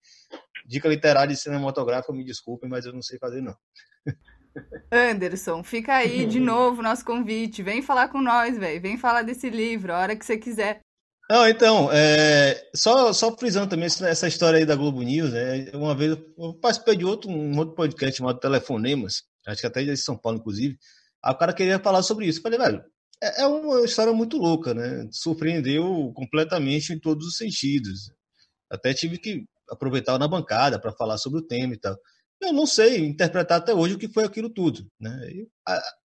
Dica 0.66 0.88
literária 0.88 1.32
e 1.32 1.36
cinematográfica, 1.36 2.12
me 2.12 2.24
desculpem, 2.24 2.68
mas 2.68 2.86
eu 2.86 2.92
não 2.92 3.02
sei 3.02 3.18
fazer 3.18 3.40
não. 3.40 3.56
Anderson, 4.90 5.62
fica 5.62 5.94
aí 5.96 6.26
de 6.26 6.38
novo 6.40 6.82
nosso 6.82 7.04
convite. 7.04 7.62
Vem 7.62 7.82
falar 7.82 8.08
com 8.08 8.20
nós, 8.20 8.56
velho. 8.56 8.80
Vem 8.80 8.96
falar 8.96 9.22
desse 9.22 9.50
livro, 9.50 9.92
a 9.92 9.98
hora 9.98 10.16
que 10.16 10.24
você 10.24 10.36
quiser. 10.36 10.80
Não, 11.30 11.46
então, 11.46 11.92
é, 11.92 12.70
só, 12.74 13.12
só 13.12 13.36
frisando 13.36 13.68
também 13.68 13.86
essa 13.86 14.26
história 14.26 14.58
aí 14.58 14.64
da 14.64 14.74
Globo 14.74 15.02
News, 15.02 15.30
né? 15.30 15.70
Uma 15.74 15.94
vez 15.94 16.16
eu 16.38 16.54
participei 16.54 16.96
de 16.96 17.04
outro, 17.04 17.30
um 17.30 17.58
outro 17.58 17.74
podcast 17.74 18.16
chamado 18.16 18.40
Telefonemas, 18.40 19.24
acho 19.46 19.60
que 19.60 19.66
até 19.66 19.84
de 19.84 19.94
São 19.96 20.16
Paulo, 20.16 20.38
inclusive. 20.38 20.78
O 21.22 21.34
cara 21.34 21.52
queria 21.52 21.78
falar 21.78 22.02
sobre 22.02 22.26
isso. 22.26 22.38
Eu 22.38 22.42
falei, 22.44 22.58
velho, 22.58 22.82
é, 23.22 23.42
é 23.42 23.46
uma 23.46 23.84
história 23.84 24.12
muito 24.12 24.38
louca, 24.38 24.72
né? 24.72 25.06
Surpreendeu 25.12 26.12
completamente 26.14 26.94
em 26.94 26.98
todos 26.98 27.26
os 27.26 27.36
sentidos. 27.36 28.10
Até 28.70 28.94
tive 28.94 29.18
que 29.18 29.44
aproveitar 29.70 30.18
na 30.18 30.28
bancada 30.28 30.80
para 30.80 30.92
falar 30.92 31.18
sobre 31.18 31.40
o 31.40 31.46
tema 31.46 31.74
e 31.74 31.78
tal 31.78 31.94
eu 32.40 32.52
não 32.52 32.66
sei 32.66 32.98
interpretar 32.98 33.58
até 33.58 33.74
hoje 33.74 33.94
o 33.94 33.98
que 33.98 34.08
foi 34.08 34.24
aquilo 34.24 34.48
tudo. 34.48 34.86
Né? 34.98 35.46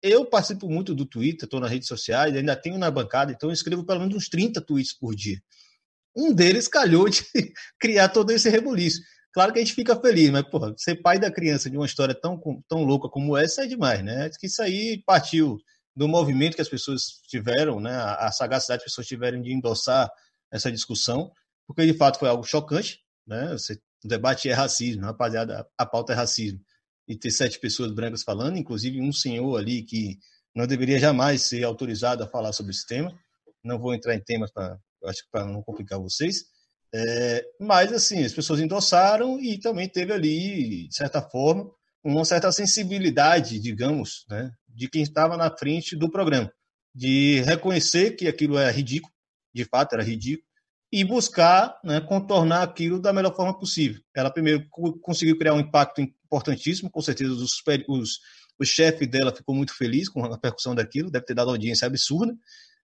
Eu, 0.01 0.25
participo 0.25 0.69
muito 0.69 0.93
do 0.93 1.05
Twitter, 1.05 1.45
estou 1.45 1.59
nas 1.59 1.71
redes 1.71 1.88
sociais, 1.88 2.36
ainda 2.36 2.55
tenho 2.55 2.77
na 2.77 2.91
bancada, 2.91 3.32
então 3.32 3.49
eu 3.49 3.53
escrevo 3.53 3.84
pelo 3.84 3.99
menos 3.99 4.15
uns 4.15 4.30
30 4.30 4.61
tweets 4.61 4.93
por 4.93 5.15
dia. 5.15 5.41
Um 6.15 6.34
deles 6.34 6.67
calhou 6.67 7.09
de 7.09 7.23
criar 7.80 8.09
todo 8.09 8.32
esse 8.32 8.49
rebuliço. 8.49 9.01
Claro 9.32 9.53
que 9.53 9.59
a 9.59 9.63
gente 9.63 9.75
fica 9.75 9.99
feliz, 9.99 10.30
mas, 10.32 10.43
porra, 10.43 10.73
ser 10.77 10.95
pai 10.95 11.19
da 11.19 11.32
criança 11.32 11.69
de 11.69 11.77
uma 11.77 11.86
história 11.86 12.15
tão, 12.15 12.39
tão 12.67 12.84
louca 12.84 13.07
como 13.07 13.38
essa 13.38 13.63
é 13.63 13.67
demais, 13.67 14.03
né? 14.03 14.25
Acho 14.25 14.39
que 14.39 14.47
isso 14.47 14.61
aí 14.61 15.03
partiu 15.05 15.57
do 15.95 16.07
movimento 16.07 16.55
que 16.55 16.61
as 16.61 16.69
pessoas 16.69 17.19
tiveram, 17.27 17.80
né? 17.80 17.95
A 17.95 18.32
sagacidade 18.32 18.80
que 18.80 18.86
as 18.86 18.91
pessoas 18.91 19.07
tiveram 19.07 19.41
de 19.41 19.53
endossar 19.53 20.09
essa 20.51 20.71
discussão, 20.71 21.32
porque 21.67 21.86
de 21.86 21.93
fato 21.93 22.17
foi 22.17 22.27
algo 22.27 22.43
chocante, 22.43 22.99
né? 23.27 23.51
Você 23.51 23.80
o 24.04 24.08
debate 24.08 24.50
é 24.50 24.54
racismo, 24.54 25.04
rapaziada, 25.04 25.68
a 25.78 25.86
pauta 25.86 26.14
é 26.14 26.16
racismo. 26.16 26.60
E 27.08 27.18
ter 27.18 27.32
sete 27.32 27.60
pessoas 27.60 27.91
brancas 27.91 28.24
falando, 28.24 28.58
inclusive 28.58 29.02
um 29.02 29.12
senhor 29.12 29.58
ali 29.58 29.82
que 29.84 30.18
não 30.56 30.68
deveria 30.68 31.00
jamais 31.00 31.43
ser 31.43 31.64
autorizado 31.64 32.24
a 32.24 32.28
falar 32.28 32.54
sobre 32.54 32.72
esse 32.72 32.86
tema. 32.86 33.18
Não 33.64 33.80
vou 33.80 33.93
entrar 33.93 34.16
em 34.16 34.22
temas 34.22 34.52
para 34.52 34.78
acho 35.06 35.24
para 35.32 35.45
não 35.45 35.64
complicar 35.64 36.00
vocês. 36.00 36.45
É, 36.93 37.45
mas 37.60 37.93
assim, 37.93 38.24
as 38.24 38.34
pessoas 38.34 38.60
endossaram 38.60 39.39
e 39.39 39.60
também 39.60 39.88
teve 39.88 40.12
ali, 40.12 40.88
de 40.88 40.95
certa 40.95 41.22
forma, 41.22 41.70
uma 42.04 42.26
certa 42.26 42.52
sensibilidade, 42.52 43.60
digamos, 43.60 44.26
né, 44.30 44.52
de 44.68 44.89
quem 44.89 45.04
estava 45.04 45.38
na 45.38 45.56
frente 45.56 45.95
do 45.95 46.10
programa, 46.10 46.52
de 46.95 47.41
reconhecer 47.41 48.16
que 48.16 48.28
aquilo 48.28 48.58
é 48.58 48.72
ridículo, 48.72 49.14
de 49.54 49.66
fato 49.66 49.93
era 49.93 50.04
ridículo, 50.04 50.49
e 50.91 51.03
buscar 51.03 51.79
né, 51.83 52.01
contornar 52.01 52.63
aquilo 52.63 52.99
da 52.99 53.13
melhor 53.13 53.35
forma 53.35 53.57
possível. 53.57 54.01
Ela 54.15 54.31
primeiro 54.31 54.67
conseguiu 55.01 55.37
criar 55.37 55.53
um 55.53 55.59
impacto 55.59 56.01
importantíssimo, 56.01 56.89
com 56.89 57.01
certeza 57.01 57.31
os, 57.31 57.61
os, 57.87 58.19
o 58.59 58.65
chefe 58.65 59.05
dela 59.05 59.35
ficou 59.35 59.53
muito 59.53 59.75
feliz 59.75 60.09
com 60.09 60.25
a 60.25 60.29
repercussão 60.29 60.73
daquilo, 60.73 61.11
deve 61.11 61.25
ter 61.25 61.35
dado 61.35 61.51
audiência 61.51 61.85
absurda, 61.85 62.35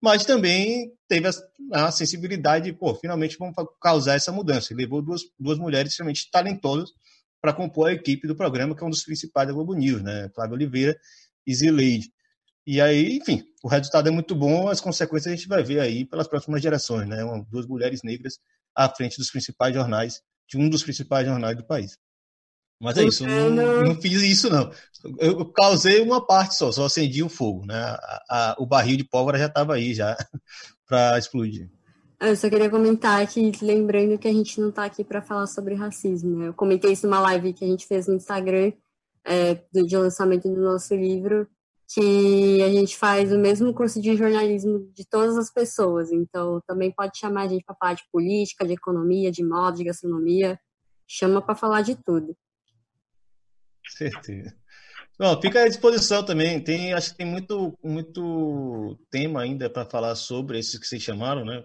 mas 0.00 0.24
também 0.24 0.92
teve 1.08 1.28
a, 1.28 1.86
a 1.86 1.90
sensibilidade 1.90 2.66
de, 2.66 2.72
pô, 2.72 2.94
finalmente 2.94 3.36
vamos 3.36 3.54
causar 3.80 4.14
essa 4.14 4.30
mudança. 4.30 4.72
E 4.72 4.76
levou 4.76 5.02
duas, 5.02 5.22
duas 5.38 5.58
mulheres 5.58 5.90
extremamente 5.90 6.30
talentosas 6.30 6.90
para 7.40 7.52
compor 7.52 7.88
a 7.88 7.92
equipe 7.92 8.26
do 8.28 8.36
programa, 8.36 8.76
que 8.76 8.82
é 8.82 8.86
um 8.86 8.90
dos 8.90 9.02
principais 9.02 9.48
da 9.48 9.54
Globo 9.54 9.74
News, 9.74 10.02
né? 10.02 10.30
Flávia 10.34 10.54
Oliveira 10.54 10.98
e 11.46 11.54
Zileide. 11.54 12.12
E 12.70 12.82
aí, 12.82 13.16
enfim, 13.16 13.42
o 13.64 13.68
resultado 13.68 14.08
é 14.08 14.10
muito 14.10 14.34
bom, 14.34 14.68
as 14.68 14.78
consequências 14.78 15.32
a 15.32 15.34
gente 15.34 15.48
vai 15.48 15.62
ver 15.62 15.80
aí 15.80 16.04
pelas 16.04 16.28
próximas 16.28 16.60
gerações, 16.60 17.08
né? 17.08 17.24
Uma, 17.24 17.42
duas 17.50 17.66
mulheres 17.66 18.02
negras 18.02 18.38
à 18.76 18.86
frente 18.90 19.16
dos 19.16 19.30
principais 19.30 19.74
jornais, 19.74 20.20
de 20.46 20.58
um 20.58 20.68
dos 20.68 20.82
principais 20.82 21.26
jornais 21.26 21.56
do 21.56 21.64
país. 21.64 21.96
Mas 22.78 22.98
é 22.98 23.04
isso, 23.04 23.26
não, 23.26 23.84
não 23.84 23.94
fiz 23.98 24.20
isso 24.20 24.50
não. 24.50 24.70
Eu 25.18 25.46
causei 25.46 26.02
uma 26.02 26.26
parte 26.26 26.56
só, 26.56 26.70
só 26.70 26.84
acendi 26.84 27.22
o 27.22 27.30
fogo, 27.30 27.64
né? 27.64 27.74
A, 27.74 28.24
a, 28.28 28.56
o 28.58 28.66
barril 28.66 28.98
de 28.98 29.04
pólvora 29.04 29.38
já 29.38 29.46
estava 29.46 29.72
aí 29.72 29.94
já 29.94 30.14
para 30.86 31.18
explodir. 31.18 31.70
Eu 32.20 32.36
só 32.36 32.50
queria 32.50 32.68
comentar 32.68 33.26
que, 33.26 33.50
lembrando 33.62 34.18
que 34.18 34.28
a 34.28 34.32
gente 34.32 34.60
não 34.60 34.68
está 34.68 34.84
aqui 34.84 35.02
para 35.02 35.22
falar 35.22 35.46
sobre 35.46 35.74
racismo. 35.74 36.36
Né? 36.36 36.48
Eu 36.48 36.54
comentei 36.54 36.92
isso 36.92 37.06
numa 37.06 37.20
live 37.20 37.54
que 37.54 37.64
a 37.64 37.68
gente 37.68 37.86
fez 37.86 38.06
no 38.06 38.14
Instagram 38.14 38.72
é, 39.24 39.54
do, 39.72 39.86
de 39.86 39.96
lançamento 39.96 40.50
do 40.50 40.60
nosso 40.60 40.94
livro, 40.94 41.48
que 41.90 42.62
a 42.62 42.68
gente 42.68 42.96
faz 42.96 43.32
o 43.32 43.38
mesmo 43.38 43.72
curso 43.72 44.00
de 44.00 44.14
jornalismo 44.14 44.90
de 44.92 45.06
todas 45.06 45.38
as 45.38 45.50
pessoas. 45.50 46.12
Então, 46.12 46.60
também 46.66 46.92
pode 46.92 47.18
chamar 47.18 47.42
a 47.42 47.48
gente 47.48 47.64
para 47.64 47.74
falar 47.74 47.94
de 47.94 48.04
política, 48.12 48.66
de 48.66 48.74
economia, 48.74 49.30
de 49.30 49.42
moda, 49.42 49.78
de 49.78 49.84
gastronomia. 49.84 50.60
Chama 51.06 51.40
para 51.40 51.54
falar 51.54 51.80
de 51.80 51.96
tudo. 51.96 52.36
Certeza. 53.88 54.54
Não, 55.18 55.40
fica 55.40 55.62
à 55.62 55.68
disposição 55.68 56.22
também. 56.22 56.62
Tem, 56.62 56.92
acho 56.92 57.12
que 57.12 57.16
tem 57.16 57.26
muito, 57.26 57.76
muito 57.82 58.98
tema 59.10 59.40
ainda 59.40 59.70
para 59.70 59.86
falar 59.86 60.14
sobre 60.14 60.58
esses 60.58 60.78
que 60.78 60.86
vocês 60.86 61.02
chamaram, 61.02 61.44
né? 61.44 61.64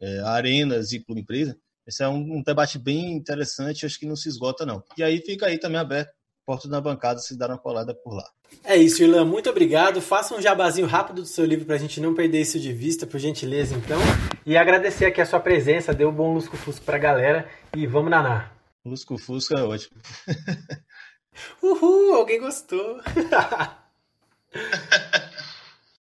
É, 0.00 0.20
arenas 0.20 0.92
e 0.92 1.00
clube 1.00 1.20
empresa. 1.20 1.58
Esse 1.86 2.02
é 2.02 2.08
um, 2.08 2.38
um, 2.38 2.42
debate 2.42 2.78
bem 2.78 3.12
interessante, 3.12 3.84
acho 3.84 3.98
que 3.98 4.06
não 4.06 4.16
se 4.16 4.28
esgota, 4.28 4.64
não. 4.64 4.82
E 4.96 5.02
aí 5.02 5.20
fica 5.20 5.46
aí 5.46 5.58
também 5.58 5.80
aberto 5.80 6.17
portas 6.48 6.70
na 6.70 6.80
bancada 6.80 7.20
se 7.20 7.36
dar 7.36 7.50
uma 7.50 7.58
colada 7.58 7.94
por 7.94 8.14
lá. 8.14 8.24
É 8.64 8.74
isso, 8.74 9.02
Irlan. 9.02 9.26
Muito 9.26 9.50
obrigado. 9.50 10.00
Faça 10.00 10.34
um 10.34 10.40
jabazinho 10.40 10.86
rápido 10.86 11.20
do 11.20 11.26
seu 11.26 11.44
livro 11.44 11.66
para 11.66 11.74
a 11.74 11.78
gente 11.78 12.00
não 12.00 12.14
perder 12.14 12.40
isso 12.40 12.58
de 12.58 12.72
vista, 12.72 13.06
por 13.06 13.20
gentileza, 13.20 13.76
então. 13.76 14.00
E 14.46 14.56
agradecer 14.56 15.04
aqui 15.04 15.20
a 15.20 15.26
sua 15.26 15.40
presença. 15.40 15.92
Deu 15.92 16.08
um 16.08 16.12
bom 16.12 16.32
lusco-fusco 16.32 16.82
para 16.86 16.96
a 16.96 17.00
galera. 17.00 17.48
E 17.76 17.86
vamos 17.86 18.10
naná. 18.10 18.50
Lusco-fusco 18.82 19.58
é 19.58 19.62
ótimo. 19.62 20.00
Uhul, 21.62 22.14
alguém 22.14 22.40
gostou. 22.40 22.98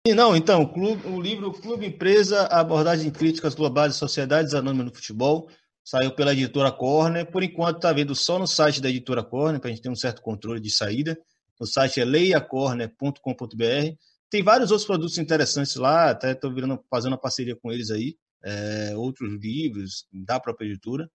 E 0.06 0.12
não, 0.12 0.36
então, 0.36 0.70
o, 1.06 1.18
livro 1.18 1.50
Clube 1.50 1.86
Empresa, 1.86 2.42
abordagem 2.48 3.10
críticas 3.10 3.54
globais 3.54 3.94
de 3.94 3.98
sociedades 3.98 4.52
anônimas 4.52 4.84
no 4.84 4.94
futebol, 4.94 5.48
Saiu 5.84 6.14
pela 6.14 6.32
editora 6.32 6.72
Corner. 6.72 7.30
Por 7.30 7.42
enquanto 7.42 7.76
está 7.76 7.92
vendo 7.92 8.14
só 8.14 8.38
no 8.38 8.46
site 8.46 8.80
da 8.80 8.88
editora 8.88 9.22
Corner, 9.22 9.60
para 9.60 9.68
a 9.68 9.72
gente 9.72 9.82
ter 9.82 9.90
um 9.90 9.94
certo 9.94 10.22
controle 10.22 10.60
de 10.60 10.70
saída. 10.70 11.18
O 11.60 11.66
site 11.66 12.00
é 12.00 12.04
leiacorner.com.br. 12.04 13.96
Tem 14.30 14.42
vários 14.42 14.70
outros 14.70 14.86
produtos 14.86 15.18
interessantes 15.18 15.76
lá, 15.76 16.10
até 16.10 16.32
estou 16.32 16.52
fazendo 16.90 17.12
uma 17.12 17.20
parceria 17.20 17.54
com 17.54 17.70
eles 17.70 17.90
aí. 17.90 18.16
É, 18.42 18.96
outros 18.96 19.32
livros 19.40 20.06
da 20.12 20.40
própria 20.40 20.66
editora. 20.66 21.08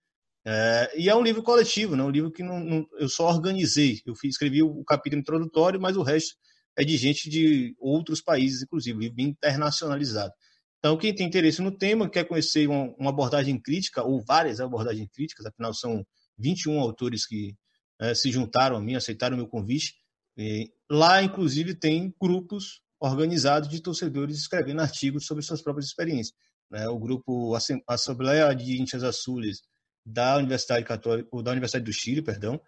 É, 0.45 0.91
e 0.97 1.09
é 1.09 1.15
um 1.15 1.21
livro 1.21 1.43
coletivo, 1.43 1.95
né? 1.95 2.03
um 2.03 2.09
livro 2.09 2.31
que 2.31 2.41
não, 2.41 2.59
não, 2.59 2.87
eu 2.97 3.09
só 3.09 3.27
organizei. 3.27 4.01
Eu 4.05 4.15
fiz, 4.15 4.31
escrevi 4.31 4.63
o 4.63 4.83
capítulo 4.83 5.19
introdutório, 5.19 5.79
mas 5.79 5.97
o 5.97 6.01
resto 6.01 6.35
é 6.77 6.83
de 6.83 6.95
gente 6.97 7.29
de 7.29 7.75
outros 7.77 8.21
países, 8.21 8.63
inclusive, 8.63 8.97
livro 8.97 9.21
internacionalizado. 9.21 10.33
Então, 10.79 10.97
quem 10.97 11.13
tem 11.13 11.27
interesse 11.27 11.61
no 11.61 11.77
tema, 11.77 12.09
quer 12.09 12.25
conhecer 12.25 12.67
uma, 12.67 13.09
abordagem 13.09 13.59
crítica, 13.59 14.01
ou 14.01 14.23
várias 14.23 14.61
abordagens 14.61 15.09
críticas, 15.13 15.45
afinal 15.45 15.73
são 15.73 16.05
21 16.37 16.79
autores 16.79 17.25
que 17.27 17.53
é, 17.99 18.15
se 18.15 18.31
juntaram 18.31 18.77
a 18.77 18.81
mim, 18.81 18.95
aceitaram 18.95 19.35
o 19.35 19.37
meu 19.37 19.47
convite. 19.47 19.95
E 20.37 20.71
lá, 20.89 21.21
inclusive, 21.21 21.75
tem 21.75 22.13
grupos 22.19 22.81
organizados 22.97 23.69
de 23.69 23.81
torcedores 23.81 24.37
escrevendo 24.37 24.81
artigos 24.81 25.25
sobre 25.25 25.43
suas 25.43 25.61
próprias 25.61 25.87
experiências. 25.87 26.35
Né? 26.71 26.87
O 26.87 26.97
grupo 26.97 27.55
Assembleia 27.87 28.53
de 28.53 28.79
Índias 28.79 29.03
Azules 29.03 29.61
da 30.05 30.37
Universidade 30.37 30.85
Católica, 30.85 31.27
ou 31.31 31.43
da 31.43 31.51
Universidade 31.51 31.83
do 31.83 31.93
Chile, 31.93 32.21
perdão, 32.21 32.59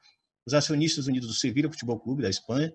os 0.46 0.54
Acionistas 0.54 1.08
Unidos 1.08 1.30
do 1.30 1.34
Sevilla 1.34 1.72
Futebol 1.72 2.00
Clube 2.00 2.24
da 2.24 2.30
Espanha, 2.30 2.74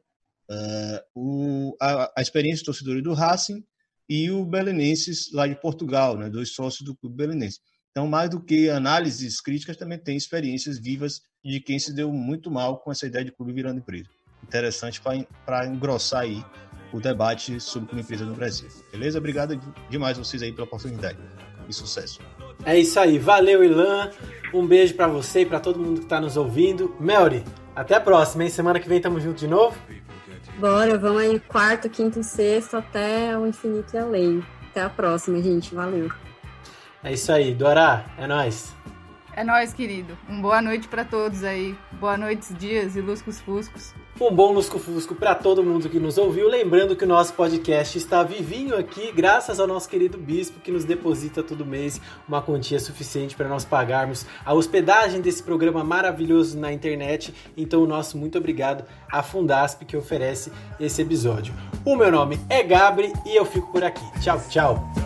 uh, 0.51 1.01
o, 1.15 1.77
a, 1.81 2.13
a 2.17 2.23
experiência 2.23 2.61
de 2.61 2.65
torcedores 2.65 3.03
do 3.03 3.13
Racing 3.13 3.63
e 4.09 4.31
o 4.31 4.45
Belenenses 4.45 5.33
lá 5.33 5.47
de 5.47 5.61
Portugal, 5.61 6.17
né, 6.17 6.29
dois 6.29 6.53
sócios 6.53 6.83
do 6.83 6.97
clube 6.97 7.17
belenense. 7.17 7.59
Então, 7.91 8.07
mais 8.07 8.29
do 8.29 8.41
que 8.41 8.69
análises 8.69 9.41
críticas, 9.41 9.77
também 9.77 9.99
tem 9.99 10.17
experiências 10.17 10.79
vivas 10.79 11.23
de 11.43 11.61
quem 11.61 11.79
se 11.79 11.95
deu 11.95 12.13
muito 12.13 12.51
mal 12.51 12.79
com 12.79 12.93
essa 12.93 13.07
ideia 13.07 13.25
de 13.25 13.33
clube 13.33 13.53
virando 13.53 13.79
empresa. 13.79 14.09
Interessante 14.43 15.01
para 15.45 15.67
engrossar 15.67 16.23
aí 16.23 16.45
o 16.93 17.01
debate 17.01 17.59
sobre 17.59 17.89
clube 17.89 18.03
empresa 18.03 18.25
no 18.25 18.35
Brasil. 18.35 18.69
Beleza? 18.93 19.19
Obrigado 19.19 19.59
demais 19.89 20.19
vocês 20.19 20.43
aí 20.43 20.53
pela 20.53 20.67
oportunidade. 20.67 21.19
e 21.69 21.73
sucesso. 21.73 22.21
É 22.65 22.79
isso 22.79 23.01
aí. 23.01 23.19
Valeu, 23.19 23.65
Ilan. 23.65 24.11
Um 24.53 24.67
beijo 24.67 24.95
para 24.95 25.09
você 25.09 25.41
e 25.41 25.47
para 25.47 25.59
todo 25.59 25.81
mundo 25.81 26.03
que 26.03 26.07
tá 26.07 26.21
nos 26.21 26.37
ouvindo. 26.37 26.95
Melry, 27.01 27.43
até 27.75 27.95
a 27.95 28.01
próxima, 28.01 28.45
hein? 28.45 28.51
Semana 28.51 28.79
que 28.79 28.89
vem 28.89 29.01
tamo 29.01 29.19
junto 29.21 29.39
de 29.39 29.49
novo. 29.49 29.77
Bora, 30.59 30.97
vamos 30.97 31.21
aí 31.21 31.39
quarto, 31.39 31.89
quinto 31.91 32.21
e 32.21 32.25
sexto 32.25 32.79
até 32.79 33.37
o 33.37 33.47
infinito 33.47 33.95
e 33.95 33.99
além. 33.99 34.47
Até 34.71 34.83
a 34.83 34.89
próxima, 34.89 35.43
gente. 35.43 35.75
Valeu. 35.75 36.11
É 37.05 37.13
isso 37.13 37.31
aí. 37.31 37.55
Dora, 37.55 38.07
é 38.17 38.27
nóis. 38.27 38.75
É 39.35 39.45
nóis, 39.45 39.75
querido. 39.75 40.17
Um 40.29 40.41
boa 40.41 40.63
noite 40.63 40.89
para 40.89 41.05
todos 41.05 41.45
aí. 41.45 41.77
Boa 41.93 42.17
noite, 42.17 42.55
dias 42.55 42.97
e 42.97 43.03
luscos 43.03 43.39
fuscos. 43.39 43.95
Um 44.19 44.35
bom 44.35 44.51
lusco-fusco 44.51 45.15
para 45.15 45.35
todo 45.35 45.63
mundo 45.63 45.91
que 45.91 46.01
nos 46.01 46.17
ouviu. 46.17 46.49
Lembrando 46.49 46.97
que 46.97 47.05
o 47.05 47.07
nosso 47.07 47.35
podcast 47.35 47.99
está 47.99 48.23
vivinho 48.23 48.75
aqui, 48.75 49.13
graças 49.13 49.61
ao 49.61 49.67
nosso 49.67 49.87
querido 49.91 50.17
bispo 50.17 50.59
que 50.59 50.71
nos 50.71 50.87
deposita 50.87 51.43
todo 51.43 51.67
mês 51.67 52.01
uma 52.27 52.41
quantia 52.41 52.81
suficiente 52.81 53.37
para 53.37 53.47
nós 53.47 53.67
pagarmos 53.67 54.25
a 54.43 54.55
hospedagem 54.55 55.21
desse 55.21 55.43
programa 55.43 55.85
maravilhoso 55.85 56.59
na 56.59 56.73
internet. 56.73 57.35
Então, 57.55 57.83
o 57.83 57.87
nosso 57.87 58.17
muito 58.17 58.39
obrigado 58.39 58.85
à 59.13 59.23
Fundasp 59.23 59.85
que 59.85 59.99
oferece 59.99 60.51
esse 60.81 61.03
episódio. 61.03 61.53
O 61.85 61.95
meu 61.95 62.11
nome 62.11 62.41
é 62.49 62.63
Gabri 62.63 63.13
e 63.27 63.37
eu 63.37 63.45
fico 63.45 63.71
por 63.71 63.85
aqui. 63.85 64.05
Tchau, 64.23 64.41
tchau. 64.49 65.06